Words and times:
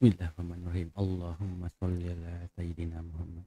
Bismillahirrahmanirrahim. 0.00 0.88
Allahumma 0.96 1.68
salli 1.76 2.08
ala 2.08 2.32
Sayyidina 2.56 3.04
Muhammad. 3.04 3.44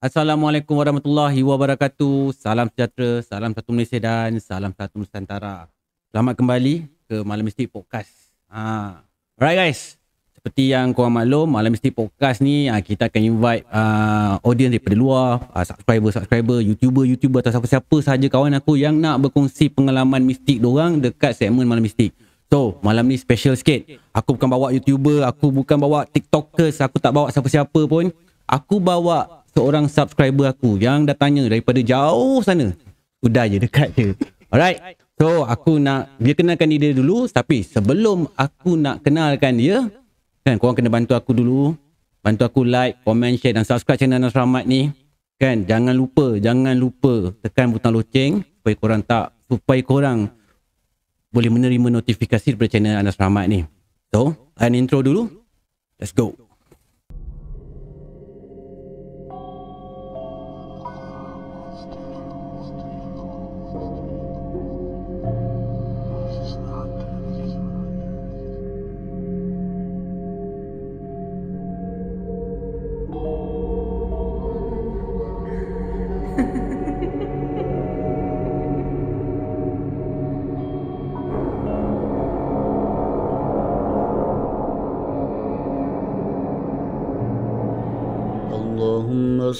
Assalamualaikum 0.00 0.72
warahmatullahi 0.80 1.44
wabarakatuh. 1.44 2.32
Salam 2.32 2.72
sejahtera, 2.72 3.20
salam 3.20 3.52
satu 3.52 3.76
Malaysia 3.76 4.00
dan 4.00 4.40
salam 4.40 4.72
satu 4.72 5.04
Nusantara. 5.04 5.68
Selamat 6.08 6.40
kembali 6.40 6.88
ke 7.04 7.20
Malam 7.28 7.44
Mistik 7.44 7.68
Podcast. 7.68 8.08
Ha. 8.48 9.04
Alright 9.36 9.68
guys. 9.68 10.00
Seperti 10.32 10.72
yang 10.72 10.96
korang 10.96 11.12
maklum, 11.12 11.52
Malam 11.52 11.76
Mistik 11.76 11.92
Podcast 11.92 12.40
ni 12.40 12.72
ha, 12.72 12.80
kita 12.80 13.12
akan 13.12 13.22
invite 13.28 13.68
uh, 13.68 14.40
audience 14.48 14.72
daripada 14.72 14.96
luar, 14.96 15.44
uh, 15.52 15.60
subscriber-subscriber, 15.60 16.64
YouTuber-YouTuber 16.72 17.44
atau 17.44 17.52
siapa-siapa 17.52 17.96
sahaja 18.00 18.32
kawan 18.32 18.56
aku 18.56 18.80
yang 18.80 18.96
nak 18.96 19.28
berkongsi 19.28 19.68
pengalaman 19.68 20.24
mistik 20.24 20.56
dorang 20.56 21.04
dekat 21.04 21.36
segmen 21.36 21.68
Malam 21.68 21.84
Mistik. 21.84 22.16
So, 22.52 22.76
malam 22.84 23.08
ni 23.08 23.16
special 23.16 23.56
sikit. 23.56 23.96
Aku 24.12 24.36
bukan 24.36 24.52
bawa 24.52 24.76
YouTuber, 24.76 25.24
aku 25.24 25.48
bukan 25.48 25.72
bawa 25.80 26.04
TikTokers, 26.04 26.84
aku 26.84 27.00
tak 27.00 27.16
bawa 27.16 27.32
siapa-siapa 27.32 27.80
pun. 27.88 28.12
Aku 28.44 28.76
bawa 28.76 29.40
seorang 29.56 29.88
subscriber 29.88 30.52
aku 30.52 30.76
yang 30.76 31.08
datangnya 31.08 31.48
daripada 31.48 31.80
jauh 31.80 32.44
sana. 32.44 32.76
Sudah 33.24 33.48
je, 33.48 33.56
dekat 33.56 33.96
je. 33.96 34.12
Alright. 34.52 35.00
So, 35.16 35.48
aku 35.48 35.80
nak 35.80 36.12
dia 36.20 36.36
kenalkan 36.36 36.68
dia 36.68 36.92
dulu. 36.92 37.24
Tapi 37.24 37.64
sebelum 37.64 38.28
aku 38.36 38.76
nak 38.76 39.00
kenalkan 39.00 39.56
dia, 39.56 39.88
kan 40.44 40.60
korang 40.60 40.76
kena 40.76 40.92
bantu 40.92 41.16
aku 41.16 41.32
dulu. 41.32 41.72
Bantu 42.20 42.44
aku 42.44 42.68
like, 42.68 43.00
comment, 43.00 43.32
share 43.40 43.56
dan 43.56 43.64
subscribe 43.64 43.96
channel 43.96 44.20
Anas 44.20 44.36
Rahmat 44.36 44.68
ni. 44.68 44.92
Kan, 45.40 45.64
jangan 45.64 45.96
lupa, 45.96 46.36
jangan 46.36 46.76
lupa 46.76 47.32
tekan 47.40 47.72
butang 47.72 47.96
loceng 47.96 48.44
supaya 48.44 48.76
korang 48.76 49.00
tak, 49.00 49.32
supaya 49.48 49.80
korang 49.80 50.28
boleh 51.32 51.48
menerima 51.48 51.88
notifikasi 51.88 52.52
daripada 52.52 52.76
channel 52.76 53.00
Anas 53.00 53.16
Rahmat 53.16 53.48
ni. 53.48 53.64
So, 54.12 54.52
an 54.60 54.76
intro 54.76 55.00
dulu. 55.00 55.32
Let's 55.96 56.12
go. 56.12 56.36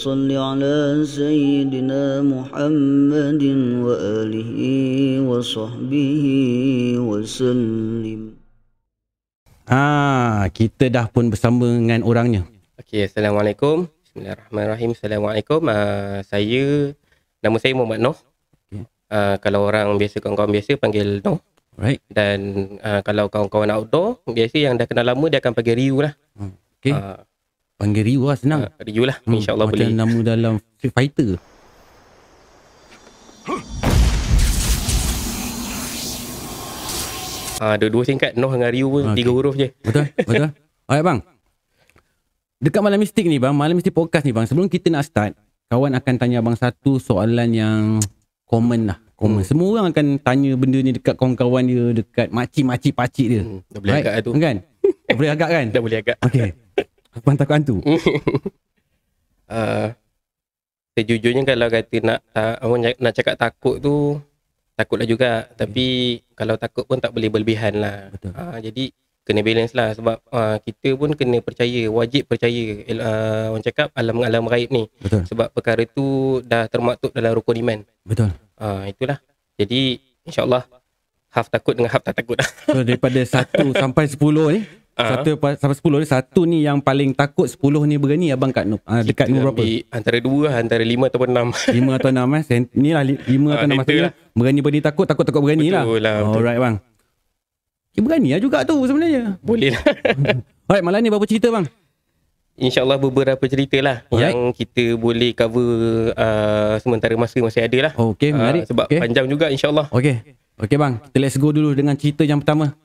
صل 0.02 0.30
على 0.32 1.06
سيدنا 1.06 2.22
محمد 2.26 3.44
وآله 3.86 4.54
وصحبه 5.30 6.26
وسلم 6.98 8.22
Ah, 9.68 10.48
kita 10.56 10.88
dah 10.88 11.12
pun 11.12 11.28
bersama 11.28 11.68
dengan 11.68 12.00
orangnya. 12.08 12.48
Okey, 12.80 13.04
Assalamualaikum. 13.04 13.92
Bismillahirrahmanirrahim. 14.00 14.96
Assalamualaikum. 14.96 15.60
Uh, 15.68 16.24
saya, 16.24 16.96
nama 17.44 17.60
saya 17.60 17.76
Muhammad 17.76 18.00
Noh. 18.00 18.16
Okey. 18.64 18.88
Uh, 19.12 19.36
kalau 19.44 19.68
orang 19.68 19.92
biasa, 20.00 20.24
kawan-kawan 20.24 20.56
biasa 20.56 20.80
panggil 20.80 21.20
Noh. 21.20 21.44
Right? 21.76 22.00
Dan 22.08 22.40
uh, 22.80 23.04
kalau 23.04 23.28
kawan-kawan 23.28 23.68
outdoor, 23.76 24.24
biasa 24.24 24.56
yang 24.56 24.80
dah 24.80 24.88
kenal 24.88 25.04
lama, 25.04 25.28
dia 25.28 25.44
akan 25.44 25.52
panggil 25.52 25.76
Ryu 25.76 26.00
lah. 26.00 26.16
Okay. 26.80 26.96
Uh, 26.96 27.20
Panggil 27.83 28.15
Ryu 28.15 28.31
lah 28.31 28.39
senang. 28.39 28.61
uh, 28.63 28.71
Ryu 28.79 29.03
lah. 29.03 29.19
Hmm, 29.27 29.43
InsyaAllah 29.43 29.67
macam 29.67 29.83
boleh. 29.83 29.99
nama 29.99 30.19
dalam 30.23 30.55
Street 30.79 30.95
Fighter. 30.95 31.35
Uh, 37.63 37.75
dua-dua 37.79 38.03
singkat, 38.07 38.39
Noh 38.39 38.51
dengan 38.55 38.71
Ryu 38.71 38.87
pun, 38.87 39.03
Okey. 39.11 39.17
tiga 39.19 39.31
huruf 39.35 39.55
je. 39.59 39.75
Betul? 39.83 40.11
Betul? 40.31 40.51
Alright 40.87 41.07
bang. 41.07 41.19
Dekat 42.63 42.81
Malam 42.87 42.99
Mistik 43.03 43.27
ni 43.27 43.43
bang, 43.43 43.55
Malam 43.55 43.75
Mistik 43.79 43.95
Podcast 43.95 44.23
ni 44.27 44.31
bang, 44.31 44.47
sebelum 44.47 44.71
kita 44.71 44.87
nak 44.91 45.03
start, 45.03 45.33
kawan 45.67 45.99
akan 45.99 46.15
tanya 46.19 46.39
abang 46.39 46.55
satu 46.55 47.03
soalan 47.03 47.51
yang 47.51 47.99
common 48.47 48.95
lah. 48.95 48.99
Common. 49.19 49.43
Hmm. 49.43 49.51
Semua 49.51 49.67
orang 49.79 49.91
akan 49.91 50.07
tanya 50.23 50.55
benda 50.55 50.79
ni 50.83 50.95
dekat 50.95 51.15
kawan-kawan 51.19 51.67
dia, 51.67 52.03
dekat 52.03 52.31
makcik-makcik 52.31 52.95
pakcik 52.95 53.27
dia. 53.27 53.43
Hmm, 53.43 53.59
dah 53.71 53.79
boleh 53.83 53.95
agak 53.99 54.13
lah 54.15 54.23
tu. 54.23 54.31
Kan? 54.39 54.57
Boleh 55.19 55.31
agak 55.35 55.49
kan? 55.51 55.67
Dah 55.69 55.83
boleh 55.83 55.99
agak. 55.99 56.17
Okay. 56.25 56.51
Abang 57.13 57.37
takut 57.37 57.55
hantu. 57.57 57.77
uh, 59.49 59.89
sejujurnya 60.97 61.43
kalau 61.49 61.69
kata 61.73 61.97
nak 62.05 62.19
uh, 62.37 62.77
nak- 63.01 63.17
cakap 63.17 63.37
takut 63.41 63.81
tu 63.81 64.21
takutlah 64.77 65.09
juga 65.09 65.49
tapi 65.57 66.21
kalau 66.33 66.57
takut 66.57 66.85
pun 66.85 67.01
tak 67.01 67.13
boleh 67.13 67.29
berlebihan 67.33 67.81
lah 67.81 68.13
Betul. 68.13 68.33
uh, 68.37 68.59
jadi 68.61 68.93
kena 69.23 69.41
balance 69.41 69.73
lah 69.73 69.95
sebab 69.95 70.19
uh, 70.29 70.57
kita 70.61 70.99
pun 70.99 71.15
kena 71.15 71.39
percaya 71.41 71.87
wajib 71.89 72.27
percaya 72.27 72.83
uh, 72.99 73.55
orang 73.55 73.65
cakap 73.65 73.89
alam-alam 73.95 74.45
gaib 74.51 74.69
ni 74.69 74.85
Betul. 74.99 75.23
sebab 75.29 75.49
perkara 75.55 75.87
tu 75.87 76.41
dah 76.45 76.67
termaktub 76.69 77.15
dalam 77.15 77.33
rukun 77.33 77.57
iman 77.63 77.79
Betul. 78.03 78.29
uh, 78.59 78.85
itulah 78.85 79.17
jadi 79.57 79.97
insyaallah 80.27 80.67
half 81.33 81.49
takut 81.49 81.73
dengan 81.73 81.89
half 81.89 82.05
tak 82.05 82.19
takut 82.19 82.37
lah 82.37 82.49
So 82.69 82.85
daripada 82.85 83.17
1 83.17 83.49
sampai 83.83 84.05
10 84.11 84.19
ni, 84.53 84.61
Ah. 84.93 85.17
satu 85.17 85.41
pa- 85.41 85.57
sampai 85.57 85.73
10 85.73 85.89
ni, 85.97 86.07
satu 86.07 86.41
ni 86.45 86.59
yang 86.61 86.77
paling 86.77 87.11
takut, 87.13 87.49
10 87.49 87.59
ni 87.89 87.97
berani 87.97 88.29
abang 88.29 88.53
kat 88.53 88.69
uh, 88.69 89.01
dekat 89.01 89.25
nombor 89.27 89.57
berapa? 89.57 89.89
antara 89.89 90.21
dua 90.21 90.41
lah, 90.45 90.55
antara 90.61 90.85
lima 90.85 91.09
ataupun 91.09 91.29
enam 91.29 91.49
5 91.49 91.73
atau 91.97 92.11
6 92.13 92.21
eh. 92.21 92.43
Ni 92.77 92.91
lah 92.93 93.01
5 93.01 93.25
atau 93.25 93.65
6 93.65 93.73
Ah, 93.73 93.77
maksudnya. 93.81 94.11
Berani 94.33 94.61
berani 94.61 94.81
takut, 94.81 95.09
takut 95.09 95.25
takut 95.25 95.41
berani 95.41 95.73
lah. 95.73 95.89
betul 95.89 95.97
lah. 95.99 96.17
Alright 96.23 96.61
bang. 96.61 96.75
Ya, 97.93 98.01
berani 98.01 98.29
lah 98.33 98.41
juga 98.41 98.59
tu 98.63 98.77
sebenarnya. 98.83 99.37
boleh 99.41 99.69
lah 99.71 99.83
Alright 100.69 100.85
malam 100.85 101.01
ni 101.01 101.09
berapa 101.09 101.25
cerita 101.25 101.49
bang? 101.49 101.65
InsyaAllah 102.53 103.01
beberapa 103.01 103.45
cerita 103.49 103.81
lah 103.81 104.05
Alright. 104.07 104.29
yang 104.29 104.53
kita 104.53 104.85
boleh 104.95 105.33
cover 105.33 105.69
uh, 106.13 106.77
sementara 106.79 107.17
masa 107.17 107.41
masih 107.41 107.65
ada 107.65 107.79
lah. 107.81 107.93
Oh, 107.97 108.13
okay 108.13 108.29
Ah, 108.29 108.37
menarik. 108.39 108.69
sebab 108.69 108.87
okay. 108.87 109.01
panjang 109.01 109.25
juga 109.25 109.49
insyaAllah. 109.49 109.89
Okay. 109.89 110.37
Okay 110.55 110.77
bang, 110.77 111.01
kita 111.01 111.17
let's 111.19 111.35
go 111.35 111.49
dulu 111.49 111.73
dengan 111.73 111.97
cerita 111.97 112.23
yang 112.23 112.39
pertama. 112.39 112.77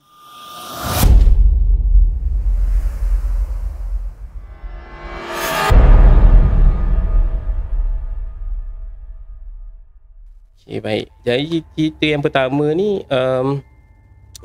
Okay, 10.68 10.84
baik. 10.84 11.06
Jadi 11.24 11.64
cerita 11.72 12.04
yang 12.04 12.20
pertama 12.20 12.76
ni 12.76 13.00
um, 13.08 13.64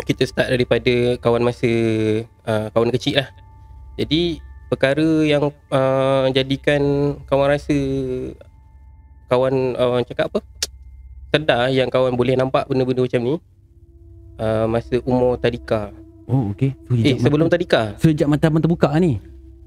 kita 0.07 0.23
start 0.23 0.55
daripada 0.55 1.19
kawan 1.19 1.43
masa 1.43 1.67
uh, 2.47 2.71
kawan 2.71 2.95
kecil 2.95 3.19
lah. 3.19 3.27
Jadi 3.99 4.39
perkara 4.71 5.03
yang 5.27 5.51
uh, 5.51 6.25
jadikan 6.31 6.79
kawan 7.27 7.51
rasa 7.51 7.75
kawan 9.27 9.75
uh, 9.75 9.99
cakap 10.07 10.31
apa? 10.31 10.39
Sedar 11.27 11.67
yang 11.75 11.91
kawan 11.91 12.15
boleh 12.15 12.39
nampak 12.39 12.71
benda-benda 12.71 13.03
macam 13.03 13.19
ni 13.19 13.35
uh, 14.39 14.65
masa 14.71 15.03
umur 15.03 15.35
tadika. 15.35 15.91
Oh 16.31 16.55
okay. 16.55 16.71
So, 16.87 16.95
Eh 17.03 17.19
sebelum 17.19 17.51
tadika 17.51 17.99
Sejak 17.99 18.31
mata 18.31 18.47
abang 18.47 18.63
terbuka 18.63 18.95
ni. 18.95 19.19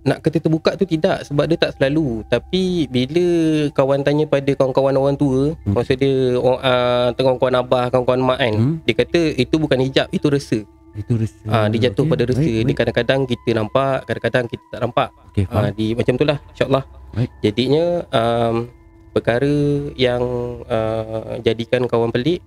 Nak 0.07 0.23
kata 0.23 0.39
terbuka 0.39 0.73
tu 0.73 0.87
tidak 0.87 1.23
sebab 1.23 1.45
dia 1.45 1.59
tak 1.59 1.75
selalu 1.75 2.23
tapi 2.25 2.87
bila 2.87 3.27
kawan 3.71 4.01
tanya 4.01 4.25
pada 4.25 4.49
kawan-kawan 4.51 4.95
orang 4.95 5.17
tua 5.17 5.59
Hmm. 5.59 5.75
maksud 5.75 5.97
dia 5.97 6.15
orang 6.37 6.61
uh, 6.61 7.09
kawan-kawan 7.13 7.55
abah 7.59 7.85
kawan-kawan 7.89 8.23
mak 8.25 8.39
kan 8.39 8.55
Hmm. 8.55 8.75
dia 8.81 8.95
kata 8.95 9.21
itu 9.35 9.55
bukan 9.57 9.79
hijab 9.81 10.07
itu 10.09 10.27
resa 10.29 10.63
Itu 10.95 11.13
rasa. 11.15 11.43
uh, 11.45 11.67
dia 11.69 11.91
jatuh 11.91 12.03
okay. 12.03 12.13
pada 12.15 12.23
resa 12.25 12.41
Baik, 12.41 12.55
dia 12.55 12.65
baik. 12.65 12.77
kadang-kadang 12.79 13.21
kita 13.27 13.51
nampak 13.53 13.97
kadang-kadang 14.07 14.45
kita 14.47 14.65
tak 14.71 14.81
nampak 14.81 15.09
Okay, 15.29 15.45
uh, 15.45 15.53
faham. 15.53 15.75
di 15.75 15.87
macam 15.93 16.13
itulah 16.15 16.39
insyaallah 16.49 16.85
Baik. 17.13 17.31
jadinya 17.43 17.85
um, 18.09 18.55
perkara 19.11 19.55
yang 19.95 20.23
uh, 20.65 21.37
jadikan 21.41 21.85
kawan 21.85 22.09
pelik 22.09 22.41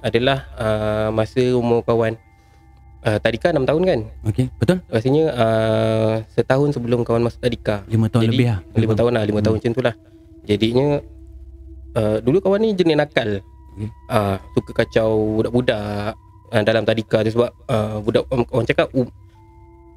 adalah 0.00 0.44
uh, 0.54 1.08
masa 1.10 1.54
umur 1.54 1.80
kawan 1.80 2.18
uh, 3.04 3.18
tadika 3.18 3.48
6 3.48 3.62
tahun 3.62 3.82
kan 3.82 4.00
Okay, 4.24 4.46
betul? 4.54 4.78
rasanya 4.86 5.24
uh, 5.30 6.12
setahun 6.30 6.72
sebelum 6.72 7.02
kawan 7.02 7.22
masuk 7.22 7.38
tadika 7.38 7.84
5 7.84 7.94
tahun 8.08 8.22
Jadi, 8.22 8.30
lebih 8.30 8.46
lah. 8.48 8.58
Lima 8.74 8.94
tahun 8.94 9.10
lah 9.12 9.22
Lima 9.22 9.38
Hmm. 9.38 9.44
tahun 9.44 9.56
macam 9.58 9.72
tu 9.72 9.82
lah 9.82 9.94
Jadinya 10.42 10.86
uh, 11.94 12.16
Dulu 12.18 12.38
kawan 12.40 12.60
ni 12.60 12.72
jenis 12.72 12.96
nakal 12.96 13.40
Okay. 13.74 13.90
uh, 14.06 14.38
Suka 14.52 14.70
kacau 14.72 15.10
budak-budak 15.36 16.14
uh, 16.48 16.62
Dalam 16.62 16.82
tadika 16.82 17.20
tu 17.20 17.32
Sebab 17.32 17.50
uh, 17.66 17.98
budak 17.98 18.22
orang 18.28 18.46
orang 18.48 18.64
cakap 18.64 18.86
uh, 18.88 19.08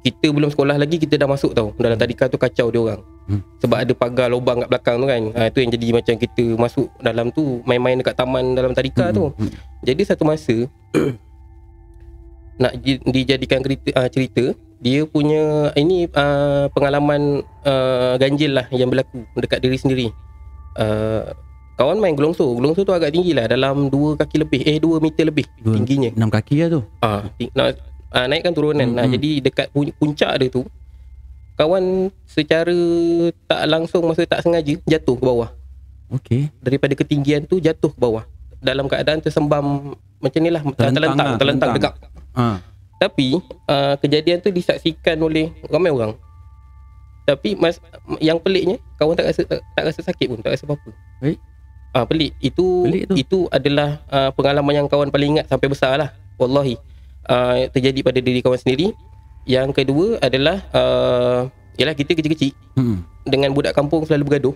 Kita 0.00 0.26
belum 0.28 0.50
sekolah 0.50 0.74
lagi 0.74 0.96
Kita 0.96 1.14
dah 1.14 1.26
masuk 1.26 1.52
tau 1.52 1.70
Dalam 1.74 1.94
tadika 1.94 2.26
tu 2.26 2.34
kacau 2.36 2.68
dia 2.68 2.82
orang 2.82 3.02
Hmm. 3.28 3.44
Sebab 3.60 3.76
ada 3.76 3.92
pagar 3.92 4.26
lubang 4.26 4.56
kat 4.58 4.72
belakang 4.72 4.96
tu 4.96 5.06
kan 5.06 5.20
uh, 5.30 5.46
Itu 5.46 5.60
yang 5.60 5.68
jadi 5.68 5.86
macam 5.92 6.14
kita 6.16 6.44
masuk 6.56 6.88
dalam 6.98 7.28
tu 7.28 7.60
Main-main 7.62 7.94
dekat 7.94 8.16
taman 8.16 8.56
dalam 8.56 8.72
tadika 8.72 9.04
Hmm, 9.04 9.12
tu 9.12 9.24
hmm, 9.28 9.36
hmm. 9.38 9.50
Jadi 9.84 10.02
satu 10.02 10.24
masa 10.24 10.56
nak 12.58 12.72
di- 12.76 13.00
dijadikan 13.00 13.62
cerita, 13.62 13.88
uh, 13.94 14.08
cerita 14.08 14.44
dia 14.78 15.02
punya 15.04 15.70
ini 15.74 16.06
uh, 16.08 16.70
pengalaman 16.70 17.42
uh, 17.62 18.14
ganjil 18.14 18.54
lah 18.54 18.66
yang 18.70 18.86
berlaku 18.86 19.26
dekat 19.34 19.58
diri 19.58 19.74
sendiri 19.74 20.06
uh, 20.74 21.34
kawan 21.74 21.98
main 21.98 22.14
gelongso 22.14 22.46
gelongso 22.52 22.82
tu 22.82 22.90
agak 22.90 23.10
tinggi 23.10 23.30
lah 23.30 23.46
dalam 23.46 23.86
2 23.86 24.18
kaki 24.18 24.36
lebih 24.38 24.60
eh 24.64 24.76
2 24.76 24.98
meter 24.98 25.24
lebih 25.24 25.46
Dua- 25.56 25.74
tingginya 25.74 26.10
Enam 26.12 26.28
kaki 26.28 26.54
lah 26.58 26.68
tu. 26.68 26.80
Ah, 26.98 27.22
ting- 27.34 27.50
nak 27.52 27.78
ah, 28.10 28.26
naikkan 28.26 28.50
turunan. 28.50 28.82
Hmm, 28.84 28.96
Nah, 28.96 29.04
hmm. 29.04 29.14
jadi 29.14 29.30
dekat 29.40 29.66
pu- 29.70 29.94
puncak 29.94 30.32
dia 30.36 30.48
tu 30.48 30.66
kawan 31.54 31.84
secara 32.24 32.74
tak 33.46 33.62
langsung 33.66 34.06
masa 34.06 34.22
tak 34.24 34.42
sengaja 34.42 34.78
jatuh 34.84 35.14
ke 35.14 35.24
bawah. 35.24 35.50
Okey. 36.08 36.50
Daripada 36.58 36.94
ketinggian 36.94 37.44
tu 37.44 37.58
jatuh 37.58 37.90
ke 37.90 37.98
bawah. 37.98 38.22
Dalam 38.58 38.86
keadaan 38.86 39.18
tersembam 39.18 39.94
macam 40.18 40.40
ni 40.40 40.50
lah 40.50 40.62
Terlentang 40.64 40.94
terlentang 40.94 41.26
lah, 41.26 41.38
terlentang 41.38 41.70
terlentang. 41.72 41.94
Ha. 42.38 42.62
Tapi 42.98 43.38
uh, 43.66 43.94
kejadian 43.98 44.38
tu 44.38 44.50
disaksikan 44.50 45.18
oleh 45.18 45.50
ramai 45.66 45.90
orang. 45.90 46.14
Tapi 47.26 47.54
mas, 47.54 47.76
yang 48.24 48.40
peliknya 48.40 48.80
kawan 48.96 49.12
tak 49.12 49.28
rasa 49.28 49.44
tak, 49.44 49.60
tak 49.60 49.84
rasa 49.84 50.00
sakit 50.00 50.26
pun, 50.32 50.38
tak 50.40 50.56
rasa 50.56 50.64
apa-apa. 50.64 50.90
Baik. 51.20 51.38
Ah 51.92 52.04
pelik. 52.08 52.32
Itu 52.40 52.88
Pelik 52.88 53.04
tu. 53.04 53.14
itu 53.16 53.38
adalah 53.52 54.00
uh, 54.08 54.30
pengalaman 54.32 54.84
yang 54.84 54.88
kawan 54.88 55.12
paling 55.12 55.36
ingat 55.36 55.46
sampai 55.48 55.68
besar 55.68 56.00
lah. 56.00 56.10
Wallahi. 56.40 56.80
Uh, 57.28 57.68
terjadi 57.68 58.00
pada 58.00 58.18
diri 58.24 58.40
kawan 58.40 58.56
sendiri. 58.56 58.96
Yang 59.44 59.84
kedua 59.84 60.20
adalah 60.20 60.60
uh, 60.72 61.48
ialah 61.76 61.94
kita 61.96 62.12
kecil-kecil 62.16 62.52
Hmm. 62.78 63.02
dengan 63.26 63.50
budak 63.50 63.74
kampung 63.74 64.06
selalu 64.06 64.30
bergaduh. 64.30 64.54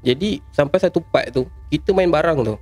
Jadi 0.00 0.40
sampai 0.48 0.80
satu 0.80 1.04
part 1.04 1.28
tu 1.28 1.44
kita 1.68 1.92
main 1.92 2.08
barang 2.08 2.40
tu. 2.40 2.56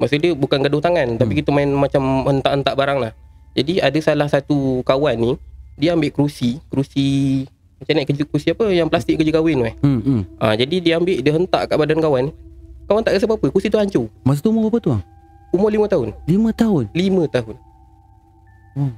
Maksud 0.00 0.18
dia 0.18 0.32
bukan 0.32 0.58
gaduh 0.64 0.80
tangan 0.80 1.14
hmm. 1.14 1.20
tapi 1.20 1.32
kita 1.38 1.52
main 1.52 1.68
macam 1.68 2.26
hentak-hentak 2.26 2.74
barang 2.74 2.98
lah. 2.98 3.12
Jadi 3.52 3.78
ada 3.78 3.98
salah 3.98 4.26
satu 4.26 4.56
kawan 4.82 5.14
ni 5.14 5.32
dia 5.74 5.92
ambil 5.92 6.08
kerusi, 6.08 6.60
kerusi 6.66 7.06
macam 7.76 7.92
nak 7.94 8.06
kerja 8.06 8.22
kerusi 8.22 8.48
apa 8.48 8.64
yang 8.68 8.86
plastik 8.86 9.16
kerja 9.16 9.32
kahwin 9.32 9.56
tu 9.56 9.66
eh. 9.66 9.74
Hmm. 9.80 10.00
hmm. 10.00 10.20
Ha, 10.38 10.54
jadi 10.54 10.76
dia 10.78 10.94
ambil 10.96 11.16
dia 11.18 11.32
hentak 11.32 11.62
kat 11.64 11.76
badan 11.76 11.98
kawan. 11.98 12.24
Kawan 12.84 13.02
tak 13.02 13.12
rasa 13.12 13.24
apa-apa, 13.24 13.46
kerusi 13.48 13.66
tu 13.66 13.76
hancur. 13.76 14.06
Masa 14.22 14.38
tu 14.38 14.48
umur 14.48 14.66
berapa 14.66 14.78
tu? 14.78 14.90
ah? 14.90 15.02
Umur 15.50 15.68
5 15.68 15.84
tahun. 15.86 16.08
Lima 16.24 16.50
tahun. 16.50 16.84
5 16.92 17.02
tahun. 17.28 17.54
Hmm. 18.74 18.92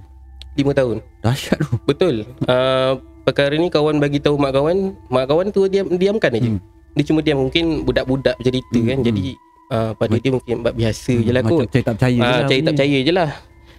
5 0.54 0.70
tahun. 0.72 0.96
Dahsyat 1.18 1.58
tu. 1.58 1.68
Betul. 1.84 2.14
Uh, 2.44 2.92
perkara 3.24 3.54
ni 3.54 3.66
kawan 3.66 3.98
bagi 3.98 4.18
tahu 4.18 4.36
mak 4.36 4.52
kawan, 4.52 4.92
mak 5.08 5.26
kawan 5.26 5.48
tu 5.48 5.66
diam 5.66 5.88
diamkan 5.90 6.30
aja. 6.30 6.46
Hmm. 6.46 6.60
Dia 6.94 7.04
cuma 7.04 7.20
diam 7.20 7.40
mungkin 7.40 7.82
budak-budak 7.82 8.36
bercerita 8.36 8.70
Hmm, 8.72 8.86
kan. 8.86 8.96
hmm. 8.96 9.06
Jadi 9.08 9.22
uh, 9.68 9.90
pada 9.94 10.12
Ma- 10.12 10.20
dia 10.20 10.30
mungkin 10.30 10.54
bab 10.60 10.74
biasa 10.74 11.12
je 11.16 11.30
lah 11.30 11.42
Macam 11.42 11.56
kot. 11.56 11.66
percaya 11.66 11.82
tak 11.82 11.94
percaya 11.96 12.14
je 12.14 12.22
Ah, 12.22 12.30
lah 12.36 12.46
tak 12.46 12.62
percaya 12.70 12.98
je 13.00 13.12
lah. 13.12 13.30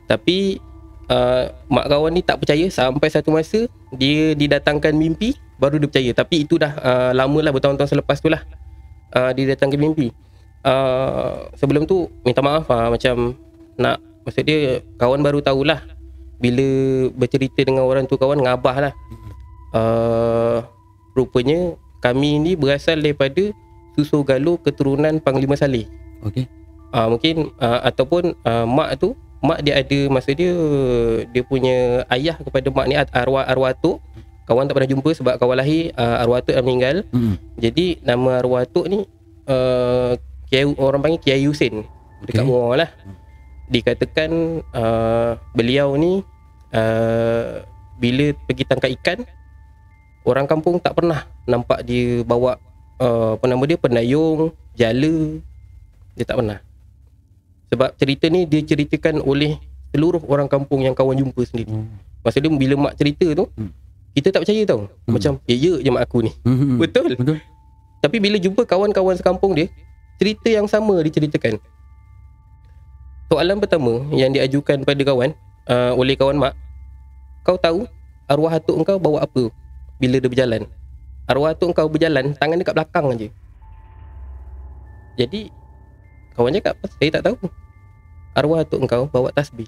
Tapi 0.05 0.61
uh, 1.09 1.49
mak 1.69 1.85
kawan 1.89 2.13
ni 2.13 2.21
tak 2.21 2.41
percaya 2.41 2.65
sampai 2.69 3.09
satu 3.09 3.33
masa 3.33 3.65
dia 3.93 4.37
didatangkan 4.37 4.93
mimpi 4.93 5.33
baru 5.57 5.81
dia 5.81 5.89
percaya. 5.89 6.11
Tapi 6.13 6.45
itu 6.45 6.61
dah 6.61 6.73
uh, 6.77 7.11
lama 7.11 7.39
lah 7.41 7.51
bertahun-tahun 7.53 7.97
selepas 7.97 8.17
tu 8.21 8.29
lah. 8.29 8.41
Uh, 9.15 9.31
dia 9.33 9.55
datangkan 9.55 9.79
mimpi. 9.79 10.11
Uh, 10.65 11.49
sebelum 11.57 11.85
tu 11.85 12.09
minta 12.25 12.41
maaf 12.41 12.65
uh, 12.69 12.89
macam 12.89 13.37
nak 13.77 14.01
maksud 14.25 14.43
dia 14.45 14.81
kawan 14.97 15.21
baru 15.21 15.37
tahulah 15.45 15.77
bila 16.41 16.67
bercerita 17.13 17.61
dengan 17.61 17.85
orang 17.85 18.09
tu 18.09 18.17
kawan 18.17 18.41
ngabah 18.41 18.89
lah. 18.89 18.93
Uh, 19.75 20.63
rupanya 21.15 21.75
kami 21.99 22.37
ni 22.39 22.51
berasal 22.53 23.01
daripada 23.01 23.51
susu 23.95 24.21
galuh 24.27 24.59
keturunan 24.59 25.17
Panglima 25.23 25.55
Saleh. 25.55 25.87
Okey. 26.25 26.45
uh, 26.95 27.07
mungkin 27.11 27.51
uh, 27.59 27.79
ataupun 27.83 28.35
uh, 28.47 28.63
mak 28.63 28.95
tu 28.95 29.11
mak 29.45 29.61
dia 29.61 29.77
ada 29.77 29.99
masa 30.09 30.33
dia 30.33 30.51
dia 31.29 31.41
punya 31.45 32.01
ayah 32.09 32.35
kepada 32.41 32.67
mak 32.73 32.85
ni 32.89 32.97
arwah 32.97 33.45
arwah 33.45 33.69
atuk 33.71 34.01
kawan 34.45 34.69
tak 34.69 34.77
pernah 34.77 34.89
jumpa 34.89 35.09
sebab 35.13 35.33
kawan 35.41 35.57
lahir 35.61 35.93
uh, 35.97 36.21
arwah 36.21 36.41
atuk 36.41 36.53
dah 36.53 36.63
meninggal. 36.65 37.05
Hmm. 37.13 37.37
jadi 37.57 38.01
nama 38.05 38.41
arwah 38.41 38.65
atuk 38.65 38.85
ni 38.89 39.05
uh, 39.49 40.13
Kiai 40.45 40.65
orang 40.77 41.01
panggil 41.01 41.21
Kiai 41.21 41.45
Husin. 41.49 41.81
Dekat. 42.25 42.45
Muar 42.45 42.77
lah. 42.77 42.89
Dikatakan 43.65 44.61
uh, 44.77 45.41
beliau 45.57 45.97
ni 45.97 46.21
uh, 46.69 47.65
bila 47.97 48.25
pergi 48.45 48.63
tangkap 48.69 48.93
ikan 49.01 49.25
orang 50.25 50.45
kampung 50.45 50.77
tak 50.77 50.93
pernah 50.93 51.25
nampak 51.49 51.81
dia 51.81 52.21
bawa 52.21 52.61
uh, 53.01 53.33
apa 53.37 53.45
nama 53.49 53.63
dia 53.65 53.81
pendayung 53.81 54.53
jala. 54.77 55.41
Dia 56.13 56.23
tak 56.29 56.37
pernah 56.39 56.61
sebab 57.75 57.91
cerita 57.99 58.31
ni 58.31 58.47
dia 58.47 58.63
ceritakan 58.63 59.19
oleh 59.19 59.59
seluruh 59.91 60.23
orang 60.31 60.47
kampung 60.47 60.79
yang 60.79 60.95
kawan 60.95 61.19
jumpa 61.19 61.43
sendiri 61.43 61.67
Hmm. 61.67 61.91
masa 62.23 62.39
dia 62.39 62.47
bila 62.47 62.79
mak 62.79 62.95
cerita 62.95 63.27
tu 63.35 63.51
Hmm. 63.51 63.71
kita 64.15 64.31
tak 64.31 64.47
percaya 64.47 64.63
tau 64.63 64.87
Hmm. 64.87 65.11
macam 65.11 65.31
ya 65.43 65.55
ya 65.55 65.73
je 65.83 65.89
mak 65.91 66.07
aku 66.07 66.23
ni 66.23 66.31
Hmm. 66.47 66.79
betul 66.79 67.19
Betul. 67.19 67.37
tapi 67.99 68.17
bila 68.23 68.39
jumpa 68.39 68.63
kawan-kawan 68.63 69.19
sekampung 69.19 69.51
dia 69.53 69.67
cerita 70.15 70.47
yang 70.47 70.65
sama 70.65 71.03
diceritakan 71.03 71.59
soalan 73.27 73.59
pertama 73.59 74.07
yang 74.15 74.31
diajukan 74.31 74.87
pada 74.87 75.01
kawan 75.03 75.35
uh, 75.67 75.91
oleh 75.99 76.15
kawan 76.15 76.39
mak 76.39 76.55
kau 77.43 77.59
tahu 77.59 77.83
arwah 78.25 78.55
atuk 78.55 78.79
kau 78.81 78.97
bawa 78.97 79.27
apa 79.27 79.51
bila 79.99 80.15
dia 80.17 80.31
berjalan 80.31 80.63
arwah 81.27 81.51
atuk 81.51 81.75
kau 81.75 81.91
berjalan 81.91 82.31
tangan 82.39 82.55
dia 82.55 82.67
kat 82.67 82.75
belakang 82.77 83.05
aja 83.11 83.27
jadi 85.15 85.51
kawan 86.35 86.55
cakap 86.55 86.75
saya 86.99 87.09
tak 87.15 87.23
tahu 87.31 87.37
arwah 88.35 88.61
atuk 88.61 88.83
kau 88.85 89.07
bawa 89.07 89.31
tasbih 89.31 89.67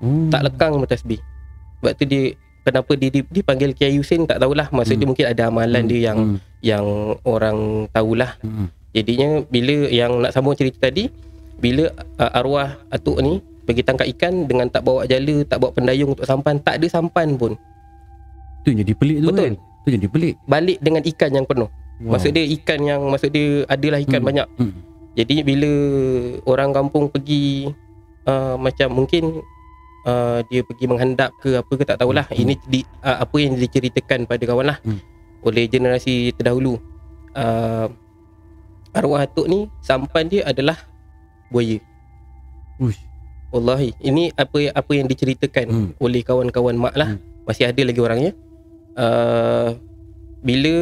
Hmm. 0.00 0.28
tak 0.28 0.42
lekang 0.42 0.74
pun 0.74 0.84
tasbih 0.84 1.20
sebab 1.78 1.92
tu 1.94 2.04
dia 2.04 2.32
kenapa 2.60 2.92
dia 2.94 3.08
di- 3.10 3.30
dipanggil 3.30 3.70
Kiai 3.70 3.94
Husin 3.94 4.24
tak 4.24 4.38
tahulah 4.38 4.68
maksud 4.68 4.94
dia 4.94 4.98
Hmm. 4.98 5.10
mungkin 5.10 5.26
ada 5.26 5.42
amalan 5.46 5.84
dia 5.84 6.00
yang 6.02 6.18
Hmm. 6.18 6.36
yang 6.60 6.84
orang 7.22 7.58
tahulah 7.88 8.36
Hmm. 8.40 8.68
Jadinya 8.90 9.46
bila 9.46 9.86
yang 9.86 10.18
nak 10.18 10.34
sambung 10.34 10.52
cerita 10.52 10.90
tadi 10.90 11.06
bila 11.56 11.86
uh, 12.18 12.30
arwah 12.34 12.74
atuk 12.90 13.22
ni 13.22 13.38
pergi 13.62 13.86
tangkap 13.86 14.02
ikan 14.08 14.44
dengan 14.44 14.66
tak 14.66 14.82
bawa 14.82 15.06
jala, 15.06 15.46
tak 15.46 15.62
bawa 15.62 15.70
pendayung 15.70 16.10
untuk 16.10 16.26
sampan, 16.26 16.58
tak 16.58 16.82
ada 16.82 16.90
sampan 16.90 17.38
pun. 17.38 17.54
Tu 18.60 18.74
jadi 18.74 18.90
pelik 18.90 19.18
tu 19.20 19.30
Betul. 19.30 19.38
kan. 19.38 19.54
Tu 19.80 19.88
jadi 19.94 20.08
pelik. 20.10 20.34
Balik 20.42 20.78
dengan 20.80 21.02
ikan 21.06 21.30
yang 21.30 21.46
penuh. 21.46 21.70
Wow. 22.02 22.18
Maksud 22.18 22.30
dia 22.32 22.44
ikan 22.50 22.80
yang 22.82 23.00
maksud 23.06 23.30
dia 23.30 23.62
adalah 23.64 24.02
ikan 24.02 24.18
Hmm. 24.18 24.26
banyak. 24.26 24.46
Hmm. 24.58 24.72
Jadi 25.14 25.34
bila 25.40 25.72
orang 26.44 26.70
kampung 26.72 27.06
pergi 27.06 27.70
uh, 28.30 28.54
macam 28.54 28.94
mungkin 28.94 29.42
uh, 30.06 30.38
dia 30.46 30.62
pergi 30.62 30.86
menghandap 30.86 31.34
ke 31.42 31.58
apa 31.58 31.72
ke 31.74 31.82
tak 31.82 31.98
tahulah. 31.98 32.30
Hmm. 32.30 32.38
Ini 32.38 32.54
di, 32.70 32.80
uh, 33.02 33.26
apa 33.26 33.36
yang 33.42 33.58
diceritakan 33.58 34.30
pada 34.30 34.42
kawan 34.46 34.66
lah 34.70 34.78
Hmm. 34.86 35.02
oleh 35.42 35.66
generasi 35.66 36.30
terdahulu. 36.38 36.78
Uh, 37.34 37.90
arwah 38.94 39.22
atuk 39.22 39.46
ni 39.46 39.66
sampan 39.82 40.30
dia 40.30 40.46
adalah 40.46 40.78
buaya. 41.50 41.78
Ush. 42.78 42.98
Wallahi, 43.50 43.90
ini 43.98 44.30
apa 44.38 44.70
apa 44.70 44.92
yang 44.94 45.10
diceritakan 45.10 45.66
Hmm. 45.66 45.90
oleh 45.98 46.22
kawan-kawan 46.22 46.78
mak 46.78 46.94
lah. 46.94 47.18
Hmm. 47.18 47.22
Masih 47.50 47.66
ada 47.66 47.82
lagi 47.82 47.98
orangnya. 47.98 48.32
Uh, 48.94 49.74
bila 50.40 50.76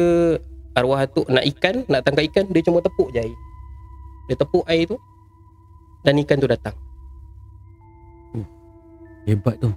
arwah 0.77 1.01
atuk 1.01 1.25
nak 1.27 1.43
ikan, 1.57 1.81
nak 1.89 2.05
tangkap 2.05 2.23
ikan, 2.29 2.45
dia 2.53 2.61
cuma 2.61 2.79
tepuk 2.79 3.09
je 3.09 3.25
air. 3.25 3.37
Dia 4.29 4.37
tepuk 4.37 4.63
air 4.69 4.85
tu 4.85 4.97
dan 6.05 6.15
ikan 6.21 6.37
tu 6.37 6.45
datang. 6.45 6.77
Hebat 9.29 9.55
tu. 9.57 9.69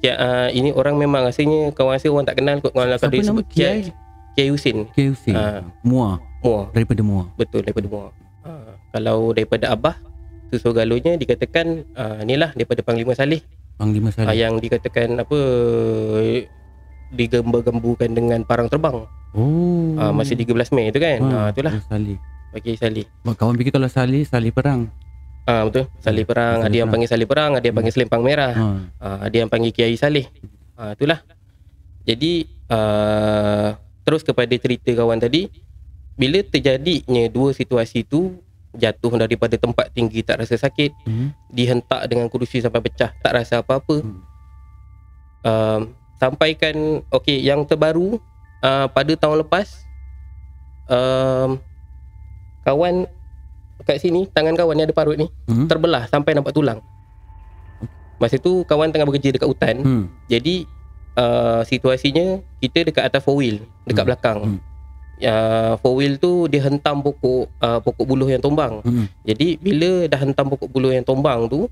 Ya, 0.00 0.14
uh, 0.16 0.48
ini 0.48 0.68
orang 0.70 0.96
memang 0.96 1.24
rasanya 1.24 1.72
kawan 1.72 1.96
saya 1.96 2.12
orang 2.12 2.28
tak 2.28 2.36
kenal 2.36 2.60
kot 2.60 2.72
kalau 2.72 2.92
Siapa 2.92 3.08
dia 3.08 3.24
sebut 3.24 3.44
Kiai 3.48 3.88
Kiai 4.32 4.48
Husin. 4.48 4.84
Kiai 4.92 5.08
Husin. 5.08 5.32
Ah. 5.32 5.64
Muar. 5.80 6.20
Muar, 6.44 6.68
Daripada 6.72 7.00
Muar. 7.00 7.32
betul 7.36 7.64
daripada 7.64 7.88
Muar. 7.88 8.10
Uh, 8.44 8.76
kalau 8.92 9.32
daripada 9.32 9.72
Abah 9.72 9.96
susu 10.52 10.76
galuhnya 10.76 11.16
dikatakan 11.16 11.88
uh, 11.96 12.20
inilah 12.20 12.52
daripada 12.52 12.84
Panglima 12.84 13.16
Saleh 13.16 13.40
Panglima 13.74 14.12
uh, 14.12 14.14
Saleh. 14.14 14.36
yang 14.36 14.60
dikatakan 14.60 15.16
apa 15.16 15.38
digembar-gemburkan 17.10 18.10
dengan 18.12 18.44
parang 18.44 18.68
terbang 18.68 19.08
Oh. 19.34 19.98
uh, 19.98 20.14
masa 20.14 20.38
13 20.38 20.46
Mei 20.70 20.94
tu 20.94 21.02
kan. 21.02 21.18
Ah 21.24 21.34
uh, 21.34 21.46
itulah 21.50 21.74
Saleh. 21.88 22.20
bagi 22.52 22.78
Saleh. 22.78 23.02
Kawan 23.24 23.58
fikir 23.58 23.72
kalau 23.72 23.90
Saleh, 23.90 24.22
Saleh 24.22 24.54
perang. 24.54 24.86
Ah 25.44 25.60
uh, 25.60 25.62
betul. 25.68 25.84
Saleh 26.00 26.24
perang, 26.24 26.64
ada 26.64 26.72
yang 26.72 26.88
panggil 26.88 27.08
Saleh 27.08 27.28
perang, 27.28 27.52
ada 27.52 27.64
yang 27.64 27.76
panggil 27.76 27.92
Selempang 27.92 28.24
Merah. 28.24 28.52
Ha. 28.56 28.64
uh, 28.96 29.18
ada 29.28 29.36
yang 29.36 29.48
panggil 29.52 29.76
Kiai 29.76 29.92
Saleh. 29.94 30.24
uh, 30.80 30.96
itulah. 30.96 31.20
Jadi 32.08 32.48
uh, 32.72 33.76
terus 34.04 34.24
kepada 34.24 34.52
cerita 34.56 34.92
kawan 34.92 35.20
tadi 35.20 35.48
bila 36.16 36.40
terjadinya 36.40 37.28
dua 37.28 37.52
situasi 37.52 38.04
tu 38.08 38.40
jatuh 38.74 39.20
daripada 39.20 39.54
tempat 39.54 39.92
tinggi 39.92 40.24
tak 40.24 40.42
rasa 40.42 40.58
sakit, 40.58 40.90
Hmm. 41.06 41.30
dihentak 41.46 42.08
dengan 42.10 42.26
kerusi 42.26 42.58
sampai 42.58 42.80
pecah 42.82 43.12
tak 43.20 43.32
rasa 43.36 43.60
apa-apa. 43.60 44.00
Hmm. 44.02 44.20
um, 45.44 45.80
sampaikan 46.16 47.04
okey 47.12 47.44
yang 47.44 47.68
terbaru 47.68 48.16
uh, 48.64 48.86
pada 48.88 49.12
tahun 49.12 49.44
lepas 49.44 49.84
um, 50.88 51.60
kawan 52.64 53.04
kat 53.82 53.98
sini 53.98 54.30
tangan 54.30 54.54
kawan 54.54 54.78
ni 54.78 54.82
ada 54.86 54.94
parut 54.94 55.18
ni 55.18 55.26
Hmm. 55.50 55.66
terbelah 55.66 56.06
sampai 56.06 56.32
nampak 56.32 56.54
tulang 56.54 56.78
Masa 58.22 58.38
tu 58.38 58.62
kawan 58.64 58.94
tengah 58.94 59.10
bekerja 59.10 59.34
dekat 59.34 59.48
hutan. 59.50 59.76
Hmm. 59.82 60.04
Jadi 60.30 60.64
uh, 61.18 61.66
situasinya 61.66 62.38
kita 62.62 62.86
dekat 62.86 63.02
atas 63.10 63.20
four 63.26 63.42
wheel, 63.42 63.58
dekat 63.84 64.06
Hmm. 64.06 64.08
belakang. 64.08 64.38
Hmm. 64.46 64.58
Uh, 65.14 65.74
four 65.82 65.98
wheel 65.98 66.14
tu 66.18 66.46
dia 66.46 66.62
hentam 66.62 67.02
pokok 67.02 67.50
uh, 67.58 67.82
pokok 67.82 68.06
buluh 68.06 68.30
yang 68.30 68.38
tumbang. 68.38 68.82
Hmm. 68.86 69.10
Jadi 69.26 69.58
bila 69.58 70.06
dah 70.06 70.20
hentam 70.22 70.46
pokok 70.46 70.70
buluh 70.70 70.94
yang 70.94 71.02
tumbang 71.02 71.50
tu, 71.50 71.66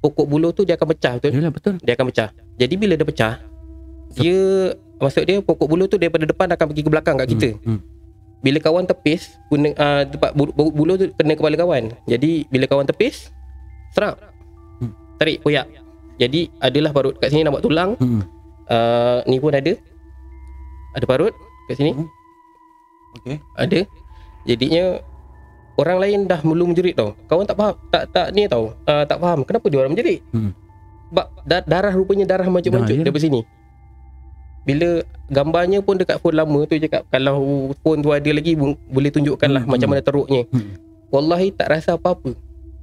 pokok 0.00 0.26
buluh 0.26 0.50
tu 0.56 0.64
dia 0.64 0.80
akan 0.80 0.96
pecah 0.96 1.12
betul? 1.20 1.30
Yalah 1.36 1.52
betul. 1.52 1.74
Dia 1.84 1.92
akan 1.92 2.06
pecah. 2.08 2.28
Jadi 2.56 2.74
bila 2.74 2.94
dia 2.96 3.06
pecah, 3.06 3.34
dia 4.16 4.40
maksud 4.96 5.22
dia 5.28 5.36
pokok 5.44 5.66
buluh 5.68 5.86
tu 5.86 6.00
daripada 6.00 6.24
depan 6.24 6.48
akan 6.56 6.66
pergi 6.72 6.82
ke 6.82 6.90
belakang 6.90 7.14
kat 7.20 7.28
kita. 7.36 7.48
Hmm. 7.68 7.80
Bila 8.42 8.58
kawan 8.58 8.90
tepis, 8.90 9.38
guna 9.46 9.70
uh, 9.78 10.02
tempat 10.02 10.34
bulu, 10.34 10.50
bulu, 10.52 10.92
tu 10.98 11.06
kena 11.14 11.38
kepala 11.38 11.54
kawan. 11.54 11.94
Jadi 12.10 12.50
bila 12.50 12.66
kawan 12.66 12.90
tepis, 12.90 13.30
serap. 13.94 14.18
Hmm. 14.82 14.90
Tarik 15.16 15.46
koyak. 15.46 15.70
Jadi 16.18 16.50
adalah 16.58 16.90
parut 16.90 17.14
kat 17.22 17.30
sini 17.30 17.46
nampak 17.46 17.62
tulang. 17.62 17.94
Hmm. 18.02 18.26
Uh, 18.66 19.22
ni 19.30 19.38
pun 19.38 19.54
ada. 19.54 19.78
Ada 20.98 21.06
parut 21.06 21.30
kat 21.70 21.78
sini. 21.78 21.94
Hmm. 21.94 22.10
Okey. 23.22 23.38
Ada. 23.54 23.80
Jadinya 24.42 24.98
orang 25.78 25.98
lain 26.02 26.18
dah 26.26 26.42
mulu 26.42 26.66
menjerit 26.66 26.98
tau. 26.98 27.14
Kawan 27.30 27.46
tak 27.46 27.56
faham, 27.56 27.74
tak 27.94 28.10
tak 28.10 28.26
ni 28.34 28.50
tau. 28.50 28.74
Uh, 28.84 29.06
tak 29.06 29.22
faham 29.22 29.46
kenapa 29.46 29.70
dia 29.70 29.78
orang 29.78 29.94
menjerit. 29.94 30.18
Hmm. 30.34 30.50
Sebab 31.14 31.26
da- 31.46 31.66
darah 31.68 31.94
rupanya 31.94 32.26
darah 32.26 32.48
mancuk-mancuk 32.48 32.90
Dah, 32.90 32.98
ya. 32.98 33.04
daripada 33.06 33.22
sini. 33.22 33.40
Bila 34.62 35.02
gambarnya 35.26 35.80
pun 35.80 35.96
dekat 35.96 36.18
phone 36.18 36.34
lama 36.34 36.62
tu 36.64 36.76
cakap 36.76 37.02
kalau 37.08 37.42
phone 37.80 37.98
tu 37.98 38.10
ada 38.10 38.30
lagi 38.30 38.54
bu- 38.54 38.78
boleh 38.86 39.10
tunjukkan 39.10 39.50
lah 39.50 39.62
Hmm, 39.62 39.70
macam 39.70 39.88
mana 39.88 40.00
teruknya. 40.00 40.46
Hmm. 40.48 40.78
Wallahi 41.08 41.50
tak 41.50 41.68
rasa 41.68 41.94
apa-apa. 41.94 42.32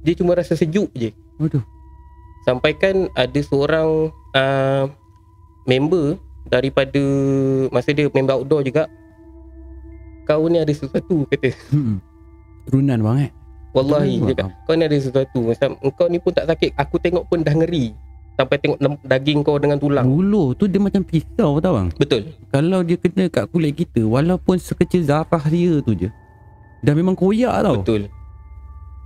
Dia 0.00 0.12
cuma 0.12 0.32
rasa 0.32 0.52
sejuk 0.52 0.92
je. 0.92 1.10
Waduh. 1.36 1.64
Sampaikan 2.42 3.08
ada 3.12 3.36
seorang 3.38 4.08
uh, 4.32 4.84
member 5.64 6.16
daripada 6.46 7.00
masa 7.68 7.90
dia 7.90 8.08
member 8.08 8.34
outdoor 8.34 8.60
juga 8.60 8.88
kau 10.22 10.46
ni 10.46 10.56
ada 10.56 10.70
sesuatu 10.70 11.26
kata 11.26 11.50
Hmm. 11.68 11.98
Turunan 12.64 12.98
bang 12.98 13.18
eh. 13.20 13.30
Wallahi 13.70 14.18
dia 14.20 14.34
cakap 14.34 14.48
kau 14.64 14.74
ni 14.74 14.84
ada 14.84 14.96
sesuatu 14.96 15.40
macam 15.44 15.68
kau 15.90 16.06
ni 16.06 16.18
pun 16.18 16.32
tak 16.32 16.46
sakit 16.46 16.70
aku 16.74 16.96
tengok 16.96 17.24
pun 17.24 17.40
dah 17.40 17.52
ngeri 17.52 17.94
sampai 18.32 18.56
tengok 18.56 18.78
daging 19.02 19.40
kau 19.40 19.56
dengan 19.56 19.76
tulang 19.76 20.04
Buluh 20.04 20.52
tu 20.52 20.64
dia 20.64 20.78
macam 20.78 21.00
pisau 21.00 21.56
tau 21.56 21.72
bang. 21.74 21.88
betul 21.94 22.22
Kalau 22.48 22.80
dia 22.80 22.96
kena 22.96 23.26
kat 23.26 23.44
kulit 23.46 23.74
kita 23.74 24.00
walaupun 24.02 24.56
sekecil 24.56 25.02
zarah 25.02 25.44
dia 25.44 25.78
tu 25.78 25.92
je 25.94 26.08
dah 26.80 26.92
memang 26.92 27.12
koyak 27.12 27.52
tau. 27.60 27.78
betul 27.78 28.08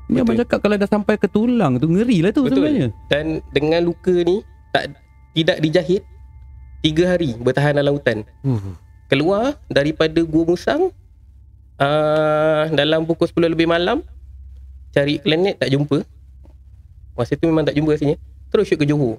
Ni 0.04 0.20
abang 0.20 0.36
cakap 0.36 0.60
kalau 0.60 0.76
dah 0.76 0.84
sampai 0.84 1.16
ke 1.16 1.24
tulang 1.24 1.74
tu 1.74 1.88
ngeri 1.88 2.20
lah 2.20 2.30
tu 2.30 2.44
Betul. 2.44 2.60
sebenarnya. 2.60 2.88
dan 3.08 3.24
dengan 3.50 3.80
luka 3.82 4.12
ni 4.12 4.44
tak 4.68 4.92
tidak 5.32 5.58
dijahit 5.58 6.02
tiga 6.80 7.08
hari 7.08 7.32
bertahan 7.34 7.74
dalam 7.74 7.96
hutan 7.96 8.22
Uh. 8.40 8.76
keluar 9.06 9.56
daripada 9.66 10.20
Gua 10.20 10.44
Musang 10.44 10.92
uh, 11.76 12.62
dalam 12.70 13.02
pukul 13.02 13.26
10 13.26 13.50
lebih 13.50 13.64
malam 13.64 14.04
cari 14.90 15.18
planet 15.18 15.58
tak 15.58 15.72
jumpa 15.72 16.04
masa 17.14 17.34
tu 17.34 17.46
memang 17.46 17.64
tak 17.64 17.74
jumpa 17.74 17.94
sini 17.94 18.14
terus 18.54 18.64
shoot 18.64 18.78
ke 18.78 18.86
Johor 18.86 19.18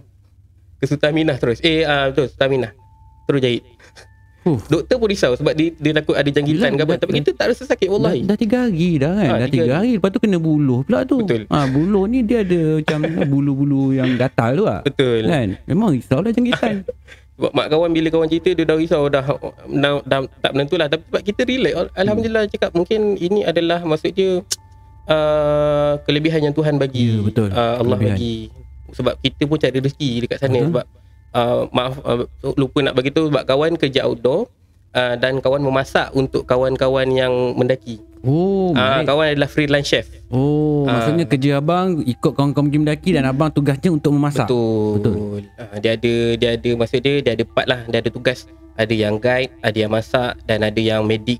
ke 0.75 0.87
Sultan 0.87 1.11
Aminah 1.11 1.35
terus 1.35 1.59
eh 1.59 1.83
uh, 1.83 2.07
betul 2.09 2.31
Sultan 2.31 2.47
Aminah 2.47 2.71
terus 3.27 3.39
jahit 3.43 3.63
Uh. 4.45 4.61
doktor 4.69 5.01
pun 5.01 5.09
risau 5.09 5.33
sebab 5.33 5.57
dia, 5.57 5.73
dia 5.73 5.89
takut 5.91 6.13
ada 6.13 6.29
jangkitan 6.29 6.77
ke 6.77 6.85
apa 6.85 7.01
tapi 7.01 7.17
kita 7.17 7.33
tak 7.33 7.49
rasa 7.49 7.65
sakit 7.65 7.89
wallahi 7.89 8.21
Dah, 8.21 8.29
dah 8.29 8.37
tiga 8.37 8.57
hari 8.61 9.01
dah 9.01 9.09
kan. 9.09 9.25
Ha, 9.25 9.35
dah 9.41 9.49
tiga 9.49 9.63
tiga 9.65 9.73
hari. 9.73 9.91
Lepas 9.97 10.09
tu 10.13 10.19
kena 10.21 10.37
buluh 10.37 10.79
pula 10.85 11.01
tu. 11.01 11.17
Betul. 11.17 11.49
Ha, 11.49 11.65
buluh 11.65 12.05
ni 12.05 12.21
dia 12.21 12.45
ada 12.45 12.61
macam 12.77 12.99
bulu-bulu 13.25 13.89
yang 13.89 14.13
gatal 14.13 14.51
tu 14.53 14.63
lah. 14.63 14.85
betul 14.85 15.25
Kan? 15.25 15.57
Memang 15.65 15.97
risau 15.97 16.21
lah 16.21 16.29
jangkitan. 16.29 16.85
sebab 17.41 17.51
mak 17.51 17.67
kawan 17.67 17.89
bila 17.89 18.07
kawan 18.07 18.29
cerita 18.29 18.49
dia 18.53 18.63
dah 18.63 18.77
risau 18.77 19.09
dah, 19.09 19.25
dah, 19.65 19.91
dah 19.99 20.19
tak 20.39 20.51
menentu 20.53 20.77
lah 20.77 20.87
tapi 20.87 21.01
sebab 21.03 21.21
kita 21.25 21.41
relax 21.43 21.73
Alhamdulillah 21.97 22.43
cakap 22.45 22.69
mungkin 22.71 23.17
ini 23.17 23.41
adalah 23.41 23.81
maksud 23.81 24.13
dia 24.13 24.45
uh, 25.09 25.93
kelebihan 26.05 26.39
yang 26.43 26.53
Tuhan 26.53 26.77
bagi 26.77 27.01
Ya, 27.01 27.17
betul. 27.19 27.49
uh, 27.49 27.81
Allah 27.81 27.97
Kelebihan. 27.97 28.13
bagi 28.13 28.35
sebab 28.95 29.19
kita 29.19 29.43
pun 29.43 29.57
cari 29.57 29.75
rezeki 29.75 30.09
dekat 30.23 30.37
sana 30.39 30.55
Betul. 30.55 30.67
sebab 30.71 30.85
uh, 31.31 31.61
maaf 31.69 31.93
uh, 32.01 32.23
lupa 32.55 32.79
nak 32.81 32.93
bagi 32.93 33.11
tahu 33.11 33.27
sebab 33.27 33.43
kawan 33.43 33.75
kerja 33.75 34.03
outdoor 34.03 34.47
uh, 34.91 35.15
dan 35.15 35.37
kawan 35.37 35.59
memasak 35.59 36.09
untuk 36.11 36.43
kawan-kawan 36.43 37.05
yang 37.09 37.33
mendaki 37.53 37.99
Oh, 38.25 38.73
uh, 38.73 38.73
baik. 38.73 39.05
kawan 39.05 39.25
adalah 39.29 39.45
freelance 39.47 39.85
chef 39.85 40.07
Oh, 40.27 40.81
Ah. 40.85 40.97
maksudnya 40.97 41.25
kerja 41.25 41.49
abang 41.57 42.01
ikut 42.01 42.31
kawan-kawan 42.31 42.65
pergi 42.65 42.79
mendaki 42.79 43.09
dan 43.11 43.25
abang 43.25 43.49
tugasnya 43.49 43.89
untuk 43.89 44.11
memasak. 44.11 44.45
Betul. 44.45 44.97
Betul. 44.97 45.15
Uh, 45.55 45.77
dia 45.77 45.91
ada 45.93 46.13
dia 46.35 46.49
ada 46.53 46.69
maksud 46.73 46.99
dia 46.99 47.13
dia 47.19 47.31
ada 47.33 47.43
part 47.43 47.65
lah, 47.65 47.85
dia 47.85 47.99
ada 47.99 48.09
tugas. 48.09 48.49
Ada 48.75 48.91
yang 48.91 49.17
guide, 49.17 49.53
ada 49.61 49.77
yang 49.77 49.87
masak 49.87 50.35
dan 50.43 50.61
ada 50.61 50.77
yang 50.77 51.01
medik. 51.01 51.37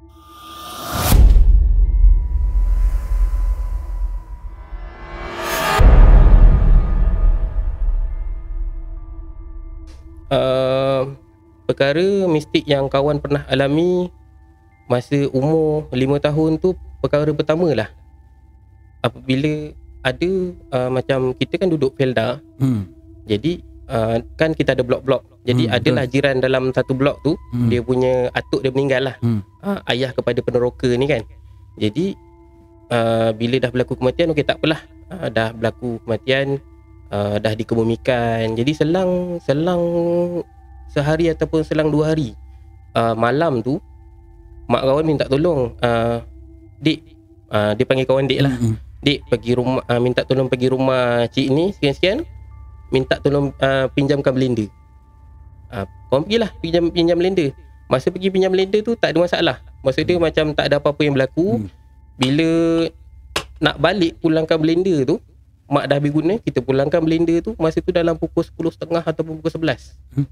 Uh, 10.25 11.13
perkara 11.65 12.25
mistik 12.25 12.65
yang 12.65 12.89
kawan 12.89 13.22
pernah 13.22 13.46
alami 13.46 14.10
masa 14.86 15.29
umur 15.29 15.86
5 15.94 16.25
tahun 16.25 16.51
tu 16.58 16.74
perkara 17.01 17.29
pertama 17.29 17.70
lah 17.74 17.89
apabila 19.01 19.70
ada 20.01 20.32
uh, 20.74 20.89
macam 20.89 21.34
kita 21.34 21.62
kan 21.62 21.70
duduk 21.70 21.94
Felda 21.94 22.41
Hmm. 22.58 22.89
jadi 23.25 23.62
uh, 23.89 24.17
kan 24.38 24.53
kita 24.53 24.74
ada 24.74 24.82
blok-blok. 24.86 25.25
Jadi 25.46 25.70
Hmm, 25.70 25.77
adalah 25.77 26.05
jiran 26.10 26.41
dalam 26.41 26.74
satu 26.74 26.98
blok 26.98 27.22
tu 27.22 27.38
Hmm. 27.53 27.70
dia 27.70 27.82
punya 27.86 28.29
atuk 28.34 28.65
dia 28.65 28.74
meninggal 28.74 29.13
lah. 29.13 29.15
Hmm. 29.22 29.41
Uh, 29.62 29.77
ayah 29.94 30.10
kepada 30.10 30.41
peneroka 30.41 30.89
ni 30.89 31.05
kan. 31.05 31.22
Jadi 31.77 32.17
uh, 32.89 33.29
bila 33.34 33.62
dah 33.62 33.70
berlaku 33.70 33.98
kematian 33.98 34.34
okey 34.34 34.46
tak 34.46 34.58
apalah. 34.58 34.82
Uh, 35.10 35.29
dah 35.29 35.53
berlaku 35.53 36.01
kematian 36.01 36.58
uh, 37.15 37.36
dah 37.39 37.53
dikebumikan. 37.55 38.51
Jadi 38.60 38.72
selang 38.75 39.39
selang 39.39 39.84
sehari 40.91 41.31
ataupun 41.31 41.63
selang 41.63 41.91
dua 41.91 42.12
hari 42.12 42.36
uh, 42.95 43.15
malam 43.15 43.63
tu 43.63 43.79
mak 44.65 44.81
kawan 44.81 45.05
minta 45.05 45.27
tolong 45.27 45.75
uh, 45.84 46.24
dik 46.81 47.00
uh, 47.51 47.72
dia 47.77 47.86
panggil 47.86 48.07
kawan 48.07 48.27
dik 48.27 48.41
lah 48.43 48.55
Hmm. 48.55 48.75
Dik 49.05 49.29
pergi 49.29 49.53
rumah 49.53 49.86
uh, 49.86 50.01
minta 50.01 50.25
tolong 50.25 50.50
pergi 50.50 50.65
rumah 50.65 51.29
cik 51.29 51.48
ni 51.53 51.69
sekian-sekian 51.77 52.25
minta 52.89 53.22
tolong 53.22 53.53
uh, 53.62 53.86
pinjamkan 53.93 54.34
blender. 54.34 54.65
Uh, 55.69 55.86
korang 56.10 56.25
pergilah 56.25 56.50
pinjam 56.57 56.89
pinjam 56.89 57.13
blender. 57.13 57.53
Masa 57.86 58.10
pergi 58.10 58.34
pinjam 58.34 58.50
blender 58.50 58.81
tu 58.81 58.98
tak 58.98 59.13
ada 59.13 59.22
masalah. 59.22 59.57
Maksud 59.86 60.10
dia 60.10 60.17
macam 60.17 60.57
tak 60.57 60.65
ada 60.74 60.81
apa-apa 60.81 61.05
yang 61.05 61.13
berlaku. 61.13 61.62
Hmm. 61.62 61.69
Bila 62.17 62.50
nak 63.62 63.77
balik 63.77 64.17
pulangkan 64.25 64.57
blender 64.57 65.05
tu 65.05 65.22
mak 65.65 65.89
dah 65.89 65.98
habis 65.98 66.13
guna 66.13 66.38
kita 66.38 66.62
pulangkan 66.62 67.01
blender 67.01 67.41
tu 67.41 67.57
masa 67.57 67.81
tu 67.81 67.89
dalam 67.89 68.13
pukul 68.15 68.45
10.30 68.45 68.86
ataupun 68.86 69.34
pukul 69.41 69.51
11. 69.65 69.98
Hmm. 70.13 70.27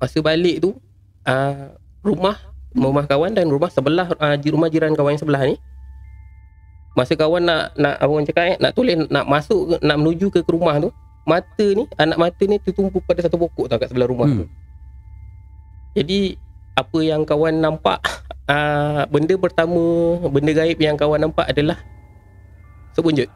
Masa 0.00 0.18
balik 0.24 0.56
tu 0.64 0.76
uh, 1.28 1.64
rumah 2.00 2.36
rumah 2.74 3.04
kawan 3.06 3.32
dan 3.32 3.46
rumah 3.46 3.70
sebelah 3.70 4.10
uh, 4.18 4.36
rumah 4.50 4.68
jiran 4.68 4.92
kawan 4.98 5.14
yang 5.14 5.22
sebelah 5.22 5.42
ni 5.46 5.56
masa 6.94 7.18
kawan 7.18 7.42
nak 7.42 7.74
nak 7.74 7.98
apa 7.98 8.10
orang 8.10 8.26
cakap 8.26 8.44
eh 8.54 8.56
nak 8.62 8.72
tulis 8.74 8.94
nak 9.10 9.26
masuk 9.26 9.82
nak 9.82 9.96
menuju 9.98 10.30
ke, 10.30 10.46
ke 10.46 10.50
rumah 10.50 10.78
tu 10.78 10.90
mata 11.26 11.66
ni 11.74 11.90
anak 11.98 12.18
mata 12.18 12.42
ni 12.46 12.56
tertumpu 12.62 13.02
pada 13.02 13.22
satu 13.22 13.34
pokok 13.34 13.66
tau 13.66 13.78
kat 13.82 13.90
sebelah 13.90 14.06
rumah 14.06 14.30
Hmm. 14.30 14.42
tu 14.42 14.46
jadi 15.94 16.38
apa 16.74 16.98
yang 17.02 17.22
kawan 17.22 17.62
nampak 17.62 18.02
uh, 18.50 19.06
benda 19.10 19.34
pertama 19.38 19.82
benda 20.30 20.50
gaib 20.54 20.78
yang 20.78 20.98
kawan 20.98 21.22
nampak 21.22 21.46
adalah 21.50 21.78
sebunjut 22.94 23.26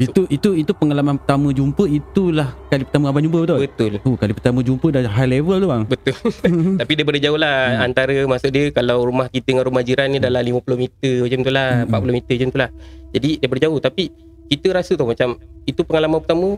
Itu 0.00 0.24
itu 0.26 0.56
itu 0.56 0.72
pengalaman 0.72 1.14
pertama 1.14 1.52
jumpa 1.52 1.84
itulah 1.84 2.56
kali 2.66 2.82
pertama 2.82 3.12
abang 3.12 3.20
jumpa 3.20 3.44
betul? 3.44 3.58
betul 3.60 3.92
Oh, 4.02 4.16
kali 4.16 4.32
pertama 4.32 4.58
jumpa 4.60 4.86
dah 4.88 5.04
high 5.04 5.28
level 5.30 5.56
tu 5.56 5.68
bang. 5.68 5.82
betul 5.84 6.16
tapi 6.80 6.92
daripada 6.94 7.18
jauh 7.20 7.36
lah 7.36 7.58
Hmm. 7.60 7.74
hmm. 7.74 7.84
antara 7.84 8.14
maksud 8.24 8.48
dia 8.48 8.64
kalau 8.70 9.04
rumah 9.04 9.28
kita 9.28 9.44
dengan 9.46 9.64
rumah 9.66 9.82
jiran 9.82 10.08
ni 10.08 10.16
dalam 10.16 10.40
50 10.40 10.64
meter 10.74 11.14
macam 11.20 11.38
tu 11.38 11.52
lah 11.52 11.68
Hmm. 11.84 11.92
40 11.92 12.16
meter 12.16 12.32
macam 12.34 12.48
tu 12.48 12.58
lah 12.58 12.70
jadi 13.10 13.30
daripada 13.36 13.60
jauh 13.60 13.78
tapi 13.78 14.04
kita 14.48 14.66
rasa 14.72 14.92
tau 14.94 15.04
macam 15.04 15.28
itu 15.62 15.80
pengalaman 15.82 16.18
pertama 16.18 16.48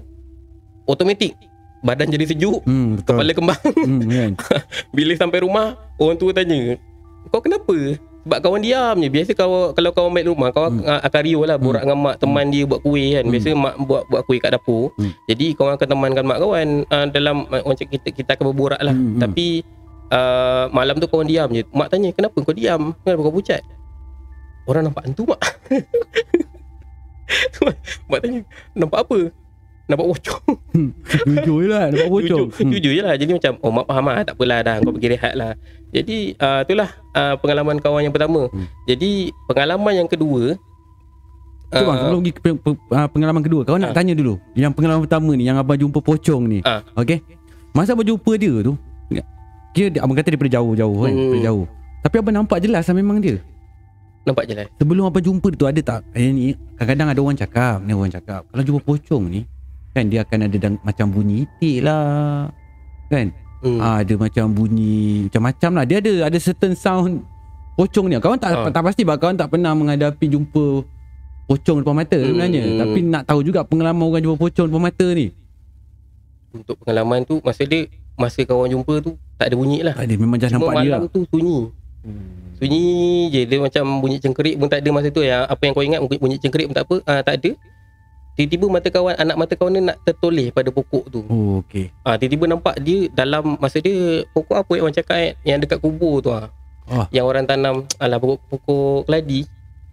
automatik 0.84 1.34
badan 1.80 2.08
jadi 2.08 2.24
sejuk 2.28 2.62
Hmm, 2.62 2.94
betul. 2.94 3.10
kepala 3.10 3.32
kembang 3.34 3.62
Hmm, 3.74 4.00
kan. 4.06 4.32
bila 4.96 5.12
sampai 5.14 5.42
rumah 5.42 5.66
orang 5.96 6.14
tua 6.14 6.30
tanya 6.30 6.78
kau 7.26 7.42
kenapa 7.42 7.74
sebab 8.22 8.38
kawan 8.38 8.62
diam 8.62 8.96
je. 9.02 9.08
Biasa 9.10 9.30
kalau 9.34 9.74
kalau 9.74 9.90
kawan 9.90 10.10
balik 10.14 10.30
rumah 10.30 10.54
kawan 10.54 10.78
Hmm. 10.78 10.86
hmm. 10.86 11.06
akan 11.10 11.20
rio 11.26 11.40
lah. 11.42 11.56
Borak 11.58 11.82
dengan 11.82 11.98
mak 11.98 12.16
teman 12.22 12.46
dia 12.48 12.64
buat 12.64 12.80
kuih 12.82 13.18
kan. 13.18 13.24
Hmm. 13.26 13.32
biasa 13.34 13.48
mak 13.54 13.74
buat 13.82 14.02
buat 14.06 14.22
kuih 14.26 14.38
kat 14.38 14.50
dapur. 14.54 14.94
Hmm. 14.96 15.12
jadi 15.26 15.46
kawan 15.58 15.72
akan 15.76 15.88
temankan 15.90 16.24
mak 16.26 16.38
kawan 16.38 16.68
uh, 16.86 17.06
dalam 17.10 17.36
orang 17.50 17.76
cakap 17.76 17.98
kita 17.98 18.08
kita 18.14 18.30
akan 18.38 18.44
berborak 18.54 18.80
lah. 18.80 18.94
Hmm, 18.94 19.18
hmm. 19.18 19.20
tapi 19.20 19.46
uh, 20.14 20.64
malam 20.70 20.94
tu 21.02 21.06
kawan 21.10 21.26
diam 21.26 21.48
je. 21.50 21.66
Mak 21.74 21.88
tanya 21.90 22.08
kenapa 22.14 22.36
kau 22.38 22.54
diam? 22.54 22.94
Kenapa 23.02 23.20
kau 23.26 23.34
pucat? 23.34 23.62
Orang 24.70 24.86
nampak 24.86 25.02
hantu 25.08 25.26
mak. 25.26 25.40
Mak 28.10 28.20
tanya 28.20 28.40
Nampak 28.76 29.08
apa 29.08 29.18
Nampak 29.84 30.06
pocong 30.08 30.44
Jujur 31.26 31.56
je 31.58 31.68
lah 31.68 31.84
Nampak 31.88 32.08
pocong 32.08 32.46
Jujur, 32.48 32.70
jujur 32.70 32.92
je 32.92 33.02
lah. 33.02 33.14
Jadi 33.14 33.32
macam 33.34 33.52
Oh 33.58 33.70
mak 33.70 33.84
faham 33.84 34.04
lah 34.06 34.22
Tak 34.22 34.34
apalah 34.34 34.58
dah 34.60 34.76
Kau 34.78 34.92
pergi 34.92 35.08
rehat 35.10 35.32
lah. 35.34 35.52
Jadi 35.90 36.16
uh, 36.34 36.60
itulah 36.62 36.88
uh, 37.12 37.34
Pengalaman 37.36 37.76
kawan 37.76 38.02
yang 38.02 38.10
pertama. 38.10 38.46
Hmm. 38.48 38.66
Jadi 38.84 39.10
Pengalaman 39.44 39.92
yang 39.94 40.06
kedua 40.06 40.54
Tu 41.66 41.80
bang 41.80 41.88
ah, 41.88 41.98
sebelum 41.98 42.20
pergi 42.20 42.32
ke 42.32 42.40
pe- 42.42 42.58
pe- 42.60 42.78
pengalaman 43.08 43.40
kedua 43.40 43.60
Kau 43.64 43.74
nak 43.74 43.90
Ah. 43.90 43.96
tanya 43.96 44.12
dulu. 44.12 44.36
Yang 44.52 44.72
pengalaman 44.72 45.02
pertama 45.02 45.30
ni 45.32 45.44
Yang 45.44 45.56
abang 45.58 45.78
jumpa 45.78 45.98
pocong 45.98 46.42
ni. 46.46 46.58
Ah. 46.62 46.84
Okay 46.94 47.18
Masa 47.72 47.92
abang 47.92 48.04
jumpa 48.04 48.32
dia 48.34 48.54
tu 48.60 48.76
Dia, 49.72 49.88
dia 49.88 49.98
abang 49.98 50.12
kata 50.12 50.28
daripada 50.28 50.52
jauh-jauh 50.52 50.98
kan 51.00 51.10
Hmm. 51.10 51.18
Daripada 51.18 51.42
jauh. 51.44 51.66
Tapi 52.02 52.14
abang 52.14 52.34
nampak 52.34 52.58
jelas 52.60 52.84
lah 52.84 52.94
memang 52.94 53.18
dia. 53.18 53.40
Nampak 54.22 54.44
je 54.44 54.54
lah 54.54 54.66
Sebelum 54.76 55.02
abang 55.02 55.18
jumpa 55.20 55.48
dia 55.48 55.58
tu 55.58 55.66
Ada 55.66 55.80
tak? 55.82 56.00
Eh, 56.12 56.30
ni, 56.30 56.42
Kadang-kadang 56.76 57.08
ada 57.08 57.20
orang 57.20 57.34
cakap 57.36 57.76
Ni 57.80 57.90
orang 57.90 58.06
cakap 58.08 58.46
Kalau 58.46 58.62
jumpa 58.62 58.80
pocong 58.84 59.24
ni 59.26 59.42
Kan 59.92 60.08
dia 60.08 60.20
akan 60.20 60.38
ada 60.44 60.56
dang, 60.58 60.74
Macam 60.80 61.06
bunyi 61.08 61.44
itik 61.44 61.84
lah 61.84 62.48
Kan 63.06 63.28
hmm. 63.60 63.78
Ah, 63.78 64.00
ada 64.00 64.14
macam 64.16 64.44
bunyi 64.48 65.28
macam-macam 65.28 65.70
lah. 65.72 65.84
Dia 65.84 65.96
ada 65.98 66.12
ada 66.26 66.38
certain 66.38 66.72
sound 66.72 67.22
pocong 67.72 68.06
ni. 68.06 68.16
Kawan 68.16 68.36
tak 68.36 68.50
Ah. 68.50 68.68
tak 68.68 68.82
pasti 68.82 69.02
bah 69.02 69.14
kawan 69.14 69.32
tak 69.34 69.48
pernah 69.48 69.70
menghadapi 69.70 70.26
jumpa 70.28 70.82
pocong 71.44 71.78
depan 71.78 71.94
mata 71.94 72.14
Hmm. 72.14 72.26
sebenarnya. 72.26 72.62
Tapi 72.80 72.98
nak 73.02 73.22
tahu 73.24 73.40
juga 73.40 73.62
pengalaman 73.62 74.02
orang 74.02 74.20
jumpa 74.20 74.36
pocong 74.38 74.66
depan 74.66 74.82
mata 74.82 75.06
ni. 75.08 75.26
Untuk 76.52 76.76
pengalaman 76.78 77.22
tu 77.22 77.40
Masa 77.40 77.64
dia 77.64 77.88
Masa 78.12 78.42
kawan 78.42 78.68
jumpa 78.68 79.00
tu 79.00 79.16
Tak 79.34 79.48
ada 79.48 79.56
bunyi 79.56 79.80
lah 79.80 79.96
Tak 79.96 80.04
ada 80.04 80.14
memang 80.14 80.36
just 80.36 80.52
Cuma 80.52 80.68
nampak 80.68 80.74
dia 80.74 80.84
lah. 80.84 80.98
malam 80.98 81.08
tu 81.08 81.20
sunyi 81.26 81.58
Sunyi 82.54 82.82
je 83.26 83.40
Dia 83.42 83.56
macam 83.58 83.84
bunyi 83.98 84.16
cengkerik 84.18 84.54
pun 84.56 84.68
tak 84.68 84.84
ada 84.84 84.88
masa 84.92 85.08
tu 85.08 85.24
yang 85.24 85.42
Apa 85.44 85.62
yang 85.64 85.72
kau 85.72 85.80
ingat 85.80 86.00
bunyi- 86.12 86.36
cengkerik 86.36 86.68
pun 86.68 86.76
tak 86.76 86.84
apa 86.84 86.96
ah, 87.04 87.24
Tak 87.24 87.34
ada 87.40 87.50
Tiba-tiba 88.32 88.66
mata 88.66 88.88
kawan 88.88 89.14
Anak 89.14 89.36
mata 89.36 89.52
kawan 89.52 89.72
ni 89.72 89.80
nak 89.82 90.00
tertoleh 90.02 90.48
pada 90.48 90.68
pokok 90.68 91.04
tu 91.06 91.20
Oh 91.26 91.60
okey. 91.60 91.92
ah, 92.00 92.16
Tiba-tiba 92.16 92.48
nampak 92.48 92.80
dia 92.80 93.08
Dalam 93.08 93.56
Masa 93.56 93.78
dia 93.78 94.24
Pokok 94.30 94.56
apa 94.56 94.72
yang 94.72 94.84
orang 94.84 94.96
cakap 94.96 95.16
eh, 95.16 95.32
Yang 95.42 95.58
dekat 95.62 95.78
kubur 95.78 96.18
tu 96.18 96.30
ah. 96.30 96.48
Oh. 96.84 97.04
Yang 97.08 97.24
orang 97.26 97.44
tanam 97.44 97.74
Alah 97.96 98.16
pokok, 98.16 98.40
pokok 98.48 98.98
keladi 99.04 99.44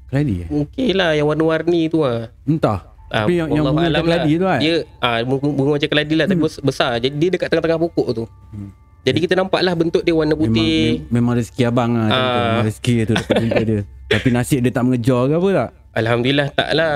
Keladi 0.08 0.36
eh? 0.43 0.48
Mungkin 0.48 0.91
lah 0.96 1.12
Yang 1.13 1.27
warna-warni 1.27 1.81
tu 1.88 2.00
ah. 2.01 2.31
Entah. 2.43 2.79
Ah, 3.10 3.25
Tapi 3.25 3.38
yang, 3.38 3.50
yang 3.50 3.65
bunga 3.65 3.89
macam 3.89 4.05
keladi 4.05 4.31
tu 4.36 4.46
kan. 4.46 4.60
Dia 4.60 4.74
ah, 4.98 5.17
bunga, 5.22 5.48
bunga 5.50 5.72
macam 5.75 5.89
keladi 5.89 6.13
lah 6.13 6.25
Tapi 6.25 6.39
bes- 6.39 6.62
besar 6.62 6.91
Jadi 6.98 7.15
dia 7.15 7.29
dekat 7.29 7.48
tengah-tengah 7.50 7.81
pokok 7.81 8.08
tu 8.13 8.25
Hmm. 8.50 8.72
Jadi 9.00 9.19
kita 9.22 9.34
nampak 9.34 9.63
lah 9.63 9.74
bentuk 9.74 10.03
dia 10.03 10.12
warna 10.12 10.31
Memang, 10.31 10.43
putih 10.46 11.00
mem- 11.01 11.08
memang 11.10 11.34
rezeki 11.36 11.63
abang 11.65 11.91
lah. 11.93 12.08
Ah. 12.08 12.13
Ah. 12.13 12.39
Memang 12.51 12.65
rezeki 12.65 12.96
tu 13.01 13.13
dapat 13.15 13.36
jumpa 13.39 13.62
dia. 13.63 13.79
Tapi 14.12 14.27
nasib 14.29 14.60
dia 14.60 14.72
tak 14.72 14.84
mengejar 14.84 15.22
ke 15.24 15.34
apa 15.34 15.50
tak? 15.55 15.69
Alhamdulillah 15.96 16.48
tak 16.51 16.69
lah 16.74 16.93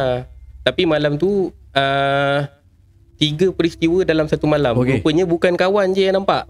Tapi 0.63 0.88
malam 0.88 1.20
tu 1.20 1.51
uh, 1.75 2.39
Tiga 3.13 3.53
peristiwa 3.53 4.01
dalam 4.03 4.25
satu 4.25 4.50
malam. 4.50 4.74
Okay. 4.84 5.00
Rupanya 5.00 5.24
bukan 5.24 5.53
kawan 5.53 5.93
je 5.93 6.10
yang 6.10 6.17
nampak. 6.17 6.50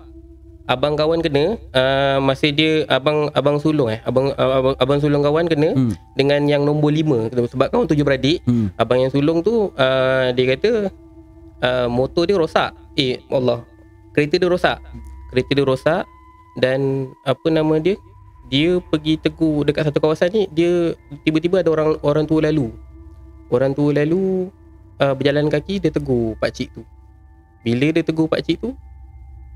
Abang 0.64 0.96
kawan 0.96 1.20
kena 1.20 1.60
uh, 1.76 2.24
Masa 2.24 2.48
dia 2.48 2.88
Abang 2.88 3.28
abang 3.36 3.60
sulung 3.60 3.92
eh. 3.92 4.00
Abang 4.08 4.32
uh, 4.32 4.52
abang, 4.64 4.76
abang 4.80 5.00
sulung 5.04 5.20
kawan 5.20 5.52
kena 5.52 5.76
Hmm. 5.76 5.92
Dengan 6.16 6.48
yang 6.48 6.64
nombor 6.64 6.96
lima. 6.96 7.28
Sebab 7.30 7.68
kawan 7.68 7.86
tujuh 7.92 8.08
beradik. 8.08 8.40
Hmm. 8.48 8.72
Abang 8.80 9.04
yang 9.04 9.12
sulung 9.12 9.44
tu 9.44 9.70
uh, 9.76 10.32
Dia 10.32 10.46
kata 10.56 10.72
uh, 11.62 11.88
Motor 11.92 12.32
dia 12.32 12.40
rosak. 12.40 12.72
Eh 12.96 13.20
Allah. 13.28 13.68
Kereta 14.16 14.40
dia 14.40 14.50
rosak. 14.50 14.80
Kereta 15.34 15.52
dia 15.52 15.66
rosak 15.68 16.04
Dan 16.58 17.12
Apa 17.28 17.50
nama 17.52 17.76
dia? 17.78 18.00
Dia 18.48 18.78
pergi 18.78 19.18
tegur 19.18 19.66
Dekat 19.66 19.90
satu 19.90 19.98
kawasan 20.04 20.30
ni 20.30 20.44
Dia 20.52 20.94
Tiba-tiba 21.26 21.64
ada 21.64 21.72
orang 21.74 21.98
Orang 22.04 22.26
tua 22.28 22.44
lalu 22.44 22.70
Orang 23.54 23.78
tua 23.78 23.94
lalu 23.94 24.50
uh, 24.98 25.14
Berjalan 25.14 25.48
kaki 25.48 25.78
Dia 25.78 25.94
tegur 25.94 26.34
pakcik 26.42 26.74
tu 26.74 26.82
Bila 27.62 27.94
dia 27.94 28.02
tegur 28.02 28.26
pakcik 28.26 28.58
tu 28.58 28.74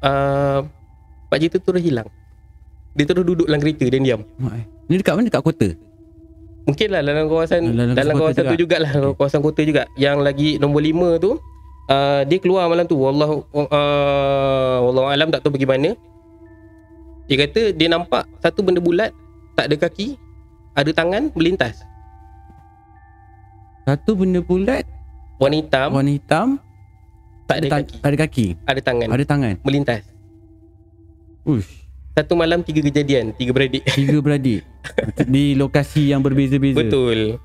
uh, 0.06 0.60
Pakcik 1.28 1.58
tu 1.58 1.60
terus 1.60 1.82
hilang 1.82 2.08
Dia 2.94 3.04
terus 3.04 3.26
duduk 3.26 3.50
dalam 3.50 3.60
kereta 3.60 3.86
Dan 3.90 4.06
diam 4.06 4.22
Mak, 4.38 4.54
eh. 4.54 4.66
Ni 4.88 4.96
dekat 5.02 5.14
mana? 5.18 5.28
Dekat 5.28 5.44
kota? 5.44 5.70
Mungkin 6.68 6.88
lah 6.92 7.00
dalam 7.00 7.32
kawasan 7.32 7.62
Dalam- 7.64 7.96
dalam, 7.96 8.16
kawasan 8.20 8.44
kota 8.44 8.52
tu 8.52 8.60
jugalah 8.60 8.92
dalam 8.92 9.12
kawasan 9.16 9.40
kota 9.40 9.62
juga. 9.64 9.84
Yang 9.96 10.18
lagi 10.20 10.50
nombor 10.60 10.84
lima 10.84 11.16
tu 11.16 11.40
uh, 11.88 12.22
dia 12.28 12.38
keluar 12.44 12.68
malam 12.68 12.84
tu. 12.84 13.00
Wallahu 13.00 13.48
uh, 13.56 14.78
wallahu 14.84 15.08
alam 15.08 15.32
tak 15.32 15.48
tahu 15.48 15.56
pergi 15.56 15.64
mana. 15.64 15.96
Dia 17.32 17.48
kata 17.48 17.72
dia 17.72 17.88
nampak 17.88 18.28
satu 18.44 18.64
benda 18.64 18.84
bulat 18.84 19.16
tak 19.56 19.72
ada 19.72 19.76
kaki, 19.80 20.20
ada 20.76 20.92
tangan 20.92 21.32
melintas. 21.40 21.80
Satu 23.88 24.20
benda 24.20 24.44
bulat, 24.44 24.84
Warna 25.40 25.56
hitam, 25.56 25.90
warna 25.90 26.12
hitam, 26.12 26.48
tak 27.48 27.64
ada 27.64 27.68
ta- 27.70 27.80
kaki, 27.80 27.96
ada 28.04 28.16
kaki, 28.18 28.48
ada 28.68 28.82
tangan, 28.84 29.08
ada 29.08 29.24
tangan. 29.24 29.56
melintas. 29.64 30.04
Ush. 31.48 31.88
Satu 32.12 32.36
malam 32.36 32.60
tiga 32.60 32.84
kejadian, 32.84 33.32
tiga 33.32 33.56
beradik. 33.56 33.88
Tiga 33.88 34.20
beradik 34.20 34.66
Di 35.32 35.56
lokasi 35.56 36.12
yang 36.12 36.20
berbeza-beza 36.20 36.76
Betul. 36.76 37.40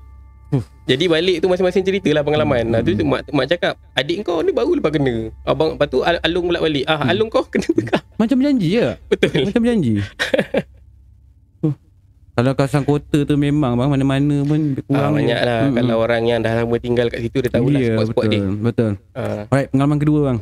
Huh. 0.51 0.65
Jadi 0.83 1.07
balik 1.07 1.39
tu 1.39 1.47
masing-masing 1.47 1.81
cerita 1.81 2.11
lah 2.11 2.21
pengalaman. 2.21 2.75
Hmm. 2.75 2.83
tu 2.83 3.07
mak, 3.07 3.23
mak 3.31 3.47
cakap, 3.47 3.79
adik 3.95 4.21
kau 4.21 4.43
ni 4.43 4.51
baru 4.51 4.75
lepas 4.75 4.91
kena. 4.91 5.31
Abang 5.43 5.79
lepas 5.79 5.87
tu 5.87 6.03
Al- 6.03 6.19
Alung 6.19 6.51
pula 6.51 6.59
balik. 6.59 6.83
Ah, 6.85 7.07
Alung 7.07 7.31
kau 7.31 7.45
kena 7.45 7.63
juga. 7.65 8.03
Macam 8.19 8.35
berjanji 8.35 8.67
je 8.73 8.87
Betul. 9.07 9.47
Macam 9.47 9.61
berjanji 9.63 9.93
Huh. 9.95 10.09
Kalau 12.33 12.51
kawasan 12.51 12.81
kota 12.81 13.21
tu 13.21 13.35
memang 13.37 13.77
bang 13.77 13.89
Mana-mana 13.91 14.41
pun 14.41 14.59
Ah, 14.73 14.81
kurang 14.83 15.11
banyak 15.13 15.37
je. 15.37 15.45
lah. 15.45 15.59
Hmm, 15.63 15.75
Kalau 15.77 15.95
orang 15.99 16.21
yang 16.25 16.39
dah 16.41 16.53
lama 16.55 16.75
tinggal 16.77 17.05
kat 17.07 17.21
situ, 17.21 17.37
dia 17.39 17.51
tahu 17.51 17.69
lah 17.69 17.79
Ya, 17.79 17.93
spot-spot 17.93 18.23
betul, 18.25 18.33
dia. 18.33 18.43
Betul 18.59 18.91
Ah. 19.13 19.41
Alright 19.47 19.69
pengalaman 19.69 19.97
kedua 19.97 20.19
bang 20.25 20.39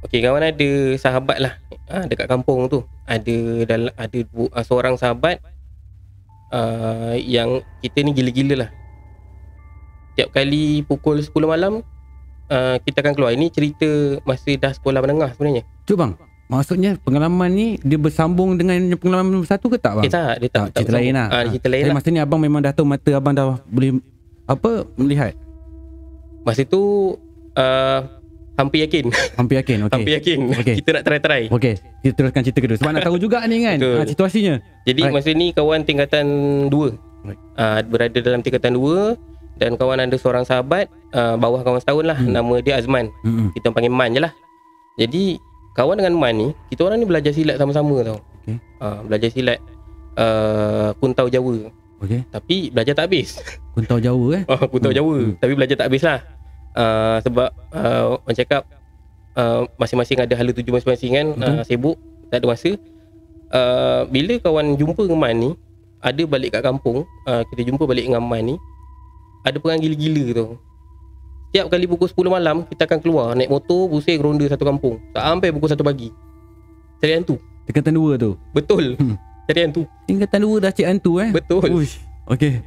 Okey, 0.00 0.22
kawan 0.22 0.44
ada 0.44 0.68
sahabat 0.94 1.38
lah 1.42 1.52
ah, 1.90 2.06
dekat 2.06 2.30
kampung 2.30 2.70
tu. 2.70 2.86
Ada 3.04 3.36
dalam 3.66 3.90
ada 3.92 4.18
du- 4.22 4.52
ah, 4.54 4.62
seorang 4.62 4.94
sahabat 4.94 5.42
ah, 6.48 7.18
yang 7.18 7.58
kita 7.82 7.98
ni 8.00 8.14
gila-gila 8.14 8.54
lah. 8.56 8.70
Tiap 10.18 10.34
kali 10.34 10.82
pukul 10.82 11.22
10 11.22 11.30
malam 11.46 11.86
ah, 12.50 12.76
kita 12.82 13.06
akan 13.06 13.14
keluar. 13.14 13.30
Ini 13.38 13.54
cerita 13.54 14.18
masa 14.26 14.50
dah 14.58 14.74
sekolah 14.74 14.98
menengah 14.98 15.30
sebenarnya. 15.38 15.62
Cuba 15.86 16.10
bang 16.10 16.12
Maksudnya 16.48 16.96
pengalaman 17.04 17.52
ni 17.52 17.76
Dia 17.84 18.00
bersambung 18.00 18.56
dengan 18.56 18.80
pengalaman 18.96 19.36
nombor 19.36 19.46
satu 19.52 19.68
ke 19.68 19.76
tak 19.76 20.00
bang? 20.00 20.04
Eh 20.08 20.12
tak, 20.12 20.34
dia 20.40 20.48
tak, 20.48 20.72
Tak, 20.72 20.80
cerita 20.80 20.92
lain 20.96 21.12
lah. 21.12 21.28
Ah, 21.28 21.42
dia 21.44 21.60
cerita 21.60 21.68
lain 21.68 21.82
Tapi 21.84 21.90
lah. 21.92 21.96
masa 22.00 22.08
ni 22.08 22.20
abang 22.24 22.40
memang 22.40 22.60
dah 22.64 22.72
tahu 22.72 22.88
Mata 22.88 23.10
abang 23.12 23.36
dah 23.36 23.60
boleh 23.68 24.00
Apa 24.48 24.88
Melihat 24.96 25.36
Masa 26.48 26.64
tu 26.64 27.14
uh, 27.52 28.00
hampir 28.58 28.88
yakin. 28.88 29.04
Hampir 29.38 29.62
yakin 29.62 29.76
okay. 29.86 29.94
hampir 29.94 30.12
yakin. 30.18 30.38
Okey. 30.50 30.74
kita 30.82 30.90
nak 30.98 31.02
try-try. 31.06 31.42
Okey, 31.46 31.74
kita 32.02 32.12
teruskan 32.18 32.42
cerita 32.42 32.60
kedua. 32.64 32.76
Sebab 32.80 32.92
nak 32.96 33.06
tahu 33.06 33.16
juga 33.22 33.38
ni 33.46 33.62
kan 33.62 33.78
Betul. 33.78 33.94
ha, 33.94 34.02
situasinya. 34.08 34.54
Jadi 34.82 35.00
Right. 35.06 35.14
masa 35.14 35.30
ni 35.30 35.46
kawan 35.54 35.86
tingkatan 35.86 36.26
2 36.66 37.28
Right. 37.28 37.40
uh, 37.54 37.80
Berada 37.86 38.18
dalam 38.18 38.40
tingkatan 38.42 38.74
2 38.74 39.37
Dan 39.58 39.74
kawan 39.74 39.98
ada 39.98 40.14
seorang 40.14 40.42
sahabat 40.42 40.86
uh, 41.10 41.34
Bawah 41.34 41.60
kawan 41.60 41.78
setahun 41.78 42.04
lah 42.04 42.14
Hmm. 42.14 42.30
Nama 42.30 42.54
dia 42.58 42.74
Azman 42.74 43.10
Hmm. 43.20 43.50
Kita 43.50 43.68
panggil 43.68 43.90
Man 43.90 44.10
je 44.12 44.20
lah 44.20 44.32
Jadi 44.96 45.36
Kawan 45.72 45.94
dengan 45.96 46.14
Man 46.14 46.34
ni 46.34 46.48
Kita 46.66 46.82
orang 46.82 46.98
ni 46.98 47.06
belajar 47.06 47.30
silat 47.30 47.54
sama-sama 47.54 48.02
tau 48.02 48.18
Okey. 48.40 48.56
uh, 48.78 48.98
Belajar 49.04 49.28
silat 49.28 49.58
uh, 50.14 50.94
Kuntau 50.96 51.26
Jawa 51.26 51.70
Okey. 51.98 52.22
Tapi 52.28 52.56
belajar 52.70 52.94
tak 52.94 53.06
habis 53.06 53.42
Kuntau 53.72 53.98
Jawa 53.98 54.26
eh. 54.34 54.42
uh, 54.44 54.66
Kuntau 54.72 54.90
Hmm. 54.90 54.96
Jawa 54.96 55.14
Hmm. 55.20 55.34
Tapi 55.36 55.52
belajar 55.52 55.76
tak 55.76 55.86
habis 55.86 56.02
lah 56.02 56.18
uh, 56.74 57.18
Sebab 57.20 57.48
uh, 57.72 58.02
Orang 58.16 58.36
cakap 58.36 58.62
uh, 59.34 59.66
Masing-masing 59.74 60.18
ada 60.18 60.34
hala 60.34 60.50
tuju 60.50 60.70
masing-masing 60.70 61.12
kan 61.12 61.26
uh, 61.36 61.60
Sibuk 61.62 61.98
Tak 62.30 62.42
ada 62.42 62.46
masa 62.48 62.70
uh, 63.50 64.02
Bila 64.06 64.38
kawan 64.38 64.74
jumpa 64.74 65.02
dengan 65.02 65.20
Man 65.20 65.36
ni 65.36 65.50
Ada 65.98 66.22
balik 66.24 66.54
kat 66.54 66.62
kampung 66.62 67.02
uh, 67.24 67.42
Kita 67.44 67.62
jumpa 67.64 67.82
balik 67.84 68.06
dengan 68.06 68.22
Man 68.22 68.44
ni 68.44 68.56
Ada 69.48 69.56
perang 69.56 69.80
gila-gila 69.80 70.24
tu 70.36 70.46
Setiap 71.48 71.72
kali 71.72 71.88
pukul 71.88 72.12
10 72.12 72.28
malam 72.28 72.56
Kita 72.68 72.84
akan 72.84 72.98
keluar 73.00 73.32
Naik 73.32 73.48
motor 73.48 73.88
Pusing 73.88 74.20
ronda 74.20 74.44
satu 74.44 74.68
kampung 74.68 75.00
Sampai 75.16 75.48
pukul 75.48 75.72
1 75.72 75.80
pagi 75.80 76.12
Cari 77.00 77.16
hantu 77.16 77.40
Tingkatan 77.68 78.00
dua 78.00 78.16
tu. 78.16 78.32
Betul 78.56 78.96
Hmm. 78.96 79.20
Cari 79.44 79.60
hantu 79.68 79.84
Tingkatan 80.08 80.40
dua 80.40 80.56
dah 80.56 80.72
cik 80.72 80.88
hantu 80.88 81.20
eh. 81.20 81.28
Betul 81.28 81.68
Uish. 81.68 82.00
Okey. 82.24 82.64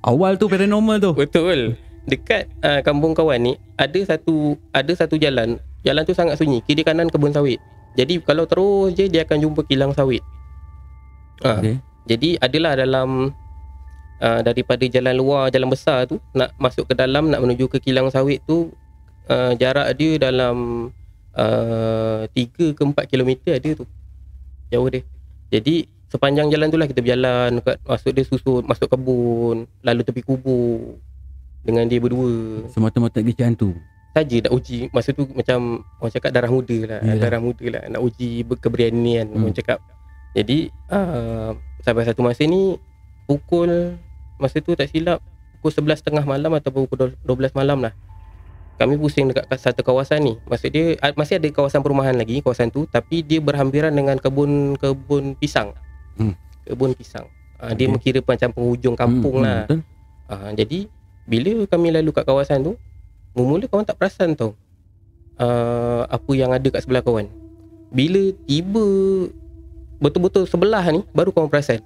Awal 0.00 0.40
tu 0.40 0.48
paranormal 0.48 0.96
tu. 0.96 1.12
Betul. 1.12 1.76
Dekat 2.08 2.48
uh, 2.64 2.80
kampung 2.80 3.12
kawan 3.12 3.36
ni 3.36 3.52
ada 3.76 4.00
satu 4.00 4.56
ada 4.72 4.92
satu 4.96 5.20
jalan. 5.20 5.60
Jalan 5.84 6.02
tu 6.08 6.16
sangat 6.16 6.40
sunyi. 6.40 6.64
Kiri 6.64 6.80
kanan 6.80 7.12
kebun 7.12 7.36
sawit. 7.36 7.60
Jadi 8.00 8.16
kalau 8.24 8.48
terus 8.48 8.96
je 8.96 9.12
dia 9.12 9.28
akan 9.28 9.44
jumpa 9.44 9.60
kilang 9.68 9.92
sawit. 9.92 10.24
Ha, 11.44 11.60
Okey. 11.60 11.76
Jadi 12.08 12.40
adalah 12.40 12.80
dalam 12.80 13.36
uh, 14.18 14.40
daripada 14.40 14.84
jalan 14.84 15.14
luar 15.14 15.48
jalan 15.48 15.68
besar 15.68 16.04
tu 16.04 16.18
nak 16.32 16.54
masuk 16.56 16.84
ke 16.84 16.94
dalam 16.94 17.28
nak 17.28 17.40
menuju 17.40 17.66
ke 17.66 17.78
kilang 17.78 18.06
sawit 18.08 18.42
tu 18.44 18.70
uh, 19.26 19.52
jarak 19.54 19.90
dia 19.94 20.18
dalam 20.18 20.88
uh, 21.34 22.22
3 22.30 22.76
ke 22.76 22.82
4 22.82 22.94
kilometer 23.06 23.52
ada 23.56 23.70
tu. 23.74 23.84
Jauh 24.68 24.88
dia. 24.88 25.00
Jadi 25.48 25.88
sepanjang 26.08 26.48
jalan 26.48 26.68
tu 26.68 26.76
lah 26.76 26.84
kita 26.84 27.00
berjalan. 27.00 27.62
Kat, 27.62 27.80
masuk 27.82 28.12
dia 28.12 28.24
susun 28.24 28.62
masuk 28.64 28.88
kebun 28.88 29.64
lalu 29.80 30.00
tepi 30.02 30.20
kubur 30.20 30.98
dengan 31.64 31.84
dia 31.84 31.98
berdua. 31.98 32.64
Semata-mata 32.68 33.20
pergi 33.20 33.44
hantu. 33.44 33.72
saja 34.08 34.36
nak 34.42 34.52
uji. 34.52 34.90
Masa 34.90 35.14
tu 35.14 35.30
macam 35.30 35.84
orang 36.02 36.10
cakap 36.10 36.30
darah 36.34 36.50
muda 36.50 36.74
lah. 36.84 37.00
Yalah. 37.06 37.22
darah 37.22 37.40
muda 37.40 37.64
lah 37.70 37.82
nak 37.86 38.00
uji 38.02 38.42
ber- 38.42 38.58
keberanian 38.58 39.30
Hmm. 39.30 39.46
orang 39.46 39.54
cakap. 39.54 39.78
Jadi 40.34 40.68
uh, 40.90 41.54
sampai 41.80 42.02
satu 42.02 42.20
masa 42.20 42.42
ni 42.44 42.74
pukul 43.24 43.94
masa 44.38 44.58
tu 44.58 44.72
tak 44.72 44.88
silap 44.88 45.18
pukul 45.58 45.90
11.30 45.90 46.22
malam 46.24 46.50
ataupun 46.54 46.86
pukul 46.86 47.14
12 47.20 47.52
malam 47.52 47.82
lah 47.82 47.92
kami 48.78 48.94
pusing 48.94 49.26
dekat 49.26 49.50
kat 49.50 49.58
satu 49.58 49.82
kawasan 49.82 50.22
ni 50.22 50.34
maksud 50.46 50.70
dia 50.70 50.94
masih 51.12 51.42
ada 51.42 51.50
kawasan 51.50 51.82
perumahan 51.82 52.14
lagi 52.14 52.38
kawasan 52.38 52.70
tu 52.70 52.86
tapi 52.86 53.20
dia 53.20 53.42
berhampiran 53.42 53.90
dengan 53.90 54.16
kebun 54.16 54.78
kebun 54.78 55.34
pisang 55.34 55.74
Hmm. 56.14 56.34
kebun 56.62 56.94
pisang 56.94 57.26
uh, 57.58 57.70
dia 57.70 57.86
Okey. 57.86 57.94
mengira 57.94 58.18
macam 58.20 58.50
penghujung 58.50 58.94
kampung 58.94 59.38
Hmm, 59.38 59.46
lah 59.46 59.60
Betul. 59.66 59.80
Uh, 60.28 60.50
jadi 60.52 60.78
bila 61.24 61.52
kami 61.64 61.88
lalu 61.88 62.10
kat 62.10 62.24
kawasan 62.24 62.60
tu, 62.60 62.72
mula 63.32 63.64
kawan 63.64 63.84
tak 63.84 63.96
perasan 63.96 64.32
tau 64.32 64.56
uh, 65.36 66.02
apa 66.04 66.32
yang 66.32 66.50
ada 66.50 66.64
kat 66.68 66.82
sebelah 66.82 67.00
kawan. 67.00 67.28
Bila 67.88 68.18
tiba 68.44 68.84
betul-betul 69.98 70.44
sebelah 70.44 70.84
ni 70.88 71.02
baru 71.10 71.30
kawan 71.30 71.48
perasan. 71.48 71.82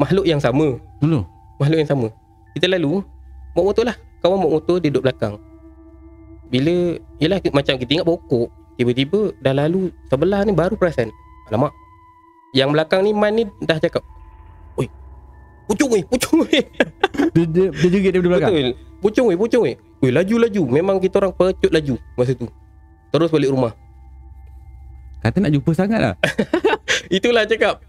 Makhluk 0.00 0.24
yang 0.24 0.40
sama, 0.40 0.80
Dulu. 0.96 1.20
makhluk 1.60 1.84
yang 1.84 1.90
sama. 1.90 2.08
Kita 2.56 2.72
lalu 2.72 3.04
bawa 3.52 3.68
motor 3.68 3.84
lah. 3.84 3.96
Kawan 4.24 4.40
bawa 4.40 4.50
motor 4.56 4.80
dia 4.80 4.88
duduk 4.88 5.04
belakang. 5.04 5.36
Bila 6.48 6.96
yalah 7.20 7.38
macam 7.52 7.76
kita 7.76 8.00
ingat 8.00 8.08
pokok, 8.08 8.48
tiba-tiba 8.80 9.36
dah 9.44 9.52
lalu 9.52 9.92
sebelah 10.08 10.40
ni 10.48 10.56
baru 10.56 10.74
perasan. 10.74 11.12
Alamak. 11.52 11.76
Yang 12.56 12.68
belakang 12.74 13.00
ni 13.04 13.12
man 13.12 13.32
ni 13.36 13.44
dah 13.62 13.78
cakap, 13.78 14.02
"Oi. 14.80 14.88
Pucung 15.68 15.92
weh, 15.92 16.02
pucung 16.02 16.48
weh." 16.48 16.64
Dia, 17.36 17.44
dia, 17.46 17.66
dia 17.70 17.88
juga 17.92 18.08
daripada 18.10 18.30
belakang. 18.32 18.52
Betul. 18.56 18.72
Pucung 18.98 19.26
weh, 19.30 19.38
pucung 19.38 19.62
weh. 19.62 19.76
Weh, 20.02 20.10
laju 20.10 20.34
laju. 20.48 20.62
Memang 20.66 20.96
kita 20.98 21.20
orang 21.22 21.30
pecut 21.36 21.70
laju 21.70 21.94
masa 22.18 22.32
tu. 22.34 22.48
Terus 23.12 23.30
balik 23.30 23.52
rumah. 23.54 23.76
Kata 25.20 25.36
nak 25.38 25.52
jumpa 25.52 25.70
sangat 25.76 26.00
lah. 26.00 26.14
Itulah 27.10 27.42
cakap. 27.42 27.82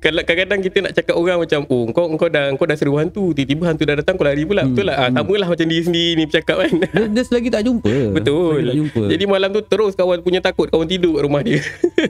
Kadang-kadang 0.00 0.60
kita 0.60 0.78
nak 0.84 0.92
cakap 0.92 1.16
orang 1.16 1.40
macam, 1.40 1.64
"Oh, 1.68 1.88
kau 1.88 2.08
kau 2.16 2.28
dah 2.28 2.52
kau 2.52 2.68
dah 2.68 2.76
seru 2.76 2.96
hantu, 2.96 3.32
tiba-tiba 3.32 3.72
hantu 3.72 3.84
dah 3.84 3.96
datang 4.00 4.16
kau 4.16 4.24
lari 4.24 4.44
pula." 4.44 4.64
Hmm, 4.64 4.72
Betul 4.72 4.84
lah. 4.88 4.96
Ah, 4.96 5.08
hmm. 5.08 5.16
samalah 5.16 5.48
macam 5.48 5.66
diri 5.68 5.82
sendiri 5.84 6.10
ni 6.16 6.24
bercakap 6.24 6.56
kan. 6.60 6.72
Dia, 6.80 7.04
dia 7.08 7.22
selagi 7.24 7.48
tak 7.48 7.62
jumpa. 7.64 7.92
Betul. 8.16 8.60
Tak 8.68 8.76
jumpa. 8.76 9.02
Jadi 9.08 9.24
malam 9.24 9.48
tu 9.52 9.60
terus 9.64 9.92
kawan 9.92 10.20
punya 10.20 10.40
takut 10.40 10.68
kawan 10.68 10.88
tidur 10.88 11.16
kat 11.16 11.22
rumah 11.24 11.40
dia. 11.40 11.60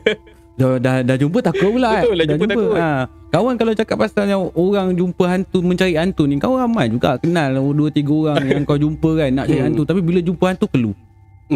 dah, 0.59 0.79
dah, 0.79 0.95
dah 1.03 1.17
jumpa 1.19 1.39
takut 1.43 1.69
pula. 1.75 1.91
Betul, 1.99 2.15
dah 2.15 2.19
dah 2.19 2.35
jumpa 2.35 2.47
takut. 2.51 2.75
Ha. 2.75 2.91
Kawan 3.35 3.55
kalau 3.59 3.73
cakap 3.75 3.97
pasal 3.99 4.25
yang 4.27 4.43
orang 4.55 4.95
jumpa 4.95 5.25
hantu, 5.27 5.59
mencari 5.59 5.95
hantu 5.95 6.23
ni, 6.27 6.39
kau 6.39 6.55
ramai 6.55 6.87
juga 6.87 7.19
kenal 7.19 7.51
dua 7.75 7.91
tiga 7.91 8.15
orang 8.15 8.47
yang 8.47 8.63
kau 8.63 8.79
jumpa 8.79 9.11
kan 9.19 9.31
nak 9.31 9.47
cari 9.47 9.59
Hmm. 9.59 9.67
hantu. 9.71 9.83
Tapi 9.87 10.01
bila 10.03 10.19
jumpa 10.19 10.45
hantu, 10.55 10.67
keluh. 10.71 10.95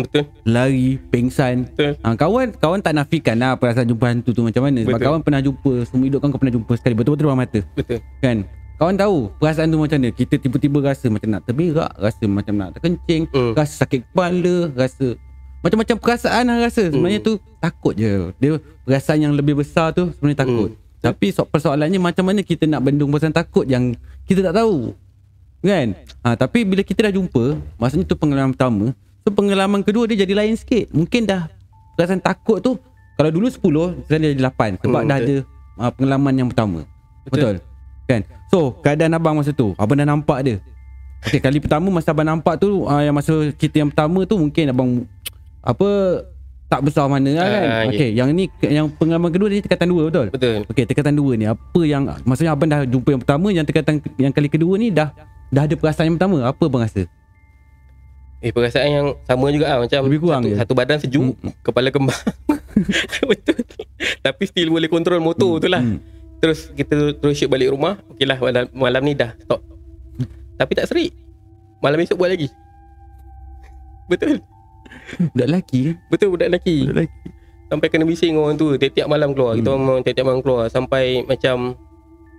Betul. 0.05 0.25
Lari, 0.45 0.99
pengsan. 1.11 1.67
Betul. 1.71 1.93
Ha, 2.03 2.15
kawan 2.15 2.47
kawan 2.55 2.79
tak 2.83 2.95
nafikan 2.95 3.37
lah 3.39 3.57
perasaan 3.57 3.89
jumpa 3.89 4.05
hantu 4.11 4.31
tu 4.31 4.43
macam 4.45 4.63
mana. 4.67 4.83
Sebab 4.85 4.99
Betul. 4.99 5.07
kawan 5.09 5.21
pernah 5.25 5.41
jumpa, 5.41 5.73
semua 5.89 6.05
hidup 6.07 6.19
kan 6.21 6.29
kau 6.31 6.41
pernah 6.41 6.55
jumpa 6.55 6.73
sekali. 6.77 6.95
Betul-betul 6.95 7.25
depan 7.29 7.39
mata. 7.39 7.61
Betul. 7.75 7.99
Kan? 8.21 8.37
Kawan 8.79 8.95
tahu 8.95 9.17
perasaan 9.43 9.67
tu 9.69 9.79
macam 9.83 9.99
mana. 9.99 10.09
Kita 10.15 10.35
tiba-tiba 10.39 10.79
rasa 10.83 11.07
macam 11.11 11.29
nak 11.35 11.43
terberak, 11.43 11.91
rasa 11.99 12.25
macam 12.31 12.55
nak 12.55 12.69
terkencing, 12.79 13.23
Hmm. 13.35 13.53
rasa 13.59 13.75
sakit 13.83 14.07
kepala, 14.07 14.71
rasa 14.79 15.19
macam-macam 15.59 15.97
perasaan 15.99 16.43
lah 16.47 16.57
rasa. 16.63 16.87
Sebenarnya 16.87 17.19
tu 17.19 17.43
takut 17.59 17.91
je. 17.99 18.31
Dia 18.39 18.63
perasaan 18.87 19.19
yang 19.19 19.35
lebih 19.35 19.59
besar 19.59 19.91
tu 19.91 20.15
sebenarnya 20.15 20.47
takut. 20.47 20.71
Hmm. 20.71 20.87
Tapi 20.99 21.31
so, 21.31 21.43
persoalannya 21.43 21.99
macam 21.99 22.27
mana 22.27 22.43
kita 22.43 22.67
nak 22.71 22.87
bendung 22.87 23.11
perasaan 23.11 23.35
takut 23.35 23.67
yang 23.67 23.95
kita 24.27 24.47
tak 24.47 24.55
tahu. 24.55 24.95
Kan? 25.59 25.99
Ha, 26.23 26.39
tapi 26.39 26.63
bila 26.63 26.87
kita 26.87 27.11
dah 27.11 27.15
jumpa, 27.15 27.59
maksudnya 27.83 28.07
tu 28.07 28.15
pengalaman 28.15 28.55
pertama. 28.55 28.95
So 29.29 29.37
pengalaman 29.37 29.85
kedua 29.85 30.09
dia 30.09 30.25
jadi 30.25 30.33
lain 30.33 30.57
sikit. 30.57 30.88
Mungkin 30.88 31.29
dah 31.29 31.53
perasaan 32.01 32.17
takut 32.17 32.64
tu 32.64 32.81
kalau 33.21 33.29
dulu 33.29 33.53
10, 33.53 34.09
sekarang 34.09 34.23
dia 34.25 34.31
jadi 34.33 34.43
8 34.49 34.81
sebab 34.81 35.01
Hmm, 35.05 35.11
dah 35.12 35.17
ada 35.21 35.37
uh, 35.77 35.91
pengalaman 35.93 36.33
yang 36.33 36.49
pertama. 36.49 36.88
Betul. 37.29 37.37
Betul. 37.37 37.55
Kan? 38.09 38.21
So, 38.49 38.73
keadaan 38.81 39.12
abang 39.12 39.37
masa 39.37 39.53
tu, 39.53 39.77
abang 39.77 40.01
dah 40.01 40.09
nampak 40.09 40.41
dia. 40.41 40.57
Okey, 41.29 41.45
kali 41.45 41.61
pertama 41.61 41.93
masa 41.93 42.17
abang 42.17 42.25
nampak 42.25 42.57
tu, 42.57 42.88
uh, 42.88 43.03
yang 43.05 43.12
masa 43.12 43.53
kita 43.53 43.85
yang 43.85 43.93
pertama 43.93 44.25
tu 44.25 44.41
mungkin 44.41 44.64
abang 44.73 45.05
apa 45.61 45.88
tak 46.73 46.88
besar 46.88 47.05
mana 47.05 47.29
lah 47.29 47.45
kan. 47.53 47.69
Ah, 47.69 47.85
Okey, 47.93 48.17
yang 48.17 48.33
ni 48.33 48.49
yang 48.64 48.88
pengalaman 48.88 49.29
kedua 49.29 49.53
dia 49.53 49.61
tingkatan 49.61 49.93
2 49.93 50.09
betul? 50.09 50.27
Betul. 50.33 50.59
Okey, 50.73 50.88
tingkatan 50.88 51.12
2 51.21 51.37
ni 51.37 51.45
apa 51.45 51.81
yang 51.85 52.09
maksudnya 52.25 52.57
abang 52.57 52.73
dah 52.73 52.88
jumpa 52.88 53.12
yang 53.12 53.21
pertama, 53.21 53.53
yang 53.53 53.69
tingkatan 53.69 54.01
yang 54.17 54.33
kali 54.33 54.49
kedua 54.49 54.81
ni 54.81 54.88
dah 54.88 55.12
dah 55.53 55.69
ada 55.69 55.77
perasaan 55.77 56.09
yang 56.09 56.17
pertama. 56.17 56.49
Apa 56.49 56.64
abang 56.64 56.81
rasa? 56.81 57.05
Eh 58.38 58.51
perasaan 58.51 58.88
yang 58.88 59.07
sama 59.22 59.51
juga 59.51 59.66
lah 59.66 59.79
Macam 59.83 59.98
Lebih 60.01 60.20
kurang 60.20 60.42
satu, 60.42 60.48
je. 60.48 60.57
satu 60.57 60.72
badan 60.72 60.98
sejuk 60.98 61.24
Hmm. 61.35 61.53
Kepala 61.61 61.88
kembang. 61.88 62.22
Betul. 63.31 63.59
Tapi 64.20 64.42
still 64.44 64.70
boleh 64.70 64.87
kontrol 64.87 65.18
motor 65.18 65.59
tu 65.59 65.66
lah 65.66 65.81
Hmm. 65.81 65.98
Terus 66.38 66.70
kita 66.70 67.18
terus 67.18 67.35
shoot 67.35 67.46
balik 67.46 67.68
rumah 67.68 67.98
Okey 68.09 68.22
lah 68.22 68.38
malam, 68.38 68.70
malam 68.70 69.03
ni 69.03 69.12
dah 69.12 69.35
stop. 69.40 69.59
Tapi 70.55 70.72
tak 70.72 70.87
serik. 70.87 71.11
Malam 71.79 71.98
esok 71.98 72.14
buat 72.16 72.29
lagi. 72.29 72.46
Betul. 74.07 74.38
Budak 75.29 75.46
lelaki 75.46 75.79
kan? 75.85 75.94
Betul 76.09 76.29
budak 76.31 76.48
lelaki. 76.48 76.77
Budak 76.81 76.94
lelaki. 76.96 77.18
Sampai 77.68 77.87
kena 77.90 78.05
bising 78.05 78.33
orang 78.35 78.57
tu 78.57 78.72
Tiap-tiap 78.72 79.07
malam 79.07 79.35
keluar. 79.35 79.53
Kita 79.53 79.68
Hmm. 79.68 79.79
memang 79.79 79.98
tiap-tiap 80.01 80.27
malam 80.27 80.40
keluar. 80.40 80.64
Sampai 80.68 81.20
macam 81.22 81.74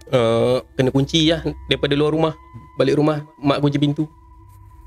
uh, 0.10 0.58
Kena 0.74 0.90
kunci 0.90 1.28
lah 1.28 1.44
Daripada 1.68 1.94
luar 1.94 2.12
rumah. 2.12 2.34
Balik 2.76 2.96
rumah 2.96 3.28
Mak 3.38 3.60
kunci 3.60 3.76
pintu 3.78 4.08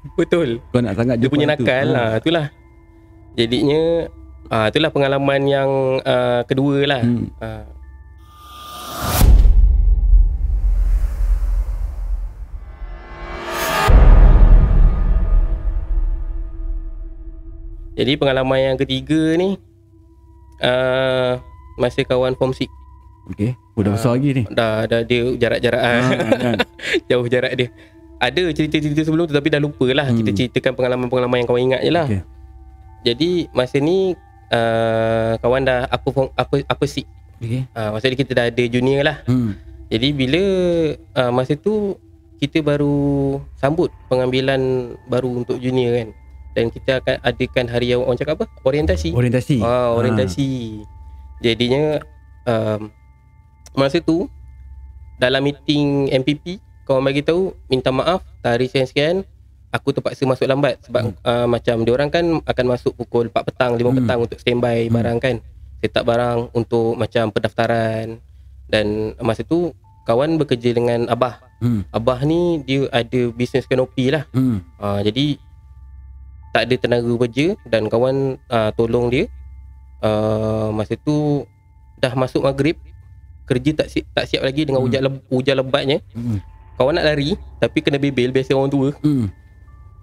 Betul 0.18 0.60
Kau 0.68 0.80
nak 0.80 0.94
sangat 0.94 1.16
dia 1.18 1.28
punya 1.28 1.46
nakal 1.46 1.86
Ah. 1.88 1.92
lah 1.92 2.10
itulah 2.18 2.46
jadinya 3.32 4.10
ah 4.48 4.68
itulah 4.68 4.90
pengalaman 4.90 5.42
yang 5.44 5.70
ah, 6.02 6.44
kedua 6.44 6.84
lah 6.84 7.00
Hmm. 7.00 7.28
ah. 7.38 7.64
jadi 17.94 18.16
pengalaman 18.16 18.72
yang 18.72 18.76
ketiga 18.78 19.36
ni 19.36 19.60
ah 20.58 21.40
masa 21.76 22.04
kawan 22.04 22.34
form 22.34 22.52
6 22.52 22.68
Okey, 23.22 23.54
budak 23.78 23.86
Ah. 23.86 23.94
besar 23.94 24.12
lagi 24.18 24.30
ni. 24.34 24.42
dah 24.50 24.82
dah 24.82 25.00
dia 25.06 25.22
jarak-jarak 25.38 25.78
Ah, 25.78 25.94
ah, 25.94 26.02
kan? 26.34 26.56
jauh 27.08 27.26
jarak 27.30 27.52
dia 27.54 27.68
ada 28.22 28.42
cerita-cerita 28.54 29.02
sebelum 29.02 29.26
tu 29.26 29.34
tapi 29.34 29.50
dah 29.50 29.58
lupa 29.58 29.82
lah 29.90 30.06
Hmm. 30.06 30.22
kita 30.22 30.30
ceritakan 30.30 30.78
pengalaman-pengalaman 30.78 31.42
yang 31.42 31.48
kawan 31.48 31.62
ingat 31.66 31.80
je 31.82 31.90
lah 31.90 32.06
Okey. 32.06 32.22
Jadi 33.02 33.30
masa 33.50 33.82
ni 33.82 34.14
uh, 34.48 35.34
kawan 35.42 35.66
dah 35.66 35.90
apa 35.90 36.06
form, 36.06 36.30
apa 36.38 36.62
apa 36.62 36.84
sik. 36.86 37.02
Okey. 37.42 37.66
Uh, 37.74 37.88
maksudnya 37.90 38.14
kita 38.14 38.30
dah 38.30 38.46
ada 38.46 38.62
junior 38.62 39.02
lah. 39.02 39.18
Hmm. 39.26 39.58
Jadi 39.90 40.08
bila 40.14 40.42
uh, 41.18 41.32
masa 41.34 41.58
tu 41.58 41.98
kita 42.38 42.62
baru 42.62 42.94
sambut 43.58 43.90
pengambilan 44.06 44.94
baru 45.10 45.42
untuk 45.42 45.58
junior 45.58 45.98
kan. 45.98 46.08
Dan 46.54 46.70
kita 46.70 47.02
akan 47.02 47.16
adakan 47.26 47.66
hari 47.66 47.90
yang 47.90 48.06
orang 48.06 48.14
cakap 48.14 48.38
apa? 48.38 48.46
Orientasi. 48.62 49.10
Orientasi. 49.10 49.58
Ah, 49.64 49.98
orientasi. 49.98 50.50
Jadinya 51.40 51.98
um, 52.44 52.86
masa 53.74 53.98
tu 53.98 54.30
dalam 55.18 55.42
meeting 55.42 56.06
MPP 56.12 56.62
kawan 56.82 57.02
bagi 57.02 57.22
tahu 57.22 57.54
minta 57.66 57.88
maaf 57.88 58.20
hari 58.40 58.66
sekian-sekian 58.66 59.22
aku 59.70 59.88
terpaksa 59.90 60.26
masuk 60.26 60.44
lambat 60.44 60.76
sebab 60.84 61.10
hmm. 61.10 61.24
uh, 61.24 61.46
macam 61.48 61.76
dia 61.80 61.92
orang 61.92 62.10
kan 62.10 62.24
akan 62.42 62.66
masuk 62.68 62.92
pukul 62.92 63.28
4 63.28 63.48
petang 63.48 63.72
5 63.74 63.80
Hmm. 63.80 63.96
petang 64.02 64.18
untuk 64.20 64.38
standby 64.38 64.86
Hmm. 64.86 64.94
barang 64.94 65.18
kan 65.18 65.34
set 65.80 65.94
up 65.96 66.04
barang 66.04 66.38
untuk 66.52 66.94
macam 66.94 67.30
pendaftaran 67.30 68.20
dan 68.68 68.86
masa 69.18 69.42
tu 69.42 69.72
kawan 70.04 70.36
bekerja 70.36 70.72
dengan 70.72 71.08
abah 71.08 71.40
Hmm. 71.62 71.86
abah 71.88 72.20
ni 72.22 72.60
dia 72.62 72.90
ada 72.90 73.30
bisnes 73.30 73.64
kanopi 73.64 74.10
lah 74.10 74.26
Hmm. 74.30 74.60
uh, 74.76 75.00
jadi 75.00 75.38
tak 76.52 76.68
ada 76.68 76.74
tenaga 76.76 77.12
kerja 77.24 77.56
dan 77.64 77.88
kawan 77.88 78.36
uh, 78.46 78.70
tolong 78.76 79.08
dia 79.08 79.24
uh, 80.02 80.68
masa 80.68 80.98
tu 80.98 81.46
dah 81.96 82.12
masuk 82.12 82.44
maghrib 82.44 82.76
kerja 83.42 83.72
tak 83.74 83.88
siap, 83.88 84.06
tak 84.12 84.24
siap 84.26 84.42
lagi 84.42 84.66
dengan 84.66 84.82
Hmm. 84.82 84.90
hujan 84.90 85.02
hujan 85.28 85.56
lebatnya 85.56 85.98
Hmm. 86.12 86.38
Kawan 86.82 86.98
nak 86.98 87.06
lari 87.14 87.38
tapi 87.62 87.78
kena 87.78 88.02
bebel 88.02 88.34
biasa 88.34 88.58
orang 88.58 88.74
tua. 88.74 88.90
Hmm. 89.06 89.30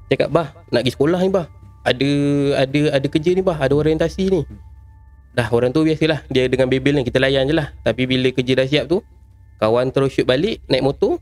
cakap 0.07 0.31
bah 0.31 0.55
nak 0.71 0.87
pergi 0.87 0.95
sekolah 0.95 1.19
ni 1.19 1.29
bah. 1.29 1.51
Ada 1.83 2.11
ada 2.63 2.81
ada 2.95 3.07
kerja 3.11 3.35
ni 3.35 3.43
bah. 3.43 3.59
Ada 3.59 3.75
orientasi 3.75 4.23
ni. 4.31 4.41
Dah 5.35 5.51
orang 5.51 5.75
tu 5.75 5.83
biasalah. 5.83 6.23
Dia 6.31 6.47
dengan 6.47 6.71
bebel 6.71 6.95
ni 6.95 7.03
kita 7.03 7.19
layan 7.19 7.43
je 7.51 7.53
lah. 7.59 7.75
Tapi 7.83 8.07
bila 8.07 8.31
kerja 8.31 8.55
dah 8.55 8.65
siap 8.65 8.87
tu 8.87 9.03
kawan 9.59 9.91
terus 9.91 10.15
shoot 10.15 10.23
balik 10.23 10.63
naik 10.71 10.87
motor. 10.87 11.19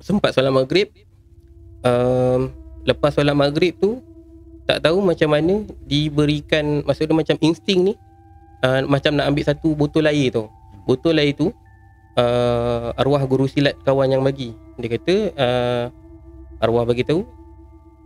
Sempat 0.00 0.32
solat 0.32 0.50
maghrib. 0.50 0.88
Um, 1.84 2.48
lepas 2.88 3.12
solat 3.12 3.36
maghrib 3.36 3.76
tu 3.76 4.00
tak 4.64 4.80
tahu 4.80 5.04
macam 5.04 5.28
mana 5.28 5.60
diberikan 5.84 6.80
maksudnya 6.88 7.12
macam 7.12 7.36
insting 7.44 7.92
ni. 7.92 7.94
Uh, 8.64 8.80
macam 8.88 9.12
nak 9.12 9.28
ambil 9.28 9.44
satu 9.44 9.76
botol 9.76 10.08
air 10.08 10.32
tu. 10.32 10.48
Botol 10.88 11.20
air 11.20 11.36
tu 11.36 11.52
uh, 12.18 12.94
arwah 12.98 13.22
guru 13.26 13.46
silat 13.46 13.78
kawan 13.82 14.10
yang 14.10 14.22
bagi. 14.22 14.54
Dia 14.78 14.88
kata 14.90 15.14
uh, 15.34 15.84
arwah 16.62 16.86
bagi 16.86 17.06
tahu 17.06 17.22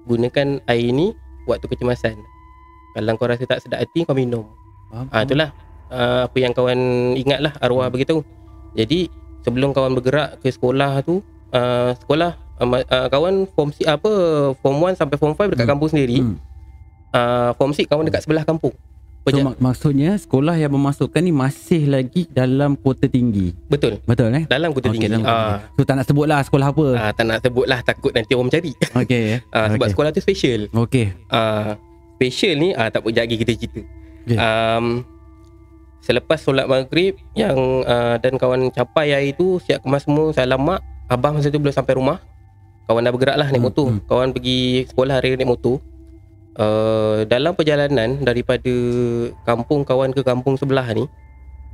gunakan 0.09 0.61
air 0.68 0.88
ni 0.92 1.12
waktu 1.44 1.68
kecemasan. 1.68 2.16
Kalau 2.97 3.14
kau 3.21 3.29
rasa 3.29 3.44
tak 3.44 3.61
sedap 3.62 3.85
hati 3.85 4.03
kau 4.09 4.16
minum. 4.16 4.49
Faham? 4.88 5.07
Ah 5.12 5.23
itulah 5.23 5.49
uh, 5.92 6.27
apa 6.27 6.37
yang 6.40 6.53
kawan 6.57 6.81
ingat 7.14 7.40
lah 7.44 7.53
arwah 7.61 7.88
bagi 7.92 8.09
tahu. 8.09 8.25
Jadi 8.75 9.12
sebelum 9.44 9.73
kawan 9.77 9.97
bergerak 9.97 10.40
ke 10.40 10.49
sekolah 10.53 11.01
tu 11.05 11.21
uh, 11.53 11.92
sekolah 12.05 12.37
uh, 12.61 12.68
uh, 12.68 13.09
kawan 13.09 13.47
form 13.53 13.71
si, 13.73 13.85
apa 13.85 14.11
form 14.61 14.77
1 14.83 14.99
sampai 14.99 15.16
form 15.16 15.33
5 15.37 15.55
dekat 15.55 15.64
Hmm. 15.64 15.73
kampung 15.77 15.90
sendiri. 15.92 16.18
Hmm. 16.25 16.37
Uh, 17.12 17.51
form 17.57 17.73
6 17.73 17.88
kawan 17.88 18.05
dekat 18.09 18.25
sebelah 18.25 18.44
kampung. 18.44 18.75
So, 19.31 19.43
mak- 19.43 19.59
maksudnya 19.59 20.11
sekolah 20.14 20.55
yang 20.55 20.71
memasukkan 20.71 21.19
ni 21.19 21.31
masih 21.31 21.87
lagi 21.87 22.25
dalam 22.29 22.75
kota 22.75 23.05
tinggi. 23.05 23.53
betul. 23.64 23.99
Betul 24.03 24.33
eh? 24.33 24.45
Dalam 24.45 24.71
kota 24.71 24.87
Okey, 24.87 24.95
tinggi. 24.97 25.09
dalam 25.09 25.23
Ah 25.23 25.33
tinggi. 25.61 25.75
So 25.75 25.83
tak 25.83 25.95
nak 25.95 26.07
sebut 26.07 26.27
lah 26.27 26.41
sekolah 26.41 26.67
apa. 26.69 26.87
uh, 26.95 27.12
tak 27.12 27.25
nak 27.25 27.38
sebut 27.41 27.67
lah 27.67 27.81
takut 27.81 28.11
nanti 28.11 28.33
orang 28.33 28.49
cari. 28.49 28.73
Okey. 29.01 29.25
Uh, 29.45 29.67
sebab 29.69 29.77
Okey. 29.81 29.93
sekolah 29.93 30.11
tu 30.11 30.21
special. 30.21 30.61
Okey. 30.71 31.07
uh, 31.29 31.77
special 32.14 32.55
ni 32.57 32.69
uh, 32.73 32.88
tak 32.88 33.01
apa 33.01 33.09
lagi 33.12 33.37
kita 33.37 33.53
cerita. 33.55 33.81
Okay. 34.25 34.37
Um, 34.37 35.07
selepas 36.01 36.38
solat 36.38 36.64
maghrib 36.64 37.17
yang 37.35 37.57
uh, 37.83 38.17
dan 38.17 38.35
kawan 38.35 38.71
capai 38.71 39.11
air 39.11 39.33
tu 39.33 39.59
siap 39.59 39.83
kemas 39.83 40.03
semua 40.03 40.31
salam 40.31 40.57
mak 40.59 40.81
abah 41.07 41.33
masa 41.33 41.49
tu 41.49 41.57
belum 41.57 41.71
sampai 41.71 41.95
rumah 41.95 42.23
kawan 42.85 43.03
dah 43.03 43.11
bergerak 43.11 43.37
lah 43.37 43.47
naik 43.47 43.57
Hmm, 43.57 43.67
motor 43.67 43.87
hmm. 43.91 44.01
kawan 44.05 44.29
pergi 44.31 44.61
sekolah 44.87 45.14
hari 45.14 45.35
naik 45.35 45.49
motor 45.49 45.83
uh, 46.59 47.25
dalam 47.25 47.55
perjalanan 47.55 48.18
daripada 48.21 48.75
kampung 49.47 49.87
kawan 49.87 50.11
ke 50.12 50.21
kampung 50.27 50.59
sebelah 50.59 50.85
ni 50.92 51.07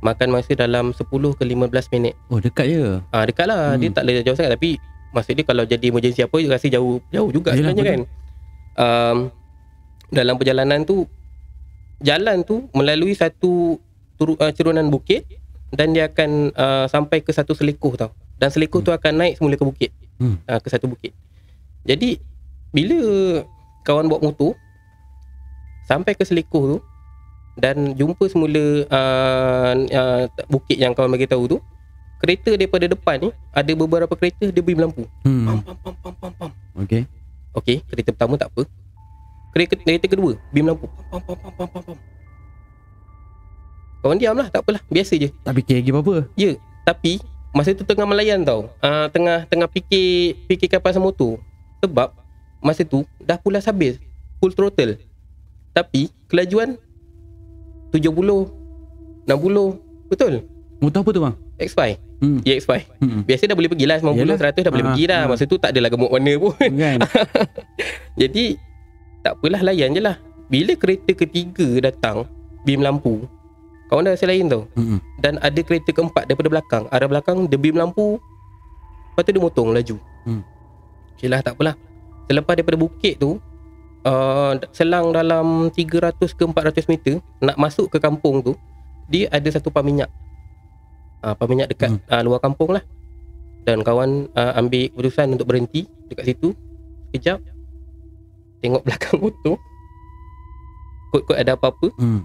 makan 0.05 0.29
masa 0.37 0.53
dalam 0.53 0.93
10 0.93 1.01
ke 1.09 1.43
15 1.43 1.93
minit 1.97 2.13
Oh 2.29 2.37
dekat 2.37 2.65
je. 2.69 3.01
Ah 3.09 3.25
dekat 3.25 3.49
lah 3.49 3.73
Hmm. 3.73 3.81
hmm. 3.81 3.81
dia 3.81 3.89
tak 3.91 4.03
boleh 4.05 4.15
jauh 4.21 4.37
sangat 4.37 4.53
tapi 4.55 4.69
maksud 5.15 5.33
dia 5.33 5.45
kalau 5.47 5.63
jadi 5.65 5.85
emergency 5.89 6.21
apa 6.21 6.37
rasa 6.45 6.67
jauh 6.69 7.01
jauh 7.09 7.29
juga 7.33 7.57
Yelah, 7.57 7.73
sebenarnya 7.73 7.83
kan. 7.83 8.01
Um, 8.75 9.17
dalam 10.13 10.35
perjalanan 10.37 10.85
tu 10.85 11.09
jalan 12.03 12.45
tu 12.45 12.67
melalui 12.75 13.17
satu 13.17 13.81
turu, 14.19 14.37
uh, 14.37 14.51
cerunan 14.53 14.85
bukit 14.93 15.25
dan 15.73 15.95
dia 15.95 16.11
akan 16.11 16.53
uh, 16.53 16.85
sampai 16.85 17.25
ke 17.25 17.33
satu 17.33 17.57
selikuh 17.57 17.97
tau. 17.97 18.13
Dan 18.35 18.51
selikuh 18.51 18.83
tu 18.83 18.91
akan 18.91 19.15
naik 19.15 19.39
semula 19.39 19.55
ke 19.55 19.65
bukit. 19.65 19.91
Hmm. 20.21 20.37
Uh, 20.45 20.59
ke 20.59 20.67
satu 20.69 20.91
bukit. 20.91 21.15
Jadi 21.87 22.19
bila 22.75 22.99
kawan 23.87 24.11
bawa 24.11 24.29
motor 24.29 24.53
sampai 25.85 26.13
ke 26.13 26.25
selikuh 26.25 26.75
tu 26.75 26.77
dan 27.55 27.95
jumpa 27.95 28.27
semula 28.27 28.83
uh, 28.91 29.73
uh, 29.79 30.23
bukit 30.45 30.75
yang 30.75 30.91
kawan 30.91 31.07
bagi 31.07 31.23
tahu 31.23 31.47
tu 31.47 31.57
kereta 32.19 32.51
daripada 32.51 32.85
depan 32.85 33.21
ni 33.21 33.29
ada 33.53 33.71
beberapa 33.71 34.11
kereta 34.11 34.49
dia 34.49 34.59
beri 34.59 34.75
lampu. 34.75 35.05
Pam 35.21 35.23
Hmm. 35.23 35.61
pam 35.61 35.77
pam 35.77 35.95
pam 35.95 36.13
pam 36.17 36.31
pam 36.35 36.51
Okey. 36.75 37.03
okey 37.53 37.77
kereta 37.85 38.09
pertama 38.11 38.35
tak 38.35 38.49
apa. 38.51 38.67
Kereta, 39.55 39.73
kereta 39.77 40.05
kedua 40.05 40.35
bim 40.49 40.65
lampu. 40.65 40.89
Pam 41.07 41.21
pam 41.21 41.37
pam 41.37 41.51
pam 41.53 41.67
pam 41.69 41.81
pam 41.85 41.97
kawan 44.01 44.21
diam 44.21 44.37
lah 44.37 44.47
tak 44.49 44.61
apalah 44.61 44.81
biasa 44.85 45.17
je. 45.17 45.29
Tak 45.41 45.53
fikir 45.55 45.81
lagi 45.81 45.89
apa-apa. 45.89 46.15
ya 46.35 46.53
tapi 46.85 47.17
masa 47.49 47.73
tu 47.73 47.81
tengah 47.81 48.05
melayan 48.05 48.43
tau. 48.43 48.69
Uh, 48.77 49.07
tengah 49.09 49.47
tengah 49.47 49.65
fikir 49.65 50.37
fikir 50.45 50.67
kapal 50.69 50.93
motor. 50.99 51.39
Sebab 51.81 52.13
masa 52.59 52.83
tu 52.83 53.01
dah 53.17 53.37
pulas 53.37 53.65
habis 53.65 53.97
full 54.37 54.51
throttle 54.51 54.97
tapi 55.75 56.07
kelajuan 56.25 56.79
70 57.91 58.07
60 59.27 59.27
betul 60.07 60.33
Motor 60.75 61.01
apa 61.01 61.09
tu 61.09 61.21
bang? 61.21 61.35
X5 61.57 61.81
Hmm. 62.15 62.39
EX5 62.41 62.71
Hmm. 62.97 63.21
Biasa 63.23 63.43
dah 63.45 63.55
boleh 63.55 63.67
pergi 63.67 63.85
lah 63.85 63.99
90 63.99 64.15
Yalah. 64.17 64.37
100 64.39 64.55
dah 64.57 64.71
boleh 64.71 64.83
Ah, 64.83 64.89
pergi 64.89 65.03
dah 65.05 65.19
ah. 65.19 65.27
Masa 65.27 65.43
tu 65.43 65.55
tak 65.55 65.69
adalah 65.71 65.89
gemuk 65.89 66.07
warna 66.09 66.33
pun 66.37 66.55
kan? 66.55 66.97
Jadi 68.21 68.45
Tak 69.19 69.35
apalah 69.35 69.61
layan 69.61 69.91
je 69.91 70.01
lah 70.01 70.15
Bila 70.45 70.73
kereta 70.75 71.11
ketiga 71.11 71.67
datang 71.81 72.23
Beam 72.63 72.79
lampu 72.79 73.27
Kawan 73.85 74.03
dah 74.03 74.13
rasa 74.13 74.25
lain 74.25 74.47
tau 74.47 74.63
Hmm. 74.73 74.99
Dan 75.17 75.39
ada 75.39 75.59
kereta 75.59 75.91
keempat 75.91 76.23
daripada 76.25 76.49
belakang 76.49 76.83
Arah 76.87 77.07
belakang 77.09 77.45
dia 77.45 77.59
beam 77.59 77.75
lampu 77.75 78.15
Lepas 79.11 79.21
tu 79.21 79.31
dia 79.31 79.41
motong 79.41 79.69
laju 79.71 79.95
Hmm. 80.23 80.41
Okay 81.13 81.27
lah 81.27 81.39
tak 81.39 81.53
apalah 81.53 81.75
Selepas 82.25 82.53
daripada 82.53 82.75
bukit 82.75 83.15
tu 83.15 83.37
uh, 84.05 84.55
Selang 84.71 85.11
dalam 85.11 85.73
300 85.73 86.21
ke 86.21 86.43
400 86.45 86.85
meter 86.87 87.19
Nak 87.41 87.57
masuk 87.57 87.89
ke 87.89 87.97
kampung 87.97 88.45
tu 88.45 88.53
Dia 89.09 89.27
ada 89.33 89.49
satu 89.49 89.73
pam 89.73 89.83
minyak 89.83 90.07
uh, 91.25 91.33
Pam 91.35 91.49
minyak 91.49 91.73
dekat 91.73 91.89
Hmm. 91.89 92.01
uh, 92.09 92.21
luar 92.21 92.39
kampung 92.39 92.73
lah. 92.73 92.83
Dan 93.65 93.81
kawan 93.81 94.29
uh, 94.37 94.53
ambil 94.61 94.93
keputusan 94.93 95.33
untuk 95.33 95.49
berhenti 95.49 95.89
Dekat 96.07 96.29
situ. 96.29 96.53
Sekejap 97.09 97.41
Tengok 98.61 98.81
belakang 98.87 99.17
motor. 99.21 99.57
Kot-kot 101.13 101.37
ada 101.37 101.57
apa-apa. 101.57 101.89
Hmm. 101.97 102.21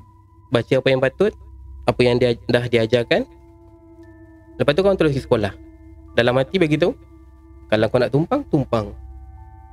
baca 0.51 0.75
apa 0.83 0.89
yang 0.91 0.99
patut 0.99 1.33
apa 1.87 2.01
yang 2.03 2.19
dia 2.19 2.35
dah 2.51 2.67
diajarkan 2.67 3.23
lepas 4.59 4.73
tu 4.75 4.83
kau 4.83 4.95
terus 4.99 5.15
pergi 5.15 5.25
sekolah. 5.25 5.53
Dalam 6.19 6.35
hati 6.39 6.59
bagi 6.59 6.75
tahu 6.75 6.91
kalau 7.71 7.87
kau 7.87 8.03
nak 8.03 8.11
tumpang 8.11 8.43
tumpang 8.51 8.91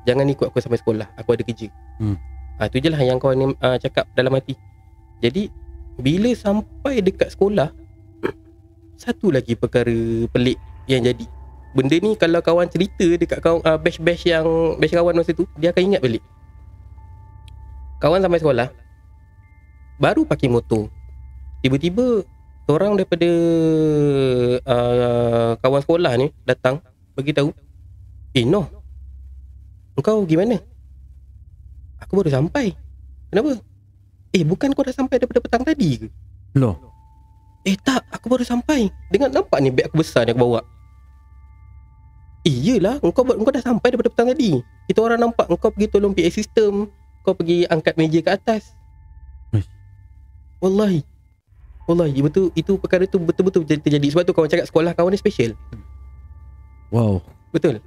jangan 0.07 0.23
ikut 0.31 0.47
aku 0.47 0.63
sampai 0.63 0.79
sekolah. 0.79 1.11
Aku 1.19 1.35
ada 1.35 1.43
kerja. 1.43 1.67
Hmm. 1.99 2.15
ha, 2.55 2.71
tu 2.71 2.79
je 2.79 2.87
lah 2.87 3.03
yang 3.03 3.19
kau 3.19 3.35
ni 3.35 3.51
uh, 3.51 3.77
cakap 3.77 4.07
dalam 4.15 4.31
hati. 4.31 4.55
Jadi 5.19 5.51
bila 5.99 6.31
sampai 6.31 7.03
dekat 7.03 7.35
sekolah 7.35 7.75
satu 9.03 9.35
lagi 9.35 9.59
perkara 9.59 10.23
pelik 10.31 10.55
yang 10.87 11.03
jadi. 11.03 11.27
Benda 11.75 11.99
ni 11.99 12.15
kalau 12.15 12.39
kawan 12.39 12.71
cerita 12.71 13.03
dekat 13.19 13.43
kawan 13.43 13.59
uh, 13.67 13.75
batch-batch 13.75 14.23
yang 14.31 14.47
batch 14.79 14.95
kawan 14.95 15.13
masa 15.19 15.35
tu 15.35 15.43
dia 15.59 15.75
akan 15.75 15.93
ingat 15.93 16.01
balik. 16.01 16.23
Kawan 17.99 18.23
sampai 18.23 18.39
sekolah 18.39 18.67
baru 19.99 20.23
parking 20.23 20.55
motor. 20.55 20.87
Tiba-tiba 21.59 22.23
seorang 22.69 22.95
daripada 22.95 23.29
uh, 24.63 25.51
kawan 25.59 25.81
sekolah 25.83 26.11
ni 26.15 26.31
datang 26.47 26.79
bagi 27.17 27.33
tahu 27.35 27.51
eh 28.37 28.45
Noh 29.97 30.05
engkau 30.05 30.21
gimana 30.29 30.61
aku 31.97 32.21
baru 32.21 32.29
sampai 32.29 32.77
kenapa 33.33 33.57
eh 34.29 34.45
bukan 34.45 34.69
kau 34.77 34.85
dah 34.85 34.93
sampai 34.93 35.17
daripada 35.17 35.41
petang 35.41 35.65
tadi 35.65 36.05
ke 36.05 36.07
Loh. 36.57 36.75
Eh 37.67 37.77
tak, 37.77 38.07
aku 38.09 38.31
baru 38.31 38.47
sampai. 38.47 38.89
Dengan 39.11 39.29
nampak 39.29 39.59
ni 39.61 39.69
beg 39.69 39.91
aku 39.91 40.01
besar 40.01 40.25
ni 40.25 40.33
aku 40.33 40.41
bawa. 40.41 40.61
Eh 42.47 42.53
iyalah, 42.53 42.97
engkau 43.03 43.27
engkau 43.27 43.51
dah 43.51 43.61
sampai 43.61 43.91
daripada 43.93 44.09
petang 44.09 44.27
tadi. 44.31 44.57
Kita 44.87 45.03
orang 45.03 45.19
nampak 45.19 45.45
engkau 45.51 45.69
pergi 45.69 45.91
tolong 45.91 46.15
PA 46.15 46.31
system, 46.31 46.87
kau 47.27 47.35
pergi 47.35 47.67
angkat 47.67 47.99
meja 47.99 48.23
ke 48.23 48.31
atas. 48.31 48.71
Uish. 49.51 49.67
Wallahi. 50.63 51.03
Wallahi 51.87 52.19
betul 52.19 52.51
itu 52.55 52.75
perkara 52.79 53.03
tu 53.07 53.19
betul-betul 53.19 53.63
ter- 53.63 53.79
terjadi 53.79 54.15
sebab 54.15 54.23
tu 54.27 54.31
kawan 54.35 54.47
cakap 54.47 54.67
sekolah 54.67 54.91
kawan 54.95 55.11
ni 55.11 55.19
special. 55.19 55.51
Wow. 56.87 57.19
Betul. 57.51 57.83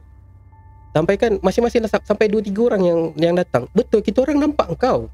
Sampai 0.91 1.15
kan 1.15 1.39
masing-masing 1.39 1.87
dah 1.87 1.91
sa- 1.91 2.03
sampai 2.03 2.27
2 2.27 2.43
3 2.43 2.59
orang 2.61 2.83
yang 2.83 2.99
yang 3.17 3.35
datang. 3.35 3.71
Betul 3.71 4.03
kita 4.03 4.21
orang 4.21 4.43
nampak 4.43 4.67
engkau. 4.69 5.07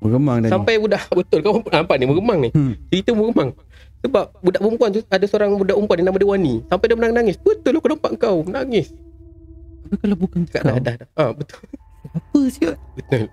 Bergemang 0.00 0.40
tadi. 0.40 0.52
Sampai 0.52 0.74
budak 0.80 1.04
betul 1.18 1.44
kau 1.44 1.60
nampak 1.62 1.96
ni 2.00 2.04
bergemang 2.08 2.38
ni. 2.40 2.48
Hmm. 2.50 2.72
Cerita 2.88 3.12
bergemang. 3.12 3.52
Sebab 4.00 4.24
budak 4.40 4.60
perempuan 4.64 4.88
tu 4.90 5.00
ada 5.04 5.24
seorang 5.28 5.60
budak 5.60 5.76
perempuan 5.76 5.96
dia 6.00 6.06
nama 6.08 6.16
dia 6.16 6.28
Wani. 6.28 6.54
Sampai 6.66 6.86
dia 6.88 6.96
menangis. 6.96 7.36
Betul 7.36 7.76
aku 7.76 7.88
nampak 7.92 8.16
kau 8.16 8.40
menangis. 8.40 8.96
Tapi 9.84 9.94
kalau 10.00 10.16
bukan 10.16 10.40
Cakap 10.46 10.62
kau, 10.62 10.68
dah 10.70 10.76
dah 10.80 10.94
dah. 10.96 11.08
Ha 11.14 11.24
betul. 11.36 11.60
apa 12.10 12.38
siot? 12.48 12.76
Betul. 12.96 13.28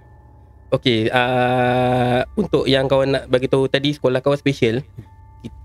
Okey, 0.67 1.07
uh, 1.07 2.27
untuk 2.35 2.67
yang 2.67 2.91
kawan 2.91 3.15
nak 3.15 3.23
bagi 3.31 3.47
tahu 3.47 3.71
tadi 3.71 3.95
sekolah 3.95 4.19
kawan 4.19 4.35
special. 4.35 4.83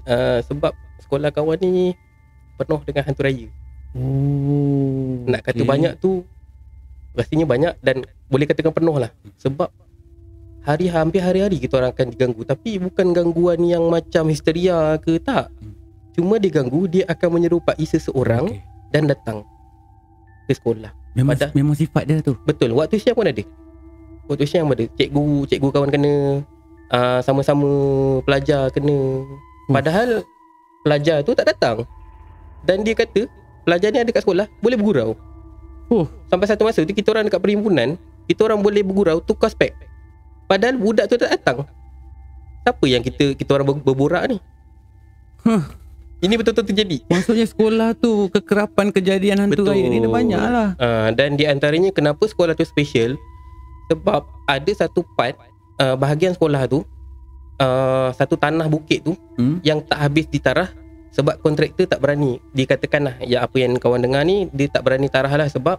Uh, 0.07 0.39
sebab 0.47 0.71
sekolah 1.03 1.35
kawan 1.35 1.59
ni 1.59 1.99
penuh 2.55 2.79
dengan 2.87 3.03
hantu 3.03 3.27
raya. 3.27 3.51
Oh. 3.93 5.21
Nak 5.25 5.41
kata 5.43 5.61
okey. 5.61 5.69
banyak 5.69 5.93
tu 5.97 6.25
Pastinya 7.13 7.45
banyak 7.45 7.77
dan 7.79 8.01
boleh 8.27 8.49
katakan 8.49 8.73
penuh 8.73 8.97
lah 8.97 9.13
Sebab 9.37 9.69
hari 10.63 10.89
hampir 10.89 11.21
hari-hari 11.21 11.61
kita 11.61 11.77
orang 11.77 11.93
akan 11.93 12.09
diganggu 12.09 12.41
Tapi 12.43 12.81
bukan 12.81 13.13
gangguan 13.13 13.61
yang 13.61 13.85
macam 13.87 14.27
histeria 14.27 14.97
ke 14.97 15.17
tak 15.19 15.53
Hmm. 15.53 15.77
Cuma 16.13 16.37
dia 16.37 16.49
ganggu 16.51 16.85
dia 16.87 17.05
akan 17.07 17.29
menyerupai 17.35 17.81
seseorang 17.83 18.45
Okey. 18.47 18.61
dan 18.89 19.05
datang 19.07 19.45
ke 20.45 20.53
sekolah 20.53 20.93
Memang, 21.13 21.37
Pada- 21.37 21.53
memang 21.53 21.73
sifat 21.73 22.05
dia 22.05 22.21
tu. 22.21 22.33
Betul, 22.43 22.73
waktu 22.73 22.97
siang 22.97 23.13
pun 23.13 23.25
ada 23.25 23.45
Waktu 24.25 24.45
siang 24.45 24.65
pun 24.65 24.73
ada 24.73 24.85
Cikgu, 24.89 25.25
cikgu 25.47 25.69
kawan 25.69 25.91
kena 25.91 26.13
uh, 26.89 27.21
Sama-sama 27.21 27.69
pelajar 28.23 28.69
kena 28.69 29.21
Padahal 29.67 30.25
pelajar 30.81 31.21
tu 31.21 31.33
tak 31.33 31.45
datang 31.47 31.85
Dan 32.63 32.81
dia 32.81 32.93
kata 32.93 33.29
Pelajar 33.63 33.89
ni 33.89 33.99
ada 33.99 34.11
kat 34.11 34.23
sekolah 34.23 34.47
Boleh 34.59 34.77
bergurau 34.77 35.15
Oh. 35.87 36.09
Sampai 36.27 36.49
satu 36.49 36.65
masa 36.65 36.81
tu 36.81 36.91
Kita 36.91 37.13
orang 37.13 37.29
dekat 37.29 37.37
perhimpunan 37.39 38.01
Kita 38.25 38.49
orang 38.49 38.59
boleh 38.59 38.81
bergurau 38.81 39.21
Tukar 39.21 39.49
spek 39.49 39.77
padahal 40.43 40.77
budak 40.77 41.09
tu 41.09 41.17
tak 41.17 41.33
datang. 41.33 41.65
Siapa 42.61 42.85
yang 42.85 43.01
kita 43.01 43.33
kita 43.33 43.57
orang 43.57 43.73
ber- 43.73 43.81
berborak 43.83 44.29
ni? 44.29 44.37
Huh. 45.43 45.65
Ini 46.21 46.37
betul-betul 46.37 46.69
terjadi. 46.69 47.03
Maksudnya 47.09 47.49
sekolah 47.49 47.97
tu 47.97 48.29
kekerapan 48.29 48.93
kejadian 48.93 49.41
hantu 49.41 49.65
Betul. 49.65 49.73
raya 49.73 49.87
ni 49.89 49.99
dah 49.99 50.13
banyak 50.13 50.39
lah. 50.39 50.69
Uh, 50.77 51.09
dan 51.17 51.35
di 51.35 51.49
antaranya 51.49 51.89
kenapa 51.89 52.23
sekolah 52.23 52.53
tu 52.53 52.63
special 52.63 53.17
sebab 53.89 54.23
ada 54.45 54.71
satu 54.71 55.03
part 55.17 55.41
uh, 55.81 55.97
bahagian 55.97 56.31
sekolah 56.31 56.69
tu 56.69 56.85
uh, 57.57 58.13
satu 58.13 58.37
tanah 58.37 58.69
bukit 58.69 59.03
tu 59.03 59.17
Hmm? 59.35 59.59
yang 59.65 59.81
tak 59.81 59.99
habis 59.99 60.29
ditarah 60.29 60.69
sebab 61.13 61.39
kontraktor 61.45 61.85
tak 61.85 62.01
berani. 62.01 62.41
Dikatakan 62.57 63.01
lah 63.05 63.17
ya 63.23 63.45
apa 63.45 63.57
yang 63.61 63.77
kawan 63.77 64.01
dengar 64.01 64.25
ni 64.25 64.49
dia 64.51 64.67
tak 64.73 64.83
berani 64.83 65.13
tarah 65.13 65.31
lah 65.31 65.47
sebab 65.47 65.77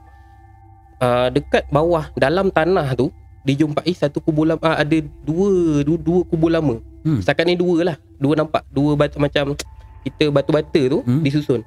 uh, 1.02 1.28
dekat 1.34 1.66
bawah 1.74 2.14
dalam 2.14 2.54
tanah 2.54 2.94
tu 2.94 3.10
dijumpai 3.44 3.92
satu 3.92 4.24
kubur 4.24 4.48
lama 4.48 4.62
uh, 4.64 4.78
ada 4.80 4.98
dua, 5.26 5.82
dua 5.84 5.98
dua 6.00 6.22
kubur 6.30 6.54
lama. 6.54 6.80
Hmm. 7.04 7.20
setakat 7.20 7.50
ni 7.50 7.58
dua 7.58 7.94
lah. 7.94 7.98
Dua 8.22 8.38
nampak. 8.38 8.64
Dua 8.72 8.96
batu 8.96 9.20
macam 9.20 9.58
kita 10.06 10.30
batu-bata 10.30 10.82
tu 10.88 11.02
Hmm. 11.04 11.20
disusun. 11.26 11.66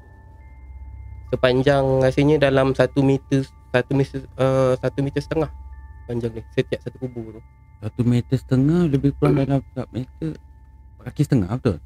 Sepanjang 1.34 2.00
rasanya 2.00 2.48
dalam 2.48 2.70
satu 2.72 3.02
meter 3.02 3.42
satu 3.74 3.92
meter 3.92 4.24
uh, 4.38 4.78
satu 4.78 5.04
meter 5.04 5.20
setengah 5.20 5.50
panjang 6.06 6.32
ni 6.32 6.42
setiap 6.54 6.80
satu 6.86 6.96
kubur 7.02 7.34
tu. 7.36 7.42
Satu 7.82 8.02
meter 8.06 8.36
setengah 8.38 8.88
lebih 8.88 9.12
kurang 9.18 9.36
dalam 9.36 9.60
tak 9.74 9.90
meter. 9.90 10.38
Kaki 11.02 11.22
setengah 11.26 11.50
betul? 11.58 11.76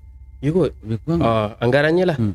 Ya 0.41 0.51
kot 0.51 0.73
Lebih 0.81 0.99
kurang. 1.01 1.21
uh, 1.21 1.49
anggarannya 1.59 2.05
lah 2.07 2.17
Hmm. 2.17 2.35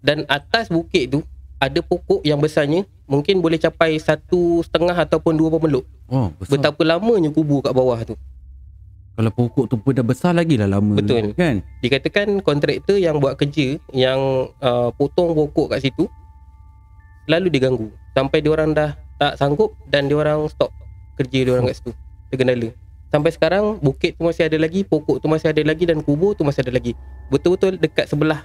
dan 0.00 0.24
atas 0.26 0.68
bukit 0.68 1.08
tu 1.08 1.20
ada 1.56 1.78
pokok 1.78 2.20
yang 2.22 2.36
besarnya 2.36 2.82
mungkin 3.04 3.38
boleh 3.38 3.56
capai 3.56 3.96
satu 3.96 4.60
setengah 4.60 4.94
ataupun 4.98 5.32
dua 5.32 5.48
pemeluk 5.50 5.84
Oh, 6.06 6.28
besar. 6.34 6.58
betapa 6.58 6.82
lamanya 6.82 7.28
kubur 7.28 7.60
kat 7.60 7.72
bawah 7.72 7.96
tu 8.02 8.16
Kalau 9.12 9.28
pokok 9.30 9.64
tu 9.66 9.76
pun 9.76 9.92
dah 9.92 10.00
besar 10.02 10.32
lagi 10.32 10.56
lah 10.56 10.64
lama. 10.66 10.96
Betul. 10.96 11.32
Kan? 11.32 11.60
dikatakan 11.78 12.40
kontraktor 12.40 12.96
yang 12.96 13.16
buat 13.16 13.36
kerja 13.36 13.76
yang 13.90 14.20
uh, 14.56 14.88
potong 14.90 15.32
pokok 15.32 15.70
kat 15.70 15.80
situ 15.82 16.08
selalu 17.22 17.48
diganggu 17.48 17.86
sampai 18.10 18.40
diorang 18.40 18.72
dah 18.72 18.92
tak 19.14 19.36
sanggup 19.36 19.72
dan 19.86 20.04
diorang 20.04 20.48
stop 20.48 20.72
kerja 21.14 21.44
diorang 21.44 21.64
kat 21.64 21.76
situ 21.76 21.92
tergendala 22.28 22.72
sampai 23.12 23.30
sekarang 23.30 23.76
bukit 23.78 24.16
tu 24.16 24.24
masih 24.24 24.48
ada 24.48 24.56
lagi 24.56 24.82
pokok 24.82 25.20
tu 25.20 25.28
masih 25.28 25.52
ada 25.52 25.62
lagi 25.62 25.84
dan 25.84 26.00
kubur 26.00 26.32
tu 26.32 26.42
masih 26.42 26.64
ada 26.64 26.72
lagi 26.72 26.96
betul-betul 27.28 27.76
dekat 27.76 28.08
sebelah 28.08 28.40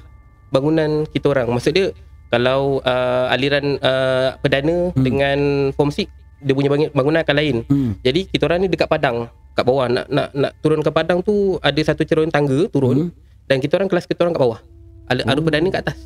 bangunan 0.48 1.08
kita 1.08 1.32
orang 1.32 1.48
maksud 1.50 1.72
dia 1.72 1.96
kalau 2.28 2.84
uh, 2.84 3.32
aliran 3.32 3.80
uh, 3.80 4.36
perdana 4.38 4.92
Hmm. 4.92 5.02
dengan 5.02 5.40
form 5.72 5.88
6 5.90 6.04
dia 6.38 6.54
punya 6.54 6.68
bangun- 6.68 6.92
bangunan 6.92 7.24
akan 7.24 7.36
lain 7.36 7.56
Hmm. 7.64 7.92
jadi 8.00 8.28
kita 8.28 8.44
orang 8.46 8.62
ni 8.62 8.70
dekat 8.70 8.86
padang 8.86 9.26
kat 9.56 9.64
bawah 9.64 9.88
nak 9.88 10.06
nak 10.06 10.30
nak 10.32 10.52
turun 10.60 10.80
ke 10.80 10.92
padang 10.92 11.20
tu 11.20 11.58
ada 11.58 11.82
satu 11.82 12.04
cerun 12.04 12.28
tangga 12.28 12.68
turun 12.68 13.10
Hmm. 13.10 13.16
dan 13.48 13.58
kita 13.58 13.74
orang 13.74 13.88
kelas 13.88 14.06
kita 14.06 14.22
orang 14.22 14.36
kat 14.36 14.44
bawah. 14.44 14.60
Ada 15.08 15.24
Oh. 15.24 15.34
oh. 15.34 15.42
perdana 15.42 15.68
kat 15.72 15.82
atas. 15.82 16.00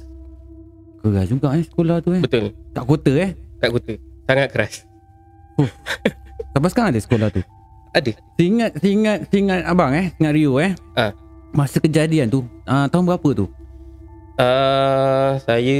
Keras 1.01 1.25
juga 1.25 1.47
eh 1.51 1.65
sekolah 1.65 1.97
tu 1.99 2.13
eh. 2.13 2.21
Betul. 2.21 2.53
Tak 2.69 2.85
kota 2.85 3.11
eh. 3.17 3.33
Kat 3.57 3.69
kota. 3.73 3.93
Sangat 4.23 4.47
keras. 4.53 4.73
Sampai 6.53 6.69
sekarang 6.69 6.89
ada 6.93 7.01
sekolah 7.01 7.27
tu. 7.27 7.41
Ada. 7.91 8.11
Seingat, 8.39 8.71
seingat, 8.79 9.19
seingat 9.27 9.67
abang 9.67 9.91
eh. 9.91 10.15
Seingat 10.15 10.33
Rio 10.35 10.55
eh. 10.63 10.71
Ah. 10.95 11.11
Masa 11.51 11.83
kejadian 11.83 12.31
tu. 12.31 12.47
Uh, 12.63 12.87
tahun 12.87 13.03
berapa 13.03 13.29
tu? 13.35 13.45
Uh, 14.39 15.35
saya 15.43 15.77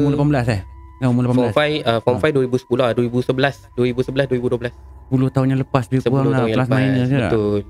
Umur 0.00 0.16
18 0.16 0.48
eh? 0.48 0.60
Kan 1.02 1.10
umur 1.10 1.34
form 1.34 1.50
18. 1.50 1.82
5 1.82 1.82
uh, 1.82 2.00
form 2.06 2.18
5 2.22 2.46
2010 2.46 2.78
lah 2.78 2.90
2011 2.94 3.74
2011 3.74 4.38
2012 4.38 4.70
10 5.10 5.34
tahun 5.34 5.46
yang 5.50 5.60
lepas 5.66 5.84
dia 5.90 5.98
10 5.98 6.08
kurang 6.08 6.30
lah. 6.30 6.46
lepas. 6.46 6.78
minus 6.78 7.08
je. 7.10 7.18
Betul. 7.20 7.60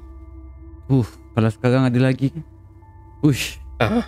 Uh, 0.93 1.09
kalau 1.33 1.51
sekarang 1.51 1.83
ada 1.89 1.99
lagi. 1.99 2.29
Ush. 3.25 3.62
Ah, 3.85 4.05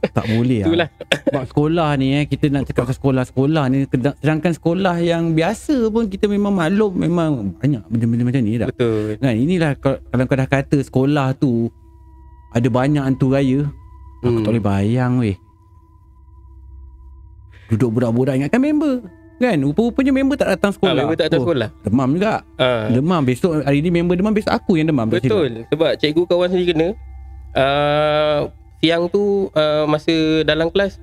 tak 0.00 0.24
boleh 0.26 0.60
Itulah. 0.62 0.86
lah. 0.86 0.88
Sebab 1.24 1.44
sekolah 1.46 1.88
ni 1.94 2.06
eh. 2.12 2.24
Kita 2.24 2.46
nak 2.48 2.62
cakap 2.64 2.84
pasal 2.84 2.96
sekolah-sekolah 2.96 3.64
ni. 3.66 3.76
Sedangkan 4.16 4.52
sekolah 4.52 4.96
yang 4.98 5.32
biasa 5.32 5.88
pun 5.88 6.06
kita 6.06 6.26
memang 6.26 6.52
maklum. 6.52 6.92
Memang 6.92 7.30
banyak 7.56 7.82
benda-benda 7.86 8.22
macam 8.24 8.40
ni 8.40 8.56
dah. 8.56 8.68
Betul. 8.68 9.16
Kan 9.16 9.34
inilah 9.34 9.70
kalau, 9.76 9.98
kau 10.02 10.36
dah 10.36 10.48
kata 10.48 10.78
sekolah 10.80 11.26
tu 11.34 11.68
ada 12.50 12.68
banyak 12.68 13.02
hantu 13.02 13.30
raya. 13.30 13.68
Aku 14.20 14.28
Hmm. 14.30 14.42
tak 14.42 14.50
boleh 14.50 14.60
bayang 14.62 15.12
weh. 15.18 15.36
Duduk 17.68 17.90
budak-budak 17.92 18.34
ingatkan 18.36 18.58
member. 18.58 18.94
Kan? 19.40 19.56
Rupa-rupanya 19.56 20.12
member 20.12 20.36
tak 20.36 20.50
datang 20.50 20.68
Ah, 20.68 20.76
sekolah. 20.76 21.00
member 21.00 21.16
tak 21.16 21.26
datang 21.30 21.40
Oh, 21.40 21.44
sekolah. 21.46 21.68
Demam 21.80 22.08
juga. 22.12 22.34
Ah. 22.58 22.90
Demam. 22.90 23.22
Besok 23.22 23.62
hari 23.62 23.80
ni 23.80 23.88
member 23.88 24.12
demam. 24.12 24.34
Besok 24.34 24.52
aku 24.52 24.76
yang 24.76 24.90
demam. 24.90 25.06
Betul. 25.06 25.64
Sebab 25.66 25.96
cikgu 25.96 26.22
kawan 26.26 26.48
sendiri 26.50 26.68
kena 26.70 26.88
uh, 27.56 28.38
siang 28.80 29.06
tu 29.06 29.52
uh, 29.52 29.84
masa 29.84 30.12
dalam 30.42 30.72
kelas 30.72 30.96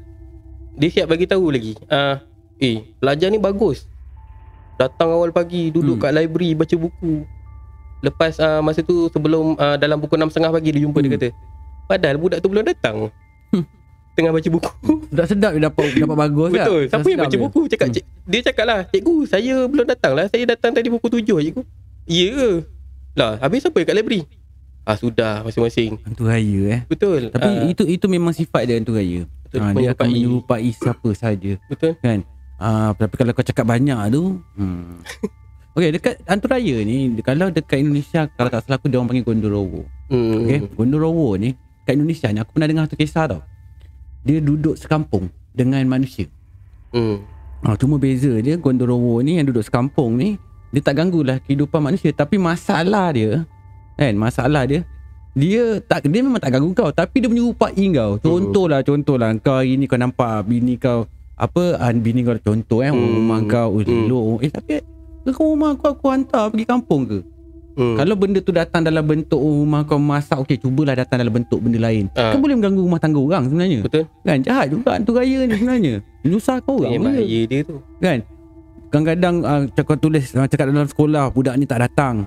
dia 0.74 0.90
siap 0.92 1.10
bagi 1.10 1.26
tahu 1.26 1.50
lagi. 1.50 1.74
Uh, 1.90 2.22
eh, 2.58 2.86
pelajar 2.98 3.30
ni 3.30 3.38
bagus. 3.38 3.90
Datang 4.78 5.10
awal 5.10 5.34
pagi, 5.34 5.74
duduk 5.74 5.98
Hmm. 5.98 6.04
kat 6.06 6.12
library 6.14 6.54
baca 6.54 6.76
buku. 6.78 7.26
Lepas 7.98 8.38
uh, 8.38 8.62
masa 8.62 8.86
tu 8.86 9.10
sebelum 9.10 9.58
uh, 9.58 9.74
dalam 9.74 9.98
pukul 9.98 10.22
6.30 10.22 10.54
pagi 10.54 10.70
dia 10.70 10.82
jumpa 10.86 11.02
dia 11.02 11.10
Hmm. 11.10 11.18
kata. 11.18 11.30
Padahal 11.88 12.18
budak 12.22 12.40
tu 12.42 12.50
belum 12.54 12.62
datang. 12.62 13.10
Hmm. 13.50 13.66
Tengah 14.18 14.30
baca 14.34 14.50
buku. 14.50 14.94
Sedap-sedap 15.10 15.52
dia 15.58 15.62
dapat 15.66 15.86
dapat 15.94 16.18
bagus 16.18 16.50
tak? 16.50 16.66
Betul. 16.66 16.82
Siapa 16.90 17.08
yang 17.10 17.22
baca 17.22 17.34
dia. 17.34 17.42
buku? 17.42 17.62
Cakap 17.70 17.88
Hmm. 17.90 17.96
cik, 17.98 18.06
dia 18.30 18.42
cakap 18.46 18.66
lah, 18.70 18.80
"Cikgu, 18.86 19.16
saya 19.26 19.56
belum 19.66 19.86
datang 19.86 20.14
lah. 20.14 20.26
Saya 20.30 20.44
datang 20.46 20.72
tadi 20.78 20.88
pukul 20.94 21.10
7 21.10 21.42
cikgu." 21.42 21.62
Ya 22.06 22.28
ke? 22.34 22.50
Lah, 23.18 23.42
habis 23.42 23.66
siapa 23.66 23.82
kat 23.82 23.98
library? 23.98 24.30
Ah 24.88 24.96
sudah 24.96 25.44
masing-masing. 25.44 26.00
Hantu 26.00 26.24
raya 26.24 26.62
eh. 26.72 26.82
Betul. 26.88 27.28
Tapi 27.28 27.44
Ah, 27.44 27.68
itu 27.68 27.84
itu 27.84 28.08
memang 28.08 28.32
sifat 28.32 28.64
dia 28.64 28.80
hantu 28.80 28.96
raya. 28.96 29.28
betul. 29.44 29.60
Ha, 29.60 29.76
dia 29.76 29.90
akan 29.92 30.08
menyerupai. 30.08 30.72
siapa 30.72 31.10
saja. 31.12 31.52
Betul. 31.68 32.00
Ah, 32.56 32.96
tapi 32.96 33.14
kalau 33.20 33.36
kau 33.36 33.44
cakap 33.44 33.68
banyak 33.68 34.00
tu, 34.10 34.40
hmm. 34.56 35.04
Okey, 35.78 35.94
dekat 35.94 36.24
hantu 36.26 36.48
raya 36.50 36.82
ni, 36.82 37.14
kalau 37.22 37.54
dekat 37.54 37.84
Indonesia, 37.84 38.26
kalau 38.34 38.50
tak 38.50 38.66
salah 38.66 38.82
aku 38.82 38.90
dia 38.90 38.98
orang 38.98 39.12
panggil 39.12 39.28
Gondorowo. 39.28 39.84
Hmm. 40.08 40.42
Okey, 40.42 40.58
Gondorowo 40.74 41.36
ni 41.36 41.54
kat 41.84 42.00
Indonesia 42.00 42.32
ni 42.32 42.40
aku 42.40 42.56
pernah 42.56 42.68
dengar 42.72 42.84
satu 42.88 42.96
kisah 42.96 43.28
tau. 43.28 43.42
Dia 44.24 44.40
duduk 44.40 44.80
sekampung 44.80 45.28
dengan 45.52 45.84
manusia. 45.84 46.32
Hmm. 46.96 47.22
Ha, 47.62 47.76
cuma 47.76 48.00
beza 48.00 48.32
dia 48.40 48.56
Gondorowo 48.56 49.20
ni 49.20 49.36
yang 49.36 49.52
duduk 49.52 49.68
sekampung 49.68 50.16
ni 50.16 50.40
dia 50.72 50.80
tak 50.80 50.96
ganggulah 50.96 51.44
kehidupan 51.44 51.80
manusia 51.80 52.12
tapi 52.12 52.40
masalah 52.40 53.12
dia 53.12 53.44
kan 53.98 54.14
masalah 54.14 54.64
dia 54.64 54.86
dia 55.34 55.78
tak 55.82 56.06
dia 56.06 56.22
memang 56.22 56.38
tak 56.38 56.50
ganggu 56.50 56.72
kau 56.72 56.90
tapi 56.90 57.22
dia 57.22 57.30
menyerupai 57.30 57.74
kau. 57.92 58.18
Contohlah 58.18 58.82
contohlah 58.82 59.34
kau 59.38 59.58
hari 59.58 59.76
ni 59.76 59.86
kau 59.86 59.98
nampak 59.98 60.42
bini 60.44 60.78
kau 60.78 61.06
apa 61.34 61.78
ah, 61.78 61.94
bini 61.94 62.22
kau 62.22 62.34
contoh 62.36 62.82
eh 62.82 62.90
Hmm. 62.90 63.22
rumah 63.22 63.42
kau 63.44 63.70
oh, 63.72 63.82
Hmm. 63.82 64.06
elok 64.06 64.42
eh 64.42 64.50
tapi 64.50 64.74
kau 65.28 65.54
rumah 65.54 65.74
aku 65.74 65.86
aku 65.92 66.06
hantar 66.08 66.50
pergi 66.50 66.66
kampung 66.66 67.06
ke? 67.06 67.20
Hmm. 67.78 67.94
Kalau 67.94 68.18
benda 68.18 68.42
tu 68.42 68.50
datang 68.50 68.82
dalam 68.82 69.06
bentuk 69.06 69.38
oh, 69.38 69.62
rumah 69.62 69.86
kau 69.86 70.02
masak 70.02 70.42
okey 70.42 70.58
cubalah 70.58 70.98
datang 70.98 71.22
dalam 71.22 71.30
bentuk 71.32 71.62
benda 71.62 71.78
lain. 71.80 72.10
Ah. 72.14 72.34
Kan 72.34 72.42
boleh 72.42 72.58
mengganggu 72.58 72.82
rumah 72.82 72.98
tangga 72.98 73.20
orang 73.20 73.44
sebenarnya. 73.46 73.80
Betul. 73.86 74.10
Kan 74.24 74.38
jahat 74.42 74.74
juga 74.74 74.98
hantu 74.98 75.14
raya 75.14 75.46
ni 75.46 75.54
sebenarnya. 75.54 75.96
Menyusahkan 76.26 76.66
Itu 76.66 76.74
orang. 76.76 76.90
je 76.90 76.98
bahaya 77.00 77.40
dia 77.46 77.60
tu. 77.62 77.78
kan 78.00 78.18
kadang-kadang 78.88 79.36
uh, 79.44 79.62
cakap 79.70 79.98
tulis 80.00 80.26
uh, 80.34 80.48
cakap 80.48 80.66
dalam 80.66 80.88
sekolah 80.88 81.30
budak 81.30 81.54
ni 81.54 81.68
tak 81.68 81.86
datang 81.86 82.26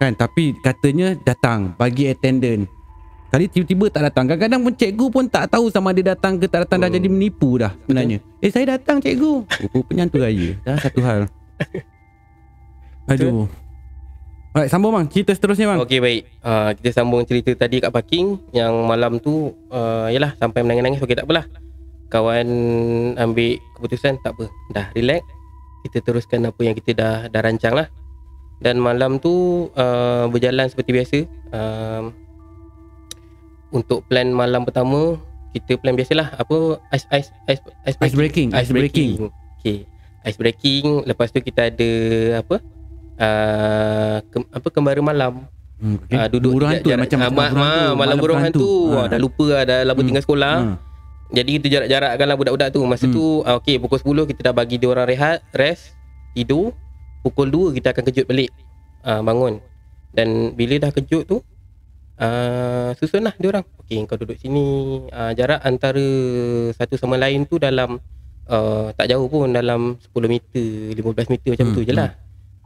kan 0.00 0.16
tapi 0.16 0.56
katanya 0.56 1.12
datang 1.20 1.76
bagi 1.76 2.08
attendant 2.08 2.64
kali 3.28 3.46
tiba-tiba 3.46 3.92
tak 3.92 4.10
datang 4.10 4.24
kadang-kadang 4.26 4.60
pun 4.64 4.72
cikgu 4.72 5.06
pun 5.12 5.24
tak 5.28 5.52
tahu 5.52 5.68
sama 5.68 5.92
dia 5.92 6.16
datang 6.16 6.40
ke 6.40 6.48
tak 6.48 6.64
datang 6.64 6.82
dah 6.82 6.88
Hmm. 6.88 6.96
jadi 6.96 7.08
menipu 7.12 7.60
dah 7.60 7.76
sebenarnya 7.84 8.18
eh 8.40 8.50
saya 8.50 8.74
datang 8.74 8.98
cikgu 8.98 9.44
rupanya 9.76 10.08
hantu 10.08 10.18
raya 10.18 10.56
dah 10.64 10.76
satu 10.80 11.00
hal 11.04 11.20
aduh 13.12 13.44
Alright, 14.50 14.66
sambung 14.66 14.90
bang. 14.90 15.06
Cerita 15.06 15.30
seterusnya 15.30 15.70
bang. 15.70 15.78
Okey 15.78 16.02
baik. 16.02 16.26
Uh, 16.42 16.74
kita 16.74 16.90
sambung 16.90 17.22
cerita 17.22 17.54
tadi 17.54 17.78
kat 17.78 17.94
parking 17.94 18.34
yang 18.50 18.82
malam 18.82 19.22
tu 19.22 19.54
uh, 19.70 20.10
yalah 20.10 20.34
sampai 20.42 20.66
menangis-nangis 20.66 20.98
okey 20.98 21.14
tak 21.14 21.22
apalah. 21.22 21.46
Kawan 22.10 22.48
ambil 23.14 23.62
keputusan 23.78 24.18
tak 24.18 24.34
apa. 24.34 24.50
Dah 24.74 24.90
relax. 24.98 25.22
Kita 25.86 26.02
teruskan 26.02 26.50
apa 26.50 26.66
yang 26.66 26.74
kita 26.74 26.90
dah 26.98 27.14
dah 27.30 27.40
rancang 27.46 27.78
lah. 27.78 27.86
Dan 28.60 28.76
malam 28.76 29.16
tu 29.16 29.32
uh, 29.72 30.24
berjalan 30.26 30.66
seperti 30.66 30.90
biasa. 30.92 31.18
Um, 31.50 32.12
untuk 33.70 34.04
plan 34.04 34.26
malam 34.28 34.62
pertama 34.62 35.16
kita 35.50 35.74
plan 35.76 35.94
biasalah 35.94 36.36
apa 36.36 36.56
ice 36.90 37.06
ice 37.10 37.28
ice 37.46 37.62
ice 37.84 37.96
Ice 37.98 38.14
breaking, 38.14 38.52
ice 38.52 38.68
breaking. 38.68 39.30
Okey. 39.56 39.86
Ice 40.22 40.36
breaking 40.36 40.84
lepas 41.04 41.28
tu 41.28 41.40
kita 41.40 41.66
ada 41.66 41.90
apa? 42.38 42.56
Uh, 43.16 44.16
ke, 44.26 44.36
apa 44.50 44.68
kembara 44.70 45.00
malam 45.00 45.44
Hmm, 45.76 45.96
okay. 45.98 46.12
uh, 46.14 46.28
duduk 46.28 46.52
burung 46.54 46.68
jarak- 46.68 46.76
hantu 46.78 46.88
jarak- 46.90 47.02
macam 47.02 47.18
ah, 47.18 47.24
macam 47.26 47.36
ma- 47.52 47.52
ma- 47.54 47.94
malam 47.94 48.16
burung 48.16 48.36
hantu, 48.38 48.68
Ah. 48.90 48.96
Ah, 48.98 49.06
dah 49.06 49.18
lupa 49.18 49.46
lah, 49.50 49.62
dah 49.62 49.78
lama 49.82 49.96
Hmm. 49.96 50.06
tinggal 50.06 50.20
sekolah 50.22 50.54
Ah. 50.58 50.76
jadi 51.30 51.50
kita 51.54 51.66
jarak-jarakkan 51.70 52.26
lah 52.26 52.36
budak-budak 52.36 52.68
tu 52.68 52.80
masa 52.82 53.04
Hmm. 53.06 53.14
tu 53.14 53.24
uh, 53.40 53.56
okey 53.56 53.76
pukul 53.78 53.96
10 53.98 54.24
kita 54.26 54.40
dah 54.42 54.54
bagi 54.54 54.76
dia 54.76 54.88
orang 54.88 55.04
rehat 55.06 55.40
rest 55.50 55.96
tidur 56.30 56.76
pukul 57.20 57.48
2 57.48 57.76
kita 57.76 57.92
akan 57.92 58.04
kejut 58.06 58.24
balik 58.24 58.50
uh, 59.02 59.20
bangun. 59.20 59.60
Dan 60.10 60.52
bila 60.52 60.74
dah 60.76 60.90
kejut 60.90 61.22
tu 61.22 61.38
uh, 62.18 62.90
Susun 62.94 63.22
lah 63.22 63.30
diorang 63.38 63.62
Okay 63.78 64.02
kau 64.04 64.18
duduk 64.18 64.34
sini. 64.34 64.66
Uh, 65.06 65.30
Jarak 65.32 65.62
antara 65.62 66.02
Satu 66.74 66.98
sama 66.98 67.14
lain 67.14 67.46
tu 67.46 67.56
dalam 67.56 68.02
uh, 68.46 68.90
Tak 68.90 69.06
jauh 69.06 69.30
pun 69.30 69.46
Dalam 69.46 69.94
10 70.02 70.26
meter 70.26 70.98
15 70.98 71.30
meter 71.30 71.48
macam 71.54 71.62
Hmm, 71.64 71.74
tu 71.74 71.80
je 71.80 71.94
lah. 71.94 72.10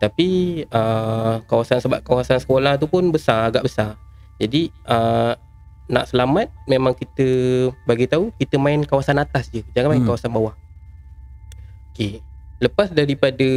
Tapi 0.01 0.29
uh, 0.67 1.45
Kawasan 1.45 1.85
sebab 1.85 2.01
kawasan 2.01 2.41
sekolah 2.41 2.81
tu 2.81 2.89
pun 2.89 3.13
Besar 3.13 3.53
Agak 3.53 3.69
besar. 3.69 4.01
Jadi 4.41 4.73
uh, 4.89 5.37
Nak 5.87 6.09
selamat 6.09 6.49
Memang 6.65 6.97
kita 6.97 7.29
Bagi 7.85 8.09
tahu 8.09 8.33
Kita 8.35 8.57
main 8.57 8.81
kawasan 8.83 9.21
atas 9.21 9.53
je. 9.53 9.61
Jangan 9.71 9.93
main 9.93 10.01
Hmm. 10.01 10.09
kawasan 10.09 10.33
bawah. 10.33 10.57
Okay 11.93 12.25
Lepas 12.65 12.89
daripada 12.91 13.49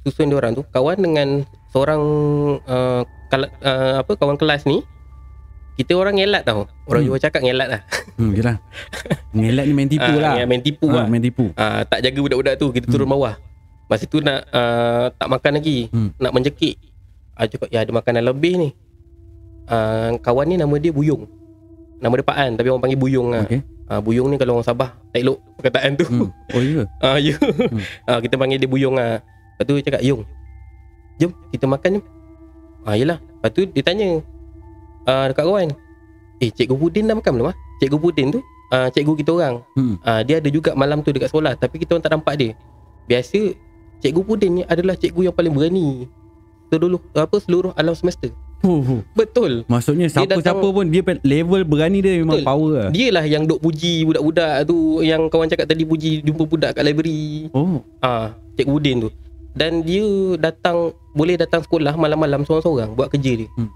Susun 0.00 0.30
diorang 0.30 0.54
tu 0.54 0.62
Kawan 0.64 0.96
dengan 0.96 1.28
Seorang 1.68 2.02
uh, 2.62 3.02
kala, 3.26 3.46
uh, 3.58 3.94
apa 4.00 4.12
kawan 4.14 4.34
kelas 4.34 4.62
ni 4.64 4.82
kita 5.78 5.96
orang 5.96 6.12
ngelat 6.12 6.44
tau. 6.44 6.68
Orang 6.84 7.00
Hmm. 7.00 7.08
Jawa 7.08 7.18
cakap 7.18 7.40
ngelat 7.40 7.68
lah. 7.72 7.80
Hmm, 8.20 8.36
yelah. 8.36 8.60
Ngelat 9.32 9.64
ni 9.64 9.72
main 9.72 9.88
tipu 9.88 10.12
Ah, 10.12 10.36
lah. 10.36 10.44
main 10.44 10.60
tipu 10.60 10.84
Ah, 10.84 10.92
lah. 10.92 11.06
main 11.08 11.22
tipu. 11.24 11.44
Ah, 11.56 11.80
tak 11.82 12.04
jaga 12.04 12.20
budak-budak 12.20 12.54
tu 12.54 12.68
kita 12.68 12.84
turun 12.84 13.08
bawah. 13.08 13.40
Masa 13.88 14.04
tu 14.04 14.20
nak 14.20 14.44
uh, 14.50 15.08
tak 15.10 15.24
makan 15.26 15.56
lagi, 15.56 15.88
Hmm. 15.88 16.12
nak 16.14 16.36
menjekik. 16.36 16.76
Ah 17.32 17.48
cakap 17.48 17.72
ya 17.72 17.80
ada 17.80 17.96
makanan 17.96 18.28
lebih 18.28 18.60
ni. 18.60 18.68
Ah 19.64 20.12
kawan 20.20 20.52
ni 20.52 20.60
nama 20.60 20.74
dia 20.76 20.92
Buyung. 20.92 21.24
Nama 21.96 22.12
dia 22.12 22.26
Pak 22.28 22.36
An 22.36 22.50
tapi 22.54 22.68
orang 22.68 22.82
panggil 22.84 23.00
Buyung 23.00 23.32
lah. 23.32 23.48
Okey. 23.48 23.64
Ah 23.90 23.98
Buyung 23.98 24.30
ni 24.30 24.38
kalau 24.38 24.54
orang 24.54 24.68
Sabah 24.70 24.94
tak 25.10 25.26
elok 25.26 25.42
perkataan 25.58 25.98
tu. 25.98 26.06
Hmm. 26.06 26.30
Oh 26.54 26.62
ya. 26.62 26.86
Ah 27.04 27.18
ya. 27.18 27.34
Hmm. 27.34 27.82
Ah 28.06 28.18
kita 28.22 28.38
panggil 28.38 28.62
dia 28.62 28.70
Buyung 28.70 28.94
ah. 28.94 29.18
Lepas 29.18 29.64
tu 29.66 29.74
dia 29.74 29.84
cakap, 29.90 30.02
"Yung. 30.06 30.22
Jom 31.18 31.34
kita 31.50 31.66
makan 31.66 31.98
jom." 31.98 32.04
Ah 32.86 32.94
yalah. 32.94 33.18
Lepas 33.18 33.50
tu 33.50 33.66
dia 33.66 33.82
tanya 33.82 34.22
ah 35.10 35.26
dekat 35.26 35.42
kawan, 35.42 35.68
"Eh, 36.38 36.54
Cikgu 36.54 36.78
Budin 36.78 37.10
dah 37.10 37.18
makan 37.18 37.32
belum 37.34 37.50
ah?" 37.50 37.56
Cikgu 37.82 37.98
Budin 37.98 38.30
tu 38.30 38.40
ah 38.70 38.86
cikgu 38.94 39.18
kita 39.18 39.34
orang. 39.34 39.66
Hmm. 39.74 39.98
Ah 40.06 40.22
dia 40.22 40.38
ada 40.38 40.46
juga 40.46 40.70
malam 40.78 41.02
tu 41.02 41.10
dekat 41.10 41.34
sekolah 41.34 41.58
tapi 41.58 41.82
kita 41.82 41.98
orang 41.98 42.04
tak 42.06 42.14
nampak 42.14 42.34
dia. 42.38 42.50
Biasa 43.10 43.58
Cikgu 43.98 44.22
Budin 44.22 44.50
ni 44.54 44.62
adalah 44.70 44.94
cikgu 44.94 45.28
yang 45.28 45.34
paling 45.34 45.50
berani. 45.50 46.06
Seluruh 46.70 47.02
apa 47.18 47.36
seluruh 47.42 47.74
alam 47.74 47.98
semester. 47.98 48.30
Huh. 48.60 49.00
Betul. 49.16 49.64
Maksudnya 49.66 50.06
siapa-siapa 50.06 50.60
pun 50.60 50.84
dia 50.84 51.00
level 51.24 51.64
berani 51.64 52.04
dia 52.04 52.20
memang 52.20 52.38
Betul. 52.38 52.48
power 52.48 52.70
lah. 52.76 52.90
Dia 52.92 53.08
lah 53.08 53.24
yang 53.24 53.48
duk 53.48 53.56
puji 53.58 54.04
budak-budak 54.04 54.68
tu 54.68 54.76
yang 55.00 55.32
kawan 55.32 55.48
cakap 55.48 55.64
tadi 55.64 55.82
puji 55.82 56.20
jumpa 56.20 56.44
budak 56.44 56.76
kat 56.76 56.84
library. 56.84 57.48
Oh. 57.50 57.80
Ah, 57.98 58.36
Cikgu 58.54 58.72
Udin 58.72 58.96
tu. 59.00 59.10
Dan 59.50 59.80
dia 59.80 60.04
datang 60.36 60.92
boleh 61.10 61.34
datang 61.34 61.64
sekolah 61.64 61.96
malam-malam 61.96 62.44
seorang-seorang 62.44 62.92
buat 62.92 63.08
kerja 63.08 63.32
dia. 63.34 63.48
Hmm. 63.56 63.72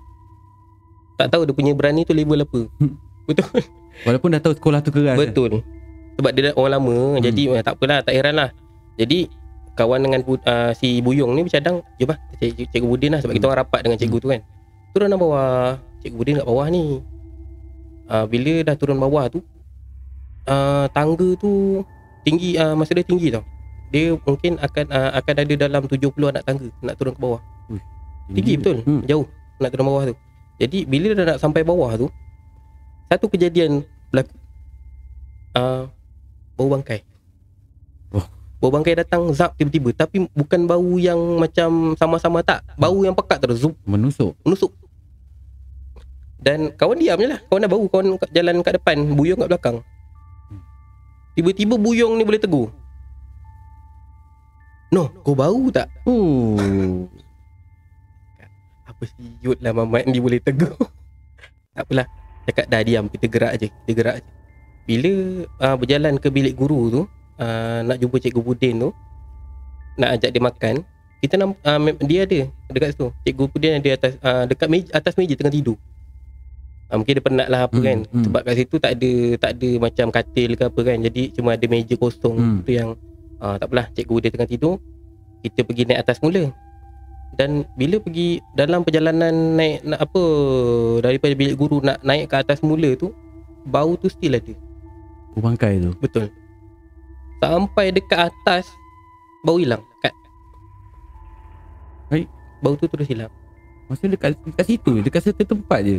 Tak 1.17 1.33
tahu 1.33 1.49
dia 1.49 1.55
punya 1.55 1.73
berani 1.73 2.05
tu 2.05 2.13
level 2.13 2.45
apa. 2.45 2.61
Hmm. 2.77 2.95
Betul. 3.25 3.65
Walaupun 4.05 4.37
dah 4.37 4.41
tahu 4.43 4.55
sekolah 4.55 4.85
tu 4.85 4.91
keras. 4.93 5.15
kan? 5.15 5.19
Betul. 5.19 5.65
Sebab 6.15 6.31
dia 6.31 6.53
orang 6.55 6.73
lama 6.77 6.97
Hmm. 7.17 7.25
jadi 7.25 7.43
eh, 7.57 7.63
tak 7.65 7.81
apalah 7.81 8.05
tak 8.05 8.15
heran 8.15 8.37
lah. 8.37 8.51
Jadi 8.95 9.27
kawan 9.75 10.07
dengan 10.07 10.21
uh, 10.23 10.71
si 10.71 11.03
Buyung 11.03 11.35
ni 11.35 11.43
bercadang, 11.43 11.83
jom 11.99 12.15
lah 12.15 12.19
Cik, 12.39 12.71
Cikgu 12.71 12.87
Budin 12.87 13.11
lah 13.17 13.19
sebab 13.19 13.33
Hmm. 13.33 13.39
kita 13.41 13.47
orang 13.49 13.61
rapat 13.67 13.81
dengan 13.83 13.99
cikgu 13.99 14.19
tu 14.21 14.29
kan. 14.29 14.41
Turun 14.95 15.11
dalam 15.11 15.21
bawah. 15.21 15.77
Cikgu 16.07 16.17
Budin 16.17 16.39
kat 16.39 16.47
bawah 16.47 16.67
ni. 16.71 17.03
Uh, 18.07 18.25
bila 18.31 18.63
dah 18.63 18.77
turun 18.79 19.01
bawah 19.01 19.27
tu 19.33 19.41
uh, 20.45 20.87
tangga 20.93 21.29
tu 21.41 21.81
tinggi 22.21 22.55
uh, 22.61 22.77
masa 22.79 22.95
dia 22.95 23.03
tinggi 23.03 23.33
tau. 23.35 23.43
Dia 23.91 24.15
mungkin 24.15 24.61
akan 24.61 24.87
uh, 24.93 25.11
akan 25.19 25.35
ada 25.41 25.55
dalam 25.57 25.83
70 25.89 26.15
anak 26.31 26.45
tangga 26.45 26.69
nak 26.85 26.95
turun 26.95 27.13
ke 27.17 27.21
bawah. 27.21 27.41
Tinggi 28.31 28.55
betul. 28.57 28.81
Hmm. 28.85 29.03
Jauh 29.05 29.27
nak 29.59 29.71
turun 29.75 29.87
bawah 29.89 30.03
tu. 30.13 30.15
Jadi 30.63 30.87
bila 30.87 31.11
dah 31.19 31.35
nak 31.35 31.39
sampai 31.43 31.67
bawah 31.67 31.91
tu 31.99 32.07
satu 33.11 33.27
kejadian 33.27 33.83
berlaku. 34.15 34.35
Uh, 35.55 35.87
bau 36.55 36.71
bangkai. 36.71 37.03
Oh. 38.15 38.27
Bau 38.63 38.71
bangkai 38.71 38.95
datang 38.99 39.27
zap 39.35 39.59
tiba-tiba 39.59 39.91
tapi 39.95 40.27
bukan 40.35 40.67
bau 40.71 40.99
yang 41.03 41.19
macam 41.39 41.99
sama-sama 41.99 42.47
tak. 42.47 42.63
Bau 42.79 43.03
yang 43.03 43.15
pekat 43.15 43.43
terus 43.43 43.63
Menusuk. 43.87 44.35
menusuk. 44.43 44.73
Dan 46.45 46.77
kawan 46.77 47.01
diam 47.01 47.17
je 47.17 47.29
lah. 47.33 47.41
Kawan 47.49 47.65
dah 47.65 47.71
bau 47.73 47.87
kawan 47.89 48.21
kat 48.21 48.31
jalan 48.37 48.61
kat 48.61 48.77
depan, 48.77 48.97
buyung 49.17 49.41
kat 49.41 49.49
belakang. 49.49 49.77
Tiba-tiba 51.35 51.81
buyung 51.81 52.21
ni 52.21 52.23
boleh 52.23 52.39
tegur. 52.39 52.69
No, 54.93 55.11
kau 55.25 55.35
bau 55.35 55.73
tak? 55.73 55.89
Oh. 56.05 57.09
Apa 58.87 59.11
siut 59.11 59.59
lah 59.59 59.75
Mamat 59.75 60.07
ni 60.07 60.23
boleh 60.23 60.39
tegur 60.39 60.79
Tak 61.75 61.83
apalah 61.83 62.07
Cakap 62.47 62.67
dah 62.71 62.81
diam 62.87 63.11
Kita 63.11 63.27
gerak 63.27 63.53
je 63.59 63.67
Kita 63.75 63.91
gerak 63.91 64.17
je 64.23 64.31
Bila 64.87 65.13
uh, 65.67 65.75
berjalan 65.75 66.15
ke 66.23 66.31
bilik 66.31 66.55
guru 66.55 66.81
tu 66.95 67.01
uh, 67.43 67.81
Nak 67.83 67.99
jumpa 67.99 68.23
cikgu 68.23 68.39
Budin 68.39 68.87
tu 68.87 68.91
Nak 69.99 70.15
ajak 70.15 70.31
dia 70.31 70.43
makan 70.45 70.75
Kita 71.19 71.35
namp, 71.43 71.59
uh, 71.59 71.79
Dia 72.07 72.23
ada 72.23 72.41
Dekat 72.71 72.95
situ 72.95 73.09
Cikgu 73.27 73.45
Budin 73.51 73.73
ada 73.83 73.91
atas 73.99 74.13
uh, 74.23 74.45
Dekat 74.47 74.69
meja, 74.71 74.89
atas 74.95 75.19
meja 75.19 75.35
tengah 75.35 75.51
tidur 75.51 75.75
uh, 76.91 76.97
Mungkin 77.01 77.13
dia 77.17 77.25
penat 77.25 77.49
lah 77.49 77.61
apa 77.69 77.77
Hmm, 77.77 77.87
kan 77.87 77.99
hmm. 78.05 78.25
Sebab 78.29 78.41
kat 78.45 78.55
situ 78.59 78.77
tak 78.81 78.93
ada 78.99 79.13
Tak 79.41 79.51
ada 79.59 79.71
macam 79.81 80.07
katil 80.13 80.51
ke 80.59 80.63
apa 80.67 80.81
kan 80.83 80.99
Jadi 81.01 81.23
cuma 81.37 81.49
ada 81.55 81.67
meja 81.69 81.95
kosong 81.97 82.37
Hmm. 82.37 82.61
Tu 82.67 82.77
yang 82.77 82.97
uh, 83.41 83.55
Tak 83.57 83.67
apalah 83.71 83.87
Cikgu 83.93 84.17
dia 84.21 84.31
tengah 84.33 84.49
tidur 84.51 84.75
Kita 85.45 85.61
pergi 85.65 85.83
naik 85.89 86.03
atas 86.05 86.21
mula 86.21 86.51
dan 87.35 87.67
bila 87.75 87.99
pergi 87.99 88.39
dalam 88.55 88.87
perjalanan 88.87 89.59
naik 89.59 89.83
nak 89.83 90.07
apa 90.07 90.23
daripada 91.03 91.35
bilik 91.35 91.59
guru 91.59 91.83
nak 91.83 91.99
naik 92.07 92.31
ke 92.31 92.39
atas 92.39 92.63
mula 92.63 92.95
tu 92.95 93.11
bau 93.67 93.99
tu 93.99 94.07
still 94.07 94.39
ada 94.39 94.55
bangkai 95.35 95.83
tu. 95.83 95.91
betul 95.99 96.31
sampai 97.43 97.91
dekat 97.91 98.31
atas 98.31 98.71
bau 99.43 99.59
hilang 99.59 99.83
kat 99.99 100.15
bau 102.63 102.79
tu 102.79 102.87
terus 102.87 103.11
hilang 103.11 103.35
Maksudnya 103.85 104.17
dekat, 104.17 104.31
dekat 104.49 104.67
situ. 104.67 104.93
Dekat 105.05 105.21
satu 105.29 105.45
tempat 105.45 105.81
je. 105.85 105.99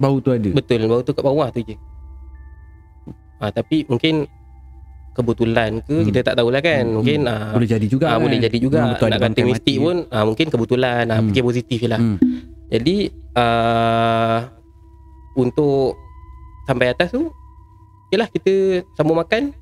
Bau 0.00 0.16
tu 0.16 0.32
ada. 0.32 0.48
betul 0.50 0.80
bau 0.86 1.00
tu 1.00 1.12
kat 1.12 1.20
bawah 1.20 1.48
tu 1.48 1.60
je 1.62 1.76
ha, 3.36 3.52
tapi 3.52 3.84
mungkin 3.84 4.24
kebetulan 5.10 5.82
ke 5.82 5.92
Hmm. 5.92 6.06
kita 6.06 6.20
tak 6.22 6.34
tahulah 6.34 6.58
kan 6.58 6.82
Hmm, 6.82 6.94
mungkin 6.96 7.18
ah, 7.26 7.52
boleh 7.52 7.68
jadi 7.68 7.84
juga. 7.84 8.04
ah, 8.06 8.16
kan? 8.16 8.24
boleh 8.24 8.38
jadi 8.40 8.56
juga 8.56 8.78
ada 8.80 9.06
nak 9.10 9.20
kata 9.28 9.40
mistik 9.44 9.76
pun 9.76 9.96
ah, 10.08 10.24
mungkin 10.24 10.46
kebetulan 10.48 11.04
Hmm. 11.04 11.28
fikir 11.28 11.42
positif 11.42 11.78
je 11.78 11.88
lah 11.88 12.00
Hmm. 12.00 12.16
Jadi 12.70 12.96
uh, 13.34 14.46
untuk 15.34 15.98
sampai 16.64 16.86
atas 16.88 17.10
tu 17.10 17.26
Yalah 18.08 18.26
kita 18.26 18.50
sambung 18.92 19.14
makan 19.16 19.54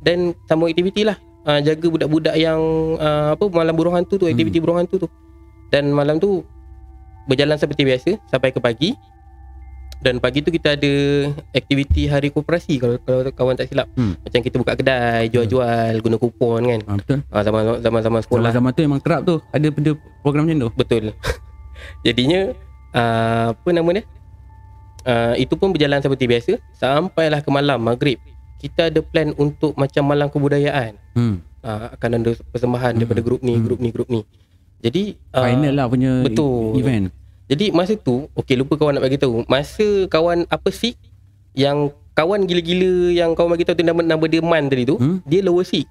dan 0.00 0.34
sambung 0.42 0.66
aktiviti 0.66 1.02
lah. 1.02 1.14
Uh, 1.42 1.58
jaga 1.60 1.86
budak-budak 1.86 2.34
yang 2.34 2.58
uh, 2.96 3.34
apa 3.34 3.46
malam 3.46 3.70
burung 3.72 3.94
hantu 3.94 4.14
tu, 4.16 4.26
aktiviti 4.26 4.58
burung 4.58 4.74
hantu 4.76 5.06
tu. 5.06 5.08
Dan 5.68 5.90
malam 5.90 6.18
tu 6.18 6.42
berjalan 7.24 7.54
seperti 7.54 7.82
biasa 7.82 8.10
sampai 8.26 8.50
ke 8.50 8.58
pagi. 8.58 8.90
Dan 9.96 10.20
pagi 10.20 10.38
tu 10.38 10.52
kita 10.52 10.76
ada 10.76 10.92
aktiviti 11.50 12.04
hari 12.04 12.28
koperasi 12.28 12.76
kalau 12.76 13.00
kalau 13.00 13.26
kawan 13.28 13.56
tak 13.56 13.66
silap. 13.66 13.88
Hmm. 13.96 14.14
Macam 14.20 14.40
kita 14.40 14.56
buka 14.56 14.72
kedai, 14.74 15.26
jual-jual, 15.28 15.94
guna 15.98 16.16
kupon 16.16 16.62
kan. 16.62 16.80
Ah, 16.84 16.96
betul. 16.96 17.18
Ah, 17.26 17.42
zaman 17.42 17.60
zaman-zaman 17.80 18.20
sekolah. 18.22 18.52
Zaman-zaman 18.52 18.70
tu 18.70 18.80
memang 18.82 19.00
kerap 19.00 19.20
tu. 19.22 19.40
Ada 19.50 19.66
benda 19.68 19.92
program 20.20 20.44
macam 20.44 20.58
tu. 20.60 20.70
Betul. 20.76 21.04
Jadinya 22.06 22.52
uh, 22.92 23.46
apa 23.52 23.68
nama 23.70 23.90
dia? 23.92 24.04
Uh, 25.06 25.34
itu 25.38 25.54
pun 25.54 25.70
berjalan 25.70 26.02
seperti 26.02 26.26
biasa 26.26 26.52
sampailah 26.74 27.40
ke 27.40 27.48
malam 27.48 27.78
maghrib. 27.78 28.18
Kita 28.58 28.90
ada 28.90 29.00
plan 29.00 29.32
untuk 29.34 29.74
macam 29.74 30.02
malam 30.02 30.28
kebudayaan. 30.28 30.98
Hmm. 31.14 31.40
Uh, 31.62 31.88
akan 31.94 32.10
ada 32.16 32.30
persembahan 32.52 32.94
Hmm. 32.94 33.00
daripada 33.00 33.20
grup 33.20 33.40
ni, 33.40 33.54
Hmm. 33.54 33.64
grup 33.64 33.78
ni, 33.78 33.88
grup 33.90 34.08
ni. 34.08 34.22
Jadi 34.76 35.16
uh, 35.32 35.40
Final 35.42 35.72
lah 35.72 35.86
punya 35.88 36.20
betul. 36.20 36.76
event. 36.76 37.08
Jadi 37.46 37.70
masa 37.70 37.94
tu, 37.94 38.26
okey 38.34 38.58
lupa 38.58 38.74
kawan 38.74 38.98
nak 38.98 39.06
bagi 39.06 39.16
tahu. 39.16 39.46
Masa 39.46 39.86
kawan 40.06 40.46
apa 40.46 40.68
sih 40.68 40.98
yang 41.54 41.88
kawan 42.12 42.42
gila-gila 42.42 43.14
yang 43.14 43.32
kawan 43.32 43.54
bagi 43.54 43.62
tahu 43.62 43.78
tu 43.78 43.84
nama 43.86 44.02
nama 44.02 44.24
dia 44.26 44.42
Man 44.42 44.66
tadi 44.66 44.82
tu, 44.82 44.98
Hmm? 44.98 45.22
dia 45.22 45.40
lower 45.40 45.62
six. 45.62 45.86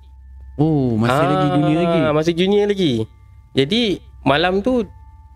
Oh, 0.56 0.96
masih 0.96 1.26
lagi 1.26 1.48
junior 1.52 1.80
lagi. 1.82 2.00
Masih 2.12 2.34
junior 2.34 2.68
lagi. 2.68 2.94
Jadi 3.52 3.82
malam 4.22 4.60
tu 4.60 4.84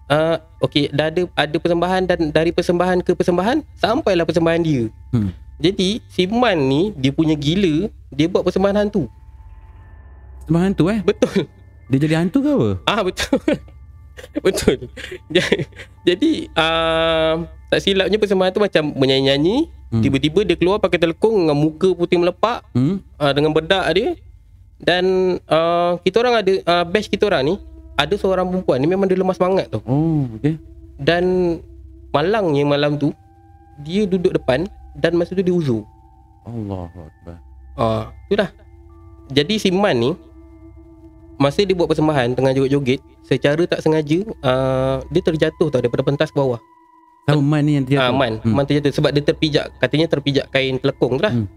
uh, 0.08 0.36
okey 0.62 0.92
dah 0.92 1.08
ada 1.08 1.24
ada 1.34 1.56
persembahan 1.56 2.02
dan 2.04 2.20
dari 2.30 2.52
persembahan 2.52 3.00
ke 3.00 3.16
persembahan 3.16 3.64
sampailah 3.76 4.24
persembahan 4.24 4.60
dia. 4.60 4.92
Hmm. 5.12 5.32
Jadi 5.60 6.00
si 6.08 6.24
Man 6.28 6.68
ni 6.68 6.92
dia 6.96 7.12
punya 7.12 7.36
gila, 7.36 7.88
dia 8.12 8.28
buat 8.28 8.44
persembahan 8.44 8.76
hantu. 8.78 9.08
Sembah 10.44 10.62
hantu 10.66 10.88
eh. 10.88 11.00
Betul. 11.00 11.48
Dia 11.88 11.98
jadi 11.98 12.16
hantu 12.18 12.40
ke 12.40 12.50
apa? 12.50 12.70
Ah 12.86 13.02
betul. 13.04 13.40
betul. 14.46 14.90
Ja- 15.28 15.64
Jadi 16.04 16.48
uh, 16.52 17.34
tak 17.68 17.80
silapnya 17.80 18.16
persembahan 18.16 18.52
tu 18.52 18.60
macam 18.60 18.84
menyanyi-nyanyi, 18.94 19.58
Hmm. 19.90 20.06
tiba-tiba 20.06 20.46
dia 20.46 20.54
keluar 20.54 20.78
pakai 20.78 20.98
telekung 20.98 21.34
dengan 21.40 21.58
muka 21.58 21.90
putih 21.92 22.16
melepak 22.16 22.62
Hmm? 22.72 23.02
uh, 23.18 23.34
dengan 23.34 23.50
bedak 23.50 23.90
dia 23.90 24.14
dan 24.78 25.06
uh, 25.44 25.98
kita 26.00 26.22
orang 26.22 26.36
ada 26.38 26.54
uh, 26.62 26.86
batch 26.86 27.10
kita 27.10 27.26
orang 27.26 27.42
ni 27.44 27.56
ada 27.98 28.14
seorang 28.14 28.46
perempuan 28.46 28.78
ni 28.78 28.86
memang 28.86 29.04
dia 29.04 29.18
lemah 29.18 29.34
semangat 29.34 29.66
tu. 29.68 29.82
Oh, 29.82 30.30
okey. 30.36 30.62
dan 30.96 31.58
malangnya 32.10 32.64
malam 32.64 32.96
tu 32.96 33.10
dia 33.80 34.06
duduk 34.06 34.30
depan 34.32 34.70
dan 34.94 35.18
masa 35.18 35.34
tu 35.34 35.42
dia 35.42 35.52
uzur. 35.52 35.82
Allahu 36.44 36.86
Akbar. 37.02 37.38
Ah, 37.74 38.14
itulah. 38.24 38.54
Jadi 39.28 39.58
si 39.58 39.70
Man 39.70 39.98
ni 39.98 40.12
masa 41.40 41.64
dia 41.64 41.72
buat 41.74 41.88
persembahan 41.88 42.36
tengah 42.36 42.52
joget-joget, 42.52 43.00
secara 43.24 43.64
tak 43.64 43.80
sengaja 43.80 44.28
uh, 44.44 45.00
dia 45.08 45.24
terjatuh 45.24 45.72
tau 45.72 45.80
daripada 45.80 46.04
pentas 46.04 46.30
ke 46.30 46.38
bawah. 46.38 46.60
Tahu 47.26 47.40
Man 47.40 47.64
ni 47.64 47.80
yang 47.80 47.86
dia 47.88 47.98
Ah, 48.04 48.12
Man, 48.12 48.44
Hmm. 48.44 48.60
Man 48.60 48.68
terjatuh 48.68 48.92
sebab 48.92 49.16
dia 49.16 49.24
terpijak, 49.24 49.72
katanya 49.80 50.12
terpijak 50.12 50.52
kain 50.52 50.76
telekung 50.78 51.16
tu 51.16 51.24
lah. 51.24 51.32
Hmm. 51.32 51.48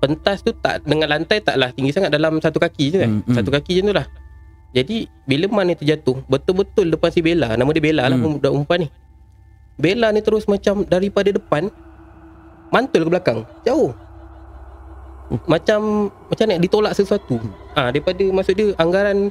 Pentas 0.00 0.42
tu 0.42 0.50
tak 0.50 0.82
dengan 0.82 1.12
lantai 1.12 1.38
taklah 1.44 1.70
tinggi 1.70 1.92
sangat 1.92 2.10
dalam 2.10 2.40
satu 2.42 2.58
kaki 2.58 2.84
je 2.90 2.98
kan. 3.04 3.10
Hmm, 3.10 3.22
hmm. 3.22 3.36
Satu 3.36 3.50
kaki 3.54 3.72
je 3.78 3.82
tu 3.86 3.94
lah. 3.94 4.06
Jadi 4.74 4.96
bila 5.26 5.46
Man 5.50 5.70
ni 5.70 5.74
terjatuh, 5.78 6.26
betul-betul 6.26 6.90
depan 6.90 7.10
si 7.14 7.20
Bella, 7.22 7.54
nama 7.54 7.70
dia 7.70 7.82
Bella 7.84 8.10
lah 8.10 8.16
Hmm. 8.18 8.38
budak 8.40 8.50
perempuan 8.50 8.78
ni. 8.82 8.88
Bella 9.78 10.08
ni 10.10 10.20
terus 10.20 10.44
macam 10.50 10.82
daripada 10.84 11.30
depan 11.30 11.70
mantul 12.70 13.06
ke 13.06 13.10
belakang, 13.10 13.46
jauh. 13.62 13.94
Macam 15.44 15.80
macam 16.26 16.44
nak 16.44 16.58
ditolak 16.58 16.92
sesuatu. 16.92 17.38
Ah 17.72 17.88
daripada 17.88 18.22
maksud 18.24 18.52
dia 18.52 18.66
anggaran 18.76 19.30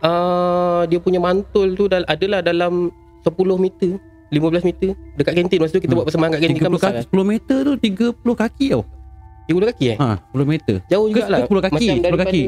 uh, 0.00 0.82
dia 0.84 0.98
punya 0.98 1.18
mantul 1.18 1.72
tu 1.72 1.86
dal- 1.86 2.06
adalah 2.06 2.40
dalam 2.40 2.90
10 3.20 3.30
meter, 3.56 3.98
15 4.28 4.62
meter 4.64 4.88
dekat 5.14 5.32
kantin 5.32 5.58
masa 5.58 5.72
tu 5.72 5.78
kita 5.78 5.88
Hmm. 5.88 5.96
buat 5.96 6.06
persembahan 6.06 6.30
kat 6.32 6.40
kantin 6.40 6.56
kan 6.56 6.64
30 6.64 6.74
besar. 6.74 6.92
kaki, 6.92 7.06
10 7.08 7.24
meter 7.24 7.58
tu 7.60 7.72
30 7.76 8.34
kaki 8.34 8.66
tau. 8.68 8.82
30 9.46 9.66
kaki 9.66 9.84
eh? 9.86 9.96
Ha, 9.96 10.08
10 10.28 10.44
meter. 10.44 10.76
Jauh 10.86 11.06
jugalah. 11.06 11.38
ke 11.38 11.48
10 11.48 11.62
kaki, 11.62 11.72
Macam 11.72 11.86
10 11.88 12.02
daripada 12.02 12.24
kaki. 12.26 12.42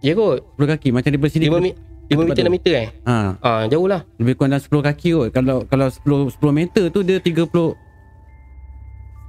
Ya 0.00 0.12
kot 0.12 0.36
10 0.54 0.68
kaki 0.68 0.88
macam 0.90 1.08
daripada 1.08 1.32
sini 1.32 1.44
5 1.44 1.50
ke- 1.50 1.64
meter 1.64 1.76
5 2.04 2.20
meter 2.20 2.36
tu. 2.36 2.44
6 2.44 2.52
meter 2.52 2.72
eh 2.76 2.88
Ha, 3.02 3.16
Ah 3.40 3.62
jauh 3.64 3.88
lah 3.88 4.00
lebih 4.14 4.36
kurang 4.36 4.52
dalam 4.52 4.60
10 4.62 4.84
kaki 4.84 5.08
kot. 5.10 5.28
Kalau 5.32 5.56
kalau 5.64 5.86
10 5.88 6.28
10 6.30 6.52
meter 6.54 6.84
tu 6.88 7.00
dia 7.00 7.16
30 7.16 7.72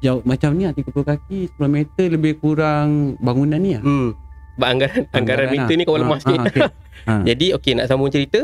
jauh 0.06 0.22
macam 0.24 0.54
ni 0.54 0.64
lah 0.64 0.74
30 0.74 0.86
kaki 1.04 1.40
10 1.52 1.66
meter 1.68 2.06
lebih 2.08 2.38
kurang 2.38 2.88
bangunan 3.20 3.58
ni 3.58 3.74
lah. 3.74 3.82
Hmm. 3.82 4.14
Sebab 4.56 4.68
anggaran 4.70 5.02
Anggaran 5.12 5.48
meter 5.50 5.68
lah. 5.68 5.76
ni 5.76 5.84
kau 5.84 5.96
Ha, 5.96 6.00
lemah 6.00 6.16
ha, 6.16 6.22
sikit. 6.22 6.40
okey. 6.46 6.62
Ha. 7.04 7.14
Jadi 7.30 7.46
okey 7.52 7.72
nak 7.74 7.86
sambung 7.86 8.08
cerita. 8.08 8.40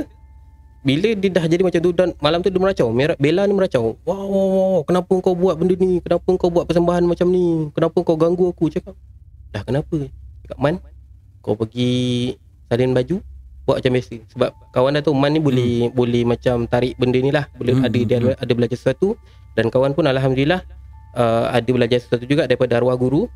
Bila 0.81 1.13
dia 1.13 1.29
dah 1.29 1.45
jadi 1.45 1.61
macam 1.61 1.77
tu 1.77 1.93
Dan 1.93 2.09
malam 2.17 2.41
tu 2.41 2.49
dia 2.49 2.57
meracau. 2.57 2.89
Merah- 2.89 3.13
Bella 3.15 3.45
ni 3.45 3.53
meracau. 3.53 4.01
Wow, 4.01 4.25
wow, 4.25 4.47
wow 4.49 4.79
Kenapa 4.81 5.13
kau 5.21 5.37
buat 5.37 5.53
benda 5.53 5.77
ni? 5.77 6.01
Kenapa 6.01 6.25
kau 6.35 6.49
buat 6.49 6.65
persembahan 6.65 7.05
macam 7.05 7.29
ni? 7.29 7.69
Kenapa 7.69 7.97
kau 8.01 8.17
ganggu 8.17 8.49
aku? 8.49 8.65
Cakap 8.67 8.97
Dah 9.53 9.61
kenapa? 9.61 10.09
Cakap 10.41 10.57
Man 10.57 10.81
Kau 11.39 11.53
pergi 11.53 12.33
Salin 12.65 12.91
baju 12.91 13.21
Buat 13.61 13.77
macam 13.77 13.91
biasa. 13.93 14.15
Sebab 14.27 14.49
kawan 14.73 14.97
dah 14.97 15.03
tahu 15.05 15.13
Man 15.13 15.31
ni 15.31 15.39
boleh 15.39 15.93
Boleh 15.93 16.25
macam 16.25 16.65
tarik 16.65 16.97
benda 16.97 17.19
ni 17.19 17.29
lah. 17.29 17.45
Boleh 17.53 17.77
Hmm, 17.77 17.85
ada 17.85 17.93
hmm, 17.93 18.07
dia 18.09 18.15
ada, 18.17 18.29
ada 18.35 18.51
belajar 18.51 18.73
sesuatu. 18.73 19.13
Dan 19.53 19.69
kawan 19.69 19.93
pun 19.93 20.03
Alhamdulillah 20.03 20.65
uh, 21.15 21.51
Ada 21.51 21.69
belajar 21.71 21.97
sesuatu 21.99 22.25
juga 22.27 22.47
Daripada 22.47 22.79
arwah 22.79 22.95
guru. 22.95 23.27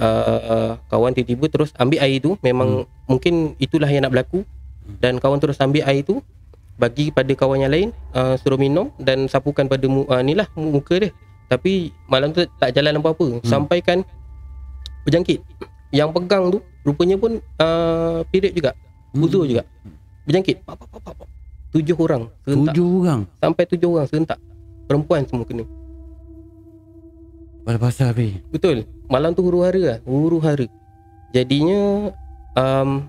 Uh, 0.00 0.78
Kawan 0.88 1.12
tiba-tiba 1.12 1.50
terus 1.50 1.70
ambil 1.76 2.00
air 2.00 2.22
tu. 2.22 2.38
Memang 2.40 2.86
mungkin 3.10 3.58
itulah 3.60 3.90
yang 3.90 4.06
nak 4.06 4.14
berlaku. 4.14 4.46
Dan 4.98 5.22
kawan 5.22 5.38
terus 5.38 5.60
ambil 5.62 5.86
air 5.86 6.02
tu 6.02 6.18
Bagi 6.74 7.14
pada 7.14 7.30
kawan 7.30 7.62
yang 7.62 7.70
lain 7.70 7.88
uh, 8.10 8.34
Suruh 8.34 8.58
minum 8.58 8.90
Dan 8.98 9.30
sapukan 9.30 9.70
pada 9.70 9.86
mu, 9.86 10.02
uh, 10.10 10.18
ni 10.18 10.34
lah 10.34 10.50
mu- 10.58 10.80
muka 10.80 10.98
dia. 10.98 11.10
Tapi 11.46 11.94
malam 12.10 12.34
tu 12.34 12.42
tak 12.58 12.74
jalan 12.74 12.98
apa-apa. 12.98 13.38
Hmm. 13.38 13.46
Sampaikan 13.46 14.02
Berjangkit. 15.06 15.42
Yang 15.94 16.10
pegang 16.16 16.44
tu 16.50 16.58
Rupanya 16.82 17.16
pun 17.20 17.38
uh, 17.38 18.26
Period 18.34 18.54
juga. 18.56 18.70
Uzur 19.14 19.46
juga. 19.46 19.62
Berjangkit. 20.26 20.62
Pap, 20.66 20.78
pap, 20.80 20.90
pap, 21.02 21.14
pap. 21.14 21.28
Tujuh 21.70 21.94
orang 21.94 22.26
serentak. 22.42 22.74
Tujuh 22.74 22.88
orang. 23.06 23.20
Sampai 23.38 23.62
tujuh 23.70 23.88
orang 23.94 24.06
serentak. 24.10 24.38
Perempuan 24.90 25.22
semua 25.22 25.46
kena 25.46 25.62
Pada 27.70 27.78
pasal 27.78 28.10
Fi. 28.18 28.34
Betul 28.50 28.82
Malam 29.06 29.30
tu 29.30 29.46
huru 29.46 29.62
hara 29.62 29.78
lah 29.78 29.98
Huru 30.02 30.42
hara 30.42 30.66
Jadinya 31.30 32.10
um, 32.58 33.06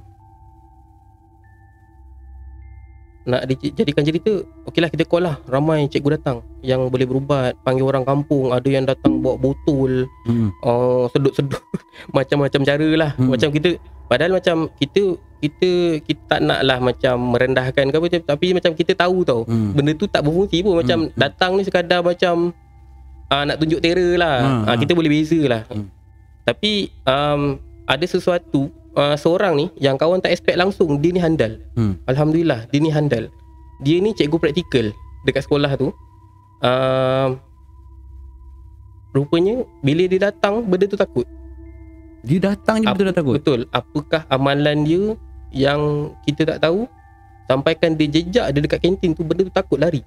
Nak 3.21 3.49
dijadikan 3.49 4.05
cerita 4.05 4.29
Okeylah 4.69 4.93
kita 4.93 5.01
call 5.01 5.25
lah 5.25 5.41
Ramai 5.49 5.89
cikgu 5.89 6.21
datang 6.21 6.45
Yang 6.61 6.93
boleh 6.93 7.09
berubat 7.09 7.57
Panggil 7.65 7.89
orang 7.89 8.05
kampung 8.05 8.53
Ada 8.53 8.69
yang 8.69 8.85
datang 8.85 9.17
bawa 9.17 9.41
botol 9.41 10.05
Hmm. 10.29 10.53
uh, 10.61 11.09
Sedut-sedut 11.09 11.57
Macam-macam 12.17 12.61
cara 12.61 12.89
lah 12.93 13.17
Hmm. 13.17 13.33
Macam 13.33 13.49
kita 13.49 13.81
Padahal 14.05 14.37
macam 14.37 14.69
kita 14.77 15.17
Kita 15.37 15.69
Kita 16.01 16.21
tak 16.27 16.39
nak 16.45 16.61
lah 16.61 16.77
Macam 16.77 17.33
merendahkan 17.33 17.89
ke 17.89 17.97
apa 17.97 18.07
Tapi 18.29 18.53
macam 18.53 18.77
kita 18.77 18.93
tahu 18.93 19.25
tau 19.25 19.41
Hmm. 19.41 19.73
benda 19.73 19.97
tu 19.97 20.05
tak 20.05 20.21
berfungsi 20.21 20.61
pun 20.61 20.77
macam 20.77 21.09
Hmm. 21.09 21.13
datang 21.17 21.57
ni 21.57 21.65
sekadar 21.65 22.05
macam 22.05 22.53
uh, 23.31 23.43
nak 23.43 23.57
tunjuk 23.57 23.79
terror 23.79 24.13
lah. 24.15 24.35
Ha, 24.37 24.47
uh, 24.47 24.65
ha. 24.67 24.77
kita 24.77 24.91
boleh 24.91 25.09
beza 25.09 25.39
lah 25.43 25.63
Hmm. 25.65 25.87
tapi 26.43 26.71
um, 27.03 27.55
ada 27.85 28.03
sesuatu 28.03 28.67
uh, 28.93 29.15
seorang 29.15 29.55
ni 29.55 29.65
yang 29.77 29.95
kawan 29.95 30.19
tak 30.19 30.29
expect 30.29 30.55
langsung 30.55 30.99
dia 30.99 31.09
ni 31.09 31.17
handal. 31.17 31.57
Hmm. 31.73 31.95
alhamdulillah 32.05 32.67
dia 32.67 32.79
ni 32.79 32.89
handal. 32.89 33.31
Dia 33.79 33.97
ni 33.97 34.11
cikgu 34.11 34.37
praktikal 34.37 34.91
dekat 35.23 35.41
sekolah 35.41 35.73
tu. 35.73 35.89
Uh, 36.61 37.33
rupanya 39.11 39.63
bila 39.81 40.03
dia 40.05 40.29
datang 40.29 40.61
benda 40.61 40.85
tu 40.85 40.95
takut. 40.95 41.25
Dia 42.21 42.37
datang 42.39 42.77
je 42.77 42.85
Ap- 42.85 42.93
betul 42.93 43.07
dah 43.07 43.15
takut. 43.15 43.33
betul. 43.33 43.59
Apakah 43.71 44.21
amalan 44.29 44.85
dia 44.85 45.03
yang 45.51 45.81
kita 46.21 46.45
tak 46.47 46.61
tahu? 46.61 46.85
Sampaikan 47.43 47.91
dia 47.93 48.07
jejak 48.07 48.47
dia 48.47 48.61
dekat 48.61 48.79
kantin 48.79 49.11
tu 49.11 49.25
benda 49.25 49.43
tu 49.43 49.51
takut 49.51 49.75
lari. 49.75 50.05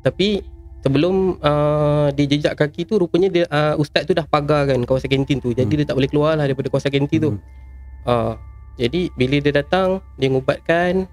Tapi 0.00 0.40
sebelum 0.80 1.14
uh, 1.38 2.08
dia 2.10 2.26
jejak 2.26 2.54
kaki 2.54 2.84
tu 2.84 2.96
rupanya 2.96 3.28
dia 3.28 3.44
uh, 3.46 3.76
ustaz 3.76 4.02
tu 4.02 4.12
dah 4.12 4.24
pagarkan 4.24 4.80
kawasan 4.82 5.08
kantin 5.08 5.38
tu 5.38 5.50
jadi 5.50 5.66
Hmm. 5.66 5.76
dia 5.76 5.86
tak 5.86 5.94
boleh 5.94 6.08
keluar 6.08 6.32
lah 6.34 6.44
daripada 6.44 6.66
kawasan 6.66 6.90
kantin 6.90 7.18
tu 7.18 7.30
Hmm. 7.30 7.40
uh, 8.04 8.32
jadi 8.74 9.12
bila 9.12 9.36
dia 9.38 9.52
datang 9.54 9.88
dia 10.16 10.28
ngubatkan 10.28 11.04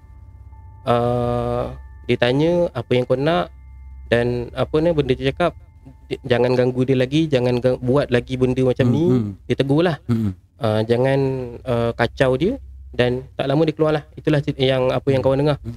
uh, 0.84 1.74
dia 2.04 2.16
tanya 2.16 2.52
apa 2.72 2.90
yang 2.90 3.04
kau 3.04 3.14
nak 3.14 3.52
dan 4.08 4.48
apa 4.54 4.72
ni 4.78 4.88
benda 4.90 5.12
dia 5.12 5.28
cakap 5.28 5.52
"J- 6.08 6.20
jangan 6.26 6.52
ganggu 6.54 6.80
dia 6.82 6.96
lagi 6.96 7.24
jangan 7.26 7.60
gang- 7.60 7.76
buat 7.78 8.08
lagi 8.08 8.34
benda 8.34 8.62
macam 8.62 8.86
Hmm, 8.86 8.94
ni 8.94 9.04
hmm. 9.06 9.30
dia 9.44 9.54
tegur 9.54 9.82
lah 9.82 9.96
Hmm. 10.04 10.32
uh, 10.56 10.80
jangan 10.82 11.18
uh, 11.62 11.90
kacau 11.92 12.32
dia 12.34 12.56
dan 12.90 13.28
tak 13.34 13.44
lama 13.46 13.62
dia 13.62 13.74
keluar 13.76 13.92
lah 13.92 14.04
itulah 14.14 14.40
yang 14.56 14.88
apa 14.88 15.08
yang 15.08 15.20
kawan 15.20 15.38
dengar 15.38 15.58
Hmm. 15.60 15.76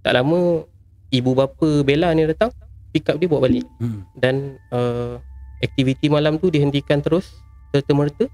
tak 0.00 0.12
lama 0.14 0.68
ibu 1.08 1.32
bapa 1.32 1.82
Bella 1.84 2.12
ni 2.12 2.28
datang 2.28 2.52
pick 2.92 3.08
up 3.08 3.16
dia 3.20 3.28
bawa 3.28 3.48
balik. 3.48 3.66
Hmm. 3.80 4.04
dan 4.16 4.56
uh, 4.72 5.20
aktiviti 5.60 6.08
malam 6.08 6.40
tu 6.40 6.48
dihentikan 6.48 7.04
terus 7.04 7.28
serta-merta. 7.74 8.26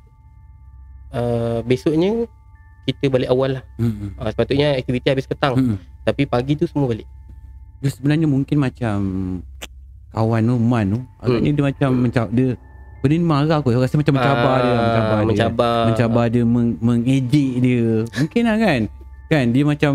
Uh, 1.14 1.62
besoknya 1.62 2.26
kita 2.84 3.06
balik 3.06 3.30
awal 3.30 3.60
lah. 3.60 3.64
Hmm. 3.78 4.14
uh, 4.18 4.30
sepatutnya 4.30 4.78
aktiviti 4.78 5.10
habis 5.10 5.26
petang. 5.26 5.54
Hmm. 5.54 5.78
tapi 6.04 6.28
pagi 6.28 6.54
tu 6.54 6.68
semua 6.68 6.90
balik. 6.90 7.08
Dia 7.82 7.90
sebenarnya 7.92 8.28
mungkin 8.28 8.56
macam 8.60 8.96
kawan 10.14 10.42
tu 10.46 10.54
Man 10.56 10.86
tu. 10.94 11.00
Agaknya 11.20 11.50
dia 11.52 11.64
macam 11.64 11.90
mencap 11.98 12.28
dia 12.30 12.56
benda 13.04 13.20
ni 13.20 13.26
marah 13.28 13.60
aku 13.60 13.68
rasa 13.76 14.00
macam 14.00 14.16
mencabar 14.16 14.56
dia 14.64 14.72
mencabar 14.80 15.04
dia. 15.04 15.20
Ah, 15.20 15.28
mencabar. 15.28 15.80
Mencabar 15.92 16.24
dia 16.32 16.44
meng, 16.48 16.70
mengejek 16.80 17.52
dia. 17.60 17.88
Mungkin 18.16 18.42
lah 18.48 18.56
kan? 18.56 18.80
Kan? 19.28 19.44
Dia 19.52 19.64
macam 19.68 19.92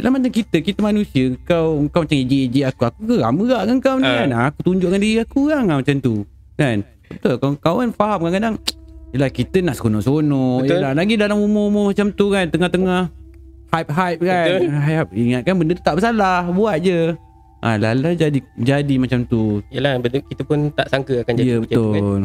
dalam 0.00 0.12
macam 0.14 0.32
kita 0.32 0.56
kita 0.58 0.80
manusia 0.80 1.24
kau 1.42 1.66
kau 1.86 2.00
macam 2.02 2.16
ejek-ejek 2.16 2.64
aku 2.66 2.82
aku 2.82 3.00
geram 3.06 3.34
gerak 3.38 3.62
dengan 3.62 3.78
kau 3.78 3.96
ni 3.96 4.04
Ah. 4.04 4.16
kan 4.18 4.30
aku 4.46 4.58
tunjukkan 4.64 4.98
diri 4.98 5.16
aku 5.20 5.40
kan 5.46 5.62
ah, 5.66 5.78
macam 5.78 5.96
tu 5.98 6.14
kan 6.54 6.76
betul 7.06 7.34
kawan, 7.36 7.54
kawan 7.56 7.88
faham 7.92 8.18
kadang-kadang 8.22 8.56
Yelah 9.10 9.26
kita 9.26 9.58
nak 9.58 9.74
seronok-seronok 9.74 10.62
Betul. 10.62 10.76
Yelah 10.76 10.92
lagi 10.94 11.18
dalam 11.18 11.36
umur-umur 11.36 11.90
macam 11.90 12.14
tu 12.14 12.30
kan 12.30 12.46
Tengah-tengah 12.46 13.10
Hype-hype 13.68 14.20
kan 14.20 14.46
Betul. 14.46 14.70
hype, 14.72 15.10
Ingatkan 15.12 15.54
benda 15.58 15.72
tu 15.74 15.82
tak 15.82 15.94
bersalah 15.98 16.46
Buat 16.46 16.78
je 16.78 17.00
Ah, 17.58 17.74
lala 17.74 18.14
jadi 18.14 18.38
jadi 18.54 18.94
macam 18.96 19.26
tu. 19.26 19.60
Yelah 19.68 19.98
betul, 19.98 20.22
kita 20.24 20.42
pun 20.42 20.70
tak 20.70 20.88
sangka 20.88 21.20
akan 21.20 21.32
jadi 21.34 21.44
Ya 21.44 21.56
macam 21.58 21.74
tu 21.74 21.84
kan 21.84 21.92
betul. 21.92 22.22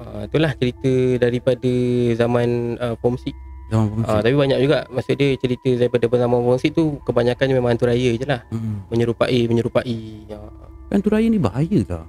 uh, 0.00 0.20
itulah 0.24 0.52
cerita 0.56 0.92
daripada 1.20 1.72
zaman 2.16 2.48
uh, 2.80 2.94
form 2.98 3.14
6 3.14 3.28
Zaman 3.72 4.04
uh, 4.04 4.04
uh, 4.04 4.20
tapi 4.20 4.36
banyak 4.36 4.58
juga 4.60 4.84
maksud 4.92 5.16
dia 5.16 5.32
cerita 5.40 5.68
daripada 5.80 6.04
zaman 6.12 6.38
6 6.60 6.76
tu 6.76 7.00
kebanyakannya 7.08 7.54
memang 7.56 7.72
hantu 7.72 7.88
raya 7.88 8.10
je 8.12 8.26
lah 8.28 8.44
hmm. 8.52 8.92
menyerupai 8.92 9.40
menyerupai 9.48 10.28
Kan 10.92 11.00
tu 11.00 11.08
raya 11.08 11.24
ni 11.24 11.40
bahaya 11.40 11.80
tak? 11.88 12.04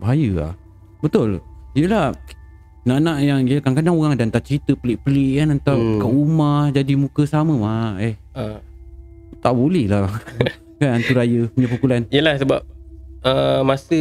Bahaya 0.00 0.30
lah. 0.32 0.52
Betul. 1.04 1.44
Yelah 1.76 2.16
nak-nak 2.88 3.20
yang 3.20 3.44
dia 3.44 3.60
kadang-kadang 3.60 3.94
orang 3.94 4.16
ada 4.16 4.24
hantar 4.24 4.40
cerita 4.40 4.72
pelik-pelik 4.72 5.36
kan 5.36 5.48
hantar 5.52 5.76
Hmm. 5.76 6.00
kat 6.00 6.10
rumah 6.10 6.60
jadi 6.72 6.92
muka 6.96 7.28
sama 7.28 7.54
mah. 7.60 8.00
Eh 8.00 8.16
uh, 8.32 8.56
tak 9.44 9.52
boleh 9.52 9.84
lah. 9.92 10.08
kan 10.80 10.96
hantu 10.96 11.12
raya 11.12 11.40
punya 11.52 11.68
pukulan. 11.68 12.00
Yelah 12.08 12.40
sebab 12.40 12.64
uh, 13.22 13.60
masa 13.62 13.98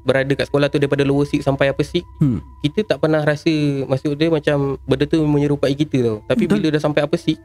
berada 0.00 0.32
kat 0.32 0.46
sekolah 0.46 0.66
tu 0.66 0.76
daripada 0.76 1.02
lower 1.02 1.24
six 1.24 1.42
sampai 1.42 1.68
upper 1.68 1.84
six 1.84 2.04
Hmm. 2.16 2.40
kita 2.60 2.84
tak 2.86 2.98
pernah 2.98 3.20
rasa 3.20 3.52
maksud 3.84 4.14
dia 4.14 4.28
macam 4.28 4.80
benda 4.82 5.04
tu 5.04 5.20
menyerupai 5.20 5.72
kita 5.74 5.98
tau 6.00 6.16
tapi 6.24 6.44
Betul. 6.44 6.56
bila 6.58 6.66
dah 6.72 6.82
sampai 6.82 7.00
upper 7.00 7.18
six 7.18 7.36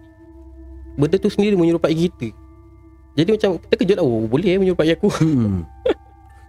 benda 0.94 1.16
tu 1.16 1.28
sendiri 1.28 1.54
menyerupai 1.54 1.92
kita 1.92 2.32
Jadi 3.14 3.30
macam 3.32 3.56
kita 3.58 3.76
kejut 3.78 3.96
lah 3.96 4.04
Oh 4.04 4.24
boleh 4.26 4.44
eh 4.46 4.58
menjumpai 4.58 4.92
aku 4.92 5.08
Hmm. 5.14 5.64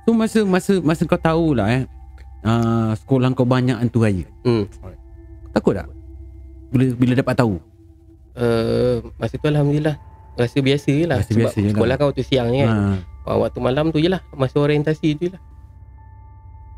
So 0.03 0.11
masa 0.12 0.43
masa 0.43 0.79
masa 0.81 1.03
kau 1.03 1.14
tahu 1.17 1.55
lah 1.55 1.67
eh 1.69 1.83
uh, 2.43 2.95
sekolah 2.97 3.31
kau 3.33 3.43
banyak 3.43 3.75
hantu 3.77 3.99
raya. 4.01 4.27
hmm. 4.43 4.67
Takut 5.51 5.75
tak? 5.75 5.91
Bila 6.69 6.85
bila 6.93 7.12
dapat 7.14 7.35
tahu. 7.35 7.59
uh, 8.35 8.99
Masa 9.17 9.35
tu 9.35 9.47
Alhamdulillah 9.47 9.95
Rasa 10.35 10.59
biasa 10.59 10.91
je 10.91 11.05
lah 11.05 11.17
Rasa 11.17 11.31
Sebab 11.31 11.41
biasa 11.41 11.57
je 11.57 11.64
lah. 11.64 11.73
sekolah 11.73 11.95
kan 11.97 12.05
waktu 12.07 12.23
siang 12.23 12.49
je 12.49 12.59
kan 12.61 12.69
Ha. 12.69 12.95
Uh, 13.27 13.37
Waktu 13.37 13.59
malam 13.59 13.91
tu 13.91 13.99
je 13.99 14.07
lah 14.07 14.22
Masa 14.33 14.57
orientasi 14.57 15.12
tu 15.12 15.27
je 15.27 15.33
lah 15.33 15.43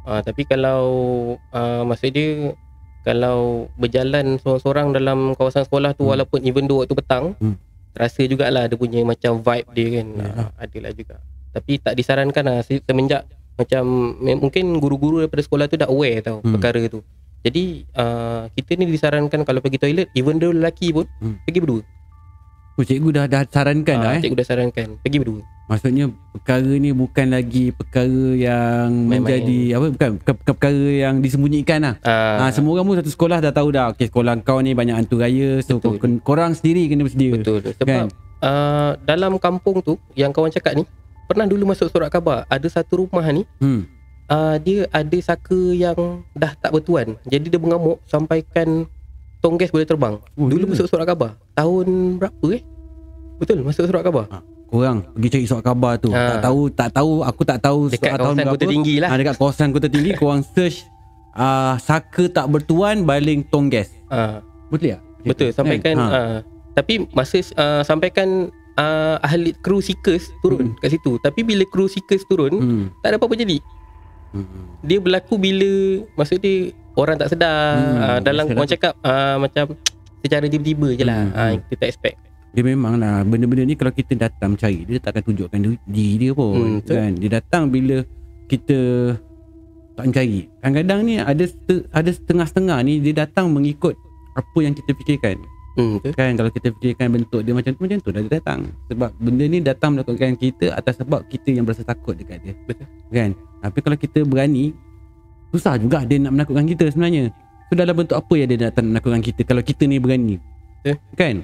uh, 0.06 0.20
Tapi 0.20 0.42
kalau 0.44 0.80
uh, 1.50 1.82
Maksud 1.84 2.10
dia 2.10 2.52
Kalau 3.00 3.38
berjalan 3.74 4.36
seorang-seorang 4.36 4.92
dalam 4.92 5.18
kawasan 5.32 5.62
sekolah 5.62 5.92
tu 5.92 6.04
Hmm. 6.04 6.12
Walaupun 6.14 6.40
even 6.42 6.64
though 6.64 6.80
waktu 6.80 6.94
petang 6.94 7.36
Hmm. 7.36 7.56
Rasa 7.92 8.24
jugalah 8.24 8.64
ada 8.64 8.74
punya 8.74 9.02
macam 9.02 9.38
vibe 9.38 9.68
dia 9.72 9.88
kan 9.92 10.06
Yalah. 10.14 10.34
uh, 10.38 10.50
Adalah 10.56 10.92
juga 10.92 11.14
Tapi 11.50 11.72
tak 11.78 11.94
disarankan 11.94 12.42
lah 12.42 12.58
se- 12.60 12.80
Semenjak 12.80 13.24
Macam 13.54 13.84
Mungkin 14.18 14.76
guru-guru 14.76 15.20
daripada 15.20 15.42
sekolah 15.42 15.66
tu 15.66 15.76
dah 15.76 15.86
aware 15.86 16.20
tau 16.20 16.40
Hmm. 16.40 16.54
Perkara 16.54 16.82
tu 16.88 17.00
jadi 17.38 17.86
uh, 17.94 18.50
kita 18.50 18.74
ni 18.74 18.90
disarankan 18.90 19.46
kalau 19.46 19.62
pergi 19.62 19.78
toilet 19.78 20.10
even 20.12 20.36
though 20.36 20.50
lelaki 20.50 20.90
pun 20.90 21.06
Hmm. 21.16 21.38
pergi 21.40 21.58
berdua. 21.60 21.86
Oh, 22.78 22.86
cikgu 22.86 23.10
dah 23.10 23.26
dah 23.26 23.42
sarankan 23.44 23.96
dah 23.98 24.06
Ah, 24.06 24.14
eh. 24.14 24.22
Cikgu 24.22 24.38
dah 24.38 24.46
sarankan 24.46 24.88
pergi 24.98 25.18
berdua. 25.18 25.42
Maksudnya 25.66 26.04
perkara 26.30 26.72
ni 26.72 26.90
bukan 26.90 27.26
lagi 27.28 27.64
perkara 27.70 28.24
yang 28.32 28.88
Main-main. 29.04 29.20
menjadi 29.20 29.58
apa 29.74 29.86
bukan, 29.90 30.10
bukan, 30.16 30.34
perkara 30.46 30.86
yang 30.96 31.14
disembunyikan 31.18 31.78
lah. 31.82 31.94
Ah, 32.00 32.38
Ha, 32.40 32.54
semua 32.54 32.72
orang 32.72 32.86
pun 32.86 32.96
satu 32.96 33.10
sekolah 33.10 33.42
dah 33.42 33.50
tahu 33.50 33.68
dah 33.68 33.90
okey 33.92 34.06
sekolah 34.06 34.32
kau 34.40 34.56
ni 34.58 34.72
banyak 34.72 34.94
hantu 34.94 35.18
raya 35.18 35.58
so 35.60 35.76
Betul. 35.76 36.22
korang 36.22 36.54
sendiri 36.54 36.86
kena 36.86 37.02
bersedia. 37.02 37.34
betul. 37.34 37.58
Sebab 37.60 37.84
Kan? 37.84 38.06
uh, 38.40 38.92
dalam 39.02 39.36
kampung 39.36 39.82
tu 39.82 39.98
yang 40.14 40.30
kawan 40.30 40.48
cakap 40.48 40.72
ni 40.72 40.86
pernah 41.26 41.44
dulu 41.44 41.68
masuk 41.68 41.90
surat 41.90 42.08
khabar 42.08 42.46
ada 42.46 42.64
satu 42.64 43.02
rumah 43.02 43.26
ni 43.26 43.42
Hmm. 43.58 43.84
uh, 44.26 44.56
dia 44.56 44.86
ada 44.88 45.18
saka 45.18 45.58
yang 45.74 45.98
dah 46.32 46.54
tak 46.54 46.70
bertuan. 46.70 47.18
Jadi 47.24 47.50
dia 47.50 47.58
mengamuk 47.58 47.98
sampaikan 48.06 48.86
tong 49.38 49.54
gas 49.54 49.68
boleh 49.68 49.84
terbang. 49.84 50.14
Oh, 50.32 50.46
dulu 50.46 50.64
ya? 50.64 50.70
masuk 50.70 50.86
surat 50.86 51.04
khabar. 51.04 51.30
Tahun 51.52 51.86
berapa 52.16 52.46
eh? 52.50 52.62
Betul 53.36 53.62
masuk 53.62 53.84
surat 53.84 54.02
khabar. 54.02 54.24
Korang 54.68 55.00
pergi 55.10 55.28
cari 55.30 55.46
surat 55.46 55.62
khabar 55.62 55.92
tu. 55.96 56.10
Ha. 56.10 56.20
Tak 56.28 56.38
tahu 56.44 56.60
tak 56.68 56.90
tahu 56.92 57.12
aku 57.22 57.42
tak 57.42 57.58
tahu 57.58 57.80
Dekat 57.86 57.98
surat 58.04 58.18
tahun 58.18 58.18
kawasan 58.28 58.44
berapa. 58.44 58.54
Kota 58.54 58.66
Tinggi 58.68 58.94
lah. 58.98 59.08
Ha, 59.08 59.16
dekat 59.16 59.34
kawasan 59.36 59.68
Kota 59.70 59.88
Tinggi 59.88 60.10
korang 60.20 60.42
search 60.44 60.78
uh, 61.32 61.74
saka 61.78 62.22
tak 62.28 62.46
bertuan 62.46 62.96
baling 63.02 63.40
tong 63.44 63.66
gas. 63.66 63.88
Ah, 64.06 64.44
Betul 64.68 64.92
tak? 64.92 65.00
betul 65.20 65.50
sampaikan 65.50 65.94
Ha. 65.94 66.06
uh, 66.06 66.38
tapi 66.72 67.04
masa 67.10 67.42
uh, 67.56 67.82
sampaikan 67.82 68.48
uh, 68.74 69.16
ahli 69.18 69.50
kru 69.56 69.78
seekers 69.78 70.30
turun 70.40 70.70
Hmm. 70.70 70.78
kat 70.78 70.92
situ. 70.92 71.16
Tapi 71.18 71.40
bila 71.42 71.64
kru 71.64 71.86
seekers 71.86 72.22
turun 72.24 72.52
Hmm. 72.52 72.84
tak 73.00 73.08
ada 73.08 73.16
apa-apa 73.16 73.34
jadi. 73.34 73.58
Hmm. 74.28 74.44
dia 74.84 75.00
berlaku 75.00 75.34
bila 75.34 75.72
maksud 76.12 76.36
dia 76.38 76.68
orang 76.98 77.16
tak 77.16 77.30
sedar. 77.30 77.58
Hmm, 77.72 77.96
uh, 77.96 78.18
dalam 78.20 78.44
biasalah 78.44 78.58
orang 78.58 78.70
cakap 78.70 78.92
uh, 79.00 79.36
macam 79.38 79.64
secara 80.18 80.44
tiba-tiba 80.44 80.88
je 80.92 81.04
lah. 81.06 81.22
Hmm, 81.24 81.38
uh, 81.38 81.50
kita 81.64 81.74
tak 81.78 81.88
expect. 81.88 82.16
Dia 82.48 82.64
memang 82.64 82.96
lah 82.96 83.28
Benda-benda 83.28 83.60
ni 83.60 83.76
kalau 83.76 83.92
kita 83.92 84.16
datang 84.16 84.56
cari 84.56 84.88
Dia 84.88 84.96
takkan 84.96 85.20
tunjukkan 85.20 85.60
diri- 85.84 86.16
dia 86.16 86.32
pun 86.32 86.80
Hmm, 86.80 86.80
kan? 86.80 87.12
Dia 87.12 87.38
datang 87.38 87.68
bila 87.68 88.00
kita 88.48 88.78
tak 89.92 90.08
cari 90.08 90.48
Kadang-kadang 90.56 91.00
ni 91.04 91.20
ada 91.20 91.44
ada 91.92 92.08
setengah-setengah 92.08 92.78
ni 92.80 93.04
Dia 93.04 93.28
datang 93.28 93.52
mengikut 93.52 93.92
apa 94.32 94.58
yang 94.62 94.70
kita 94.72 94.94
fikirkan. 94.94 95.36
Hmm, 95.74 95.98
betul. 95.98 96.14
Kan 96.14 96.34
kalau 96.34 96.50
kita 96.50 96.70
fikirkan 96.72 97.06
bentuk 97.10 97.42
dia 97.42 97.54
macam 97.54 97.70
tu 97.70 97.82
macam 97.82 97.98
tu 97.98 98.10
dah 98.10 98.22
dia 98.22 98.32
datang. 98.38 98.60
Sebab 98.86 99.10
benda 99.18 99.44
ni 99.44 99.58
datang 99.58 99.90
melakukan 99.94 100.38
kita 100.38 100.70
atas 100.72 100.98
sebab 100.98 101.26
kita 101.26 101.50
yang 101.50 101.66
berasa 101.66 101.82
takut 101.82 102.14
dekat 102.14 102.38
dia. 102.42 102.54
Betul. 102.64 102.86
kan? 103.10 103.30
Tapi 103.34 103.78
kalau 103.78 103.96
kita 103.98 104.22
berani 104.22 104.74
susah 105.52 105.80
juga 105.80 106.04
dia 106.04 106.20
nak 106.20 106.32
menakutkan 106.36 106.66
kita 106.68 106.92
sebenarnya. 106.92 107.32
So 107.68 107.76
dalam 107.76 107.94
bentuk 107.96 108.16
apa 108.16 108.32
yang 108.36 108.48
dia 108.48 108.68
nak 108.68 108.80
menakutkan 108.80 109.22
kita? 109.24 109.40
Kalau 109.44 109.62
kita 109.64 109.82
ni 109.84 109.96
berani. 110.00 110.36
Betul. 110.80 110.96
kan? 111.18 111.34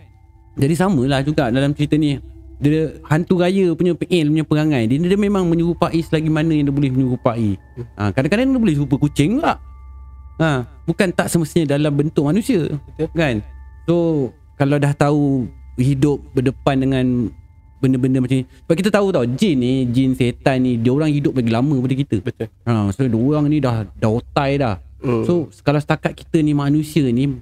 Jadi 0.55 0.74
samalah 0.78 1.20
juga 1.26 1.50
dalam 1.50 1.74
cerita 1.74 1.98
ni. 1.98 2.16
Dia 2.62 2.96
hantu 3.11 3.42
raya 3.42 3.74
punya 3.74 3.92
PL 3.98 4.30
punya 4.30 4.44
perangai. 4.46 4.86
Dia, 4.86 4.96
dia 5.02 5.18
memang 5.18 5.44
menyerupai 5.50 5.98
selagi 6.00 6.30
mana 6.30 6.55
yang 6.55 6.70
dia 6.70 6.74
boleh 6.74 6.90
menyerupai. 6.94 7.59
Hmm. 7.59 7.86
ha, 7.98 8.02
kadang-kadang 8.14 8.55
dia 8.55 8.61
boleh 8.62 8.74
serupa 8.78 8.96
kucing 8.96 9.42
juga. 9.42 9.59
Ha, 10.38 10.66
bukan 10.86 11.09
tak 11.14 11.28
semestinya 11.30 11.74
dalam 11.74 11.92
bentuk 11.92 12.24
manusia. 12.24 12.70
Betul. 12.94 13.11
kan? 13.12 13.34
So 13.84 13.94
kalau 14.55 14.78
dah 14.78 14.94
tahu 14.94 15.50
hidup 15.76 16.22
berdepan 16.32 16.86
dengan 16.86 17.07
benda-benda 17.85 18.18
macam 18.24 18.41
ni 18.41 18.45
sebab 18.49 18.74
kita 18.80 18.89
tahu 18.89 19.07
tau 19.12 19.24
jin 19.28 19.55
ni 19.61 19.72
jin 19.93 20.16
setan 20.16 20.64
ni 20.64 20.80
dia 20.80 20.91
orang 20.91 21.12
hidup 21.12 21.37
lagi 21.37 21.51
lama 21.53 21.76
daripada 21.76 21.97
kita 22.01 22.16
betul 22.24 22.49
ha, 22.64 22.89
so 22.89 23.05
dia 23.05 23.20
orang 23.20 23.45
ni 23.53 23.61
dah 23.61 23.85
dah 24.01 24.11
otai 24.11 24.57
dah 24.57 24.80
hmm. 25.05 25.28
so 25.28 25.53
kalau 25.61 25.76
setakat 25.76 26.16
kita 26.16 26.41
ni 26.41 26.57
manusia 26.57 27.05
ni 27.12 27.37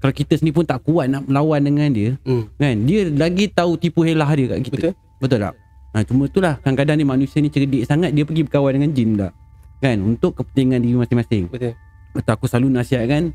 kalau 0.00 0.12
kita 0.16 0.40
sendiri 0.40 0.56
pun 0.56 0.64
tak 0.64 0.80
kuat 0.84 1.12
nak 1.12 1.28
melawan 1.28 1.60
dengan 1.60 1.92
dia 1.92 2.16
hmm. 2.24 2.56
kan 2.56 2.74
dia 2.88 3.00
lagi 3.12 3.52
tahu 3.52 3.76
tipu 3.76 4.00
helah 4.08 4.28
dia 4.32 4.56
kat 4.56 4.58
kita 4.64 4.76
betul 4.80 4.94
Betul 5.24 5.40
tak? 5.40 5.54
Ha, 5.94 6.02
cuma 6.04 6.26
itulah 6.26 6.54
kadang-kadang 6.60 6.96
ni 7.00 7.06
manusia 7.06 7.38
ni 7.40 7.48
cerdik 7.48 7.86
sangat 7.88 8.12
dia 8.12 8.26
pergi 8.28 8.44
berkawan 8.44 8.76
dengan 8.76 8.90
jin 8.92 9.16
tak? 9.16 9.32
Kan? 9.80 9.96
Untuk 10.04 10.36
kepentingan 10.36 10.84
diri 10.84 11.00
masing-masing. 11.00 11.48
betul 11.48 11.72
Betul 12.12 12.32
aku 12.36 12.44
selalu 12.44 12.68
nasihatkan 12.76 13.32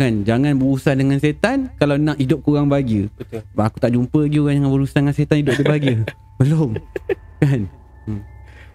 kan 0.00 0.24
jangan 0.24 0.56
berurusan 0.56 0.96
dengan 0.96 1.20
setan 1.20 1.68
kalau 1.76 2.00
nak 2.00 2.16
hidup 2.16 2.40
kurang 2.40 2.72
bahagia. 2.72 3.12
betul 3.20 3.44
aku 3.60 3.76
tak 3.76 3.92
jumpa 3.92 4.18
lagi 4.24 4.38
orang 4.40 4.54
yang 4.56 4.72
berurusan 4.72 5.04
dengan 5.04 5.14
setan 5.14 5.36
hidup 5.44 5.54
dia 5.60 5.66
bahagia. 5.68 5.96
Belum. 6.40 6.70
kan? 7.36 7.60
Hmm. 8.08 8.20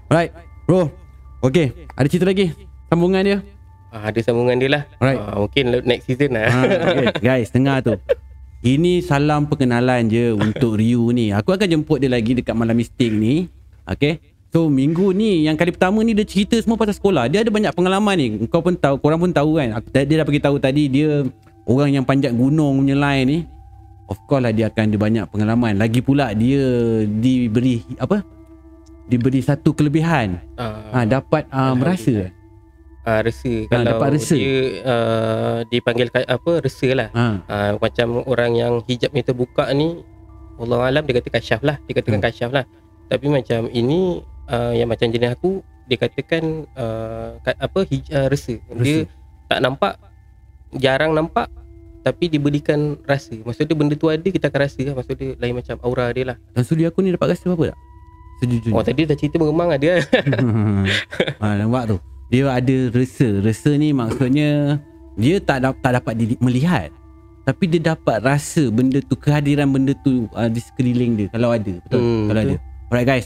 Alright, 0.06 0.32
bro. 0.70 0.94
Okay, 1.42 1.74
ada 1.98 2.06
cerita 2.06 2.30
lagi? 2.30 2.54
Sambungan 2.86 3.26
dia? 3.26 3.38
ah, 3.90 4.12
ada 4.12 4.20
sambungan 4.20 4.60
dia 4.60 4.70
lah 4.70 4.84
Alright. 5.00 5.20
ah, 5.24 5.40
mungkin 5.40 5.64
next 5.88 6.04
season 6.06 6.36
lah 6.36 6.46
Ha, 6.52 6.60
okay. 6.68 7.08
Guys, 7.26 7.50
dengar 7.50 7.80
tu. 7.82 7.96
Ini 8.60 9.06
salam 9.06 9.46
perkenalan 9.46 10.10
je 10.10 10.34
untuk 10.34 10.82
Ryu 10.82 11.14
ni. 11.14 11.30
Aku 11.30 11.54
akan 11.54 11.70
jemput 11.70 12.02
dia 12.02 12.10
lagi 12.10 12.34
dekat 12.34 12.58
Malam 12.58 12.74
Mistik 12.74 13.14
ni. 13.14 13.46
Okay. 13.86 14.18
So 14.56 14.72
minggu 14.72 15.12
ni 15.12 15.44
yang 15.44 15.60
kali 15.60 15.76
pertama 15.76 16.00
ni 16.00 16.16
dia 16.16 16.24
cerita 16.24 16.56
semua 16.56 16.80
pasal 16.80 16.96
sekolah. 16.96 17.28
Dia 17.28 17.44
ada 17.44 17.52
banyak 17.52 17.76
pengalaman 17.76 18.16
ni. 18.16 18.28
Kau 18.48 18.64
pun 18.64 18.72
tahu, 18.72 18.96
korang 19.04 19.20
pun 19.20 19.28
tahu 19.28 19.60
kan. 19.60 19.84
Dia 19.92 20.16
dah 20.16 20.24
bagi 20.24 20.40
tahu 20.40 20.56
tadi 20.64 20.88
dia 20.88 21.28
orang 21.68 21.92
yang 21.92 22.08
panjat 22.08 22.32
gunung 22.32 22.80
punya 22.80 22.96
line 22.96 23.26
ni. 23.28 23.40
Of 24.08 24.16
course 24.24 24.48
lah 24.48 24.56
dia 24.56 24.72
akan 24.72 24.88
ada 24.88 24.96
banyak 24.96 25.26
pengalaman. 25.28 25.76
Lagi 25.76 26.00
pula 26.00 26.32
dia 26.32 26.64
diberi 27.04 27.84
apa? 28.00 28.24
Diberi 29.12 29.44
satu 29.44 29.76
kelebihan. 29.76 30.40
ah, 30.56 30.88
Ha, 30.96 30.98
dapat 31.04 31.52
uh, 31.52 31.76
merasa. 31.76 32.32
resa 33.06 33.54
Ah, 33.60 33.68
kalau 33.70 33.86
dapat 33.86 34.08
resa. 34.18 34.34
dia 34.40 34.56
uh, 34.88 35.60
dipanggil 35.68 36.08
apa 36.16 36.52
resa 36.64 36.90
lah 36.96 37.10
Ha. 37.12 37.26
uh, 37.44 37.72
macam 37.78 38.24
orang 38.24 38.56
yang 38.56 38.74
hijab 38.88 39.12
ni 39.12 39.20
terbuka 39.22 39.68
ni 39.76 40.00
Allah 40.58 40.90
alam 40.90 41.04
dia 41.04 41.20
kata 41.20 41.30
kasyaf 41.30 41.62
lah 41.62 41.78
dia 41.86 42.02
katakan 42.02 42.18
Hmm. 42.18 42.26
kasyaf 42.26 42.50
lah 42.50 42.66
tapi 43.06 43.30
macam 43.30 43.70
ini 43.70 44.26
uh, 44.48 44.72
yang 44.72 44.86
macam 44.86 45.08
jenis 45.08 45.32
aku 45.32 45.60
dia 45.86 45.98
katakan 45.98 46.44
uh, 46.74 47.38
ka- 47.40 47.60
apa 47.60 47.80
hij- 47.84 48.10
uh, 48.10 48.28
resa. 48.28 48.58
dia 48.76 49.06
tak 49.46 49.60
nampak 49.60 49.94
jarang 50.74 51.12
nampak 51.12 51.46
tapi 52.02 52.26
diberikan 52.28 52.98
rasa 53.04 53.34
maksud 53.40 53.66
dia 53.66 53.74
benda 53.74 53.94
tu 53.94 54.08
ada 54.08 54.22
kita 54.22 54.46
akan 54.46 54.62
rasa 54.62 54.82
lah 54.84 54.94
maksud 54.94 55.16
dia 55.16 55.34
lain 55.36 55.54
macam 55.56 55.76
aura 55.82 56.10
dia 56.10 56.26
lah 56.26 56.38
Dan 56.54 56.62
sudi 56.62 56.84
aku 56.84 57.02
ni 57.02 57.10
dapat 57.10 57.34
rasa 57.34 57.50
apa 57.50 57.74
tak? 57.74 57.78
Sejujurnya. 58.36 58.74
orang 58.74 58.86
tadi 58.86 59.02
dah 59.06 59.16
cerita 59.16 59.36
meremang 59.38 59.70
ada 59.72 59.90
ha, 61.40 61.56
nampak 61.56 61.84
tu. 61.88 61.98
Dia 62.28 62.52
ada 62.52 62.78
resa. 62.92 63.30
Resa 63.40 63.72
ni 63.72 63.90
maksudnya 63.90 64.82
dia 65.16 65.40
tak 65.40 65.62
da- 65.62 65.78
tak 65.78 65.96
dapat 65.96 66.14
di- 66.16 66.42
melihat. 66.42 66.92
Tapi 67.42 67.64
dia 67.70 67.94
dapat 67.94 68.20
rasa 68.20 68.68
benda 68.68 69.00
tu 69.00 69.16
kehadiran 69.16 69.70
benda 69.70 69.94
tu 69.96 70.26
uh, 70.32 70.50
di 70.50 70.60
sekeliling 70.60 71.16
dia 71.16 71.28
kalau 71.30 71.54
ada. 71.54 71.74
Betul? 71.80 71.96
Hmm, 71.96 72.26
kalau 72.28 72.42
betul. 72.42 72.52
ada. 72.52 72.56
Alright 72.86 73.08
guys. 73.08 73.26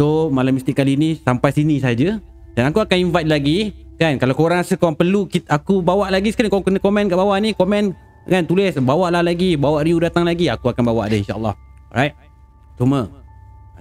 So 0.00 0.32
malam 0.32 0.56
mistik 0.56 0.80
kali 0.80 0.96
ni 0.96 1.20
sampai 1.20 1.52
sini 1.52 1.76
saja. 1.76 2.16
Dan 2.56 2.72
aku 2.72 2.80
akan 2.80 3.12
invite 3.12 3.28
lagi 3.28 3.58
kan? 4.00 4.16
Kalau 4.16 4.32
korang 4.32 4.64
rasa 4.64 4.80
korang 4.80 4.96
perlu 4.96 5.28
kita, 5.28 5.44
aku 5.52 5.84
bawa 5.84 6.08
lagi 6.08 6.32
sekali. 6.32 6.48
Korang 6.48 6.64
kena 6.64 6.80
komen 6.80 7.12
kat 7.12 7.20
bawah 7.20 7.36
ni. 7.36 7.52
Komen 7.52 7.92
kan? 8.24 8.48
Tulis 8.48 8.72
bawa 8.80 9.12
lah 9.12 9.20
lagi. 9.20 9.60
Bawa 9.60 9.84
Ryu 9.84 10.00
datang 10.00 10.24
lagi 10.24 10.48
aku 10.48 10.72
akan 10.72 10.88
bawa 10.88 11.04
dia 11.12 11.20
insyaallah. 11.20 11.52
Alright? 11.92 12.16
Cuma 12.80 13.12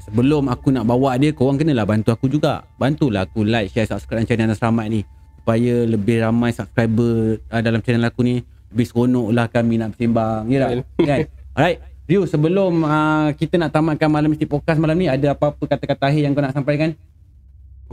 sebelum 0.03 0.51
aku 0.51 0.75
nak 0.75 0.91
bawa 0.91 1.15
dia 1.15 1.31
korang 1.31 1.55
kenalah 1.55 1.87
bantu 1.87 2.11
aku 2.11 2.27
juga. 2.27 2.67
Bantulah 2.75 3.23
aku 3.23 3.47
like 3.47 3.71
share 3.71 3.87
subscribe 3.87 4.27
channel 4.27 4.51
Anas 4.51 4.59
Rahmat 4.59 4.91
ni. 4.91 5.07
Supaya 5.39 5.87
lebih 5.87 6.19
ramai 6.19 6.51
subscriber 6.51 7.39
uh, 7.47 7.63
dalam 7.63 7.79
channel 7.79 8.03
aku 8.11 8.27
ni. 8.27 8.43
Lebih 8.75 8.85
seronok 8.91 9.31
lah 9.31 9.47
kami 9.47 9.79
nak 9.79 9.95
bersembang 9.95 10.51
ya 10.51 10.67
tak? 10.67 10.83
Kan? 10.99 11.19
Alright 11.55 11.88
Ryu 12.09 12.25
sebelum 12.25 12.81
uh, 12.81 13.29
kita 13.37 13.61
nak 13.61 13.69
tamatkan 13.69 14.09
malam 14.09 14.33
mesti 14.33 14.49
podcast 14.49 14.81
malam 14.81 14.97
ni 14.97 15.05
ada 15.05 15.37
apa-apa 15.37 15.61
kata-kata 15.69 16.09
akhir 16.09 16.25
yang 16.25 16.33
kau 16.33 16.41
nak 16.41 16.57
sampaikan 16.57 16.97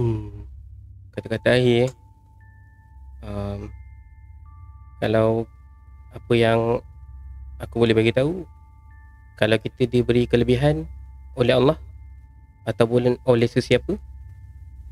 hmm. 0.00 0.32
kata-kata 1.12 1.60
akhir 1.60 1.84
eh. 1.84 1.90
um, 3.20 3.68
kalau 5.04 5.44
apa 6.16 6.32
yang 6.32 6.80
aku 7.60 7.76
boleh 7.76 7.92
bagi 7.92 8.16
tahu 8.16 8.48
kalau 9.36 9.60
kita 9.60 9.84
diberi 9.84 10.24
kelebihan 10.24 10.88
oleh 11.36 11.52
Allah 11.52 11.76
ataupun 12.64 13.20
oleh 13.28 13.48
sesiapa 13.52 14.00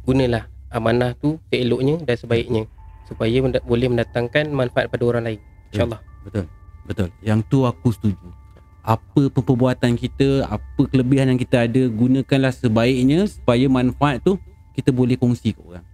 gunalah 0.05 0.53
amanah 0.69 1.17
tu 1.17 1.41
seeloknya 1.49 1.97
dan 2.05 2.21
sebaiknya 2.21 2.69
supaya 3.09 3.41
menda- 3.41 3.65
boleh 3.65 3.89
mendatangkan 3.89 4.53
manfaat 4.53 4.93
pada 4.93 5.01
orang 5.09 5.25
lain 5.33 5.41
insyaallah 5.73 6.05
Betul. 6.25 6.45
Betul. 6.85 7.09
Yang 7.25 7.41
tu 7.49 7.59
aku 7.65 7.89
setuju. 7.93 8.44
Apa 8.85 9.33
perbuatan 9.33 9.97
kita, 9.97 10.45
apa 10.45 10.81
kelebihan 10.93 11.33
yang 11.33 11.41
kita 11.41 11.65
ada, 11.65 11.89
gunakanlah 11.89 12.53
sebaiknya 12.53 13.25
supaya 13.25 13.65
manfaat 13.65 14.21
tu 14.21 14.37
kita 14.77 14.93
boleh 14.93 15.17
kongsi 15.17 15.57
ke 15.57 15.61
orang. 15.65 15.85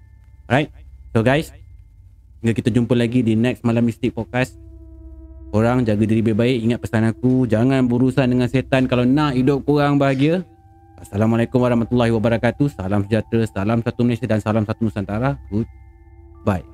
Alright? 0.50 0.74
So 1.14 1.22
guys, 1.22 1.54
hingga 2.42 2.52
kita 2.58 2.74
jumpa 2.74 2.98
lagi 2.98 3.22
di 3.22 3.38
next 3.38 3.62
Malam 3.62 3.86
Mistik 3.86 4.10
Podcast. 4.10 4.58
Korang 5.50 5.82
jaga 5.82 6.02
diri 6.06 6.22
baik-baik. 6.22 6.58
Ingat 6.66 6.78
pesan 6.82 7.06
aku, 7.10 7.46
jangan 7.46 7.86
berurusan 7.86 8.26
dengan 8.30 8.46
setan 8.46 8.86
kalau 8.86 9.02
nak 9.02 9.34
hidup 9.34 9.66
korang 9.66 9.98
bahagia. 9.98 10.46
Assalamualaikum 11.00 11.58
warahmatullahi 11.58 12.14
wabarakatuh. 12.14 12.70
Salam 12.70 13.02
sejahtera, 13.06 13.48
salam 13.50 13.82
satu 13.82 14.06
Malaysia 14.06 14.30
dan 14.30 14.38
salam 14.38 14.62
satu 14.62 14.86
Nusantara. 14.86 15.34
Goodbye. 15.50 16.69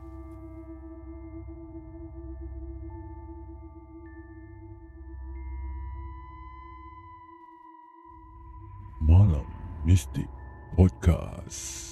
Mistik 9.87 10.27
Podcast. 10.75 11.86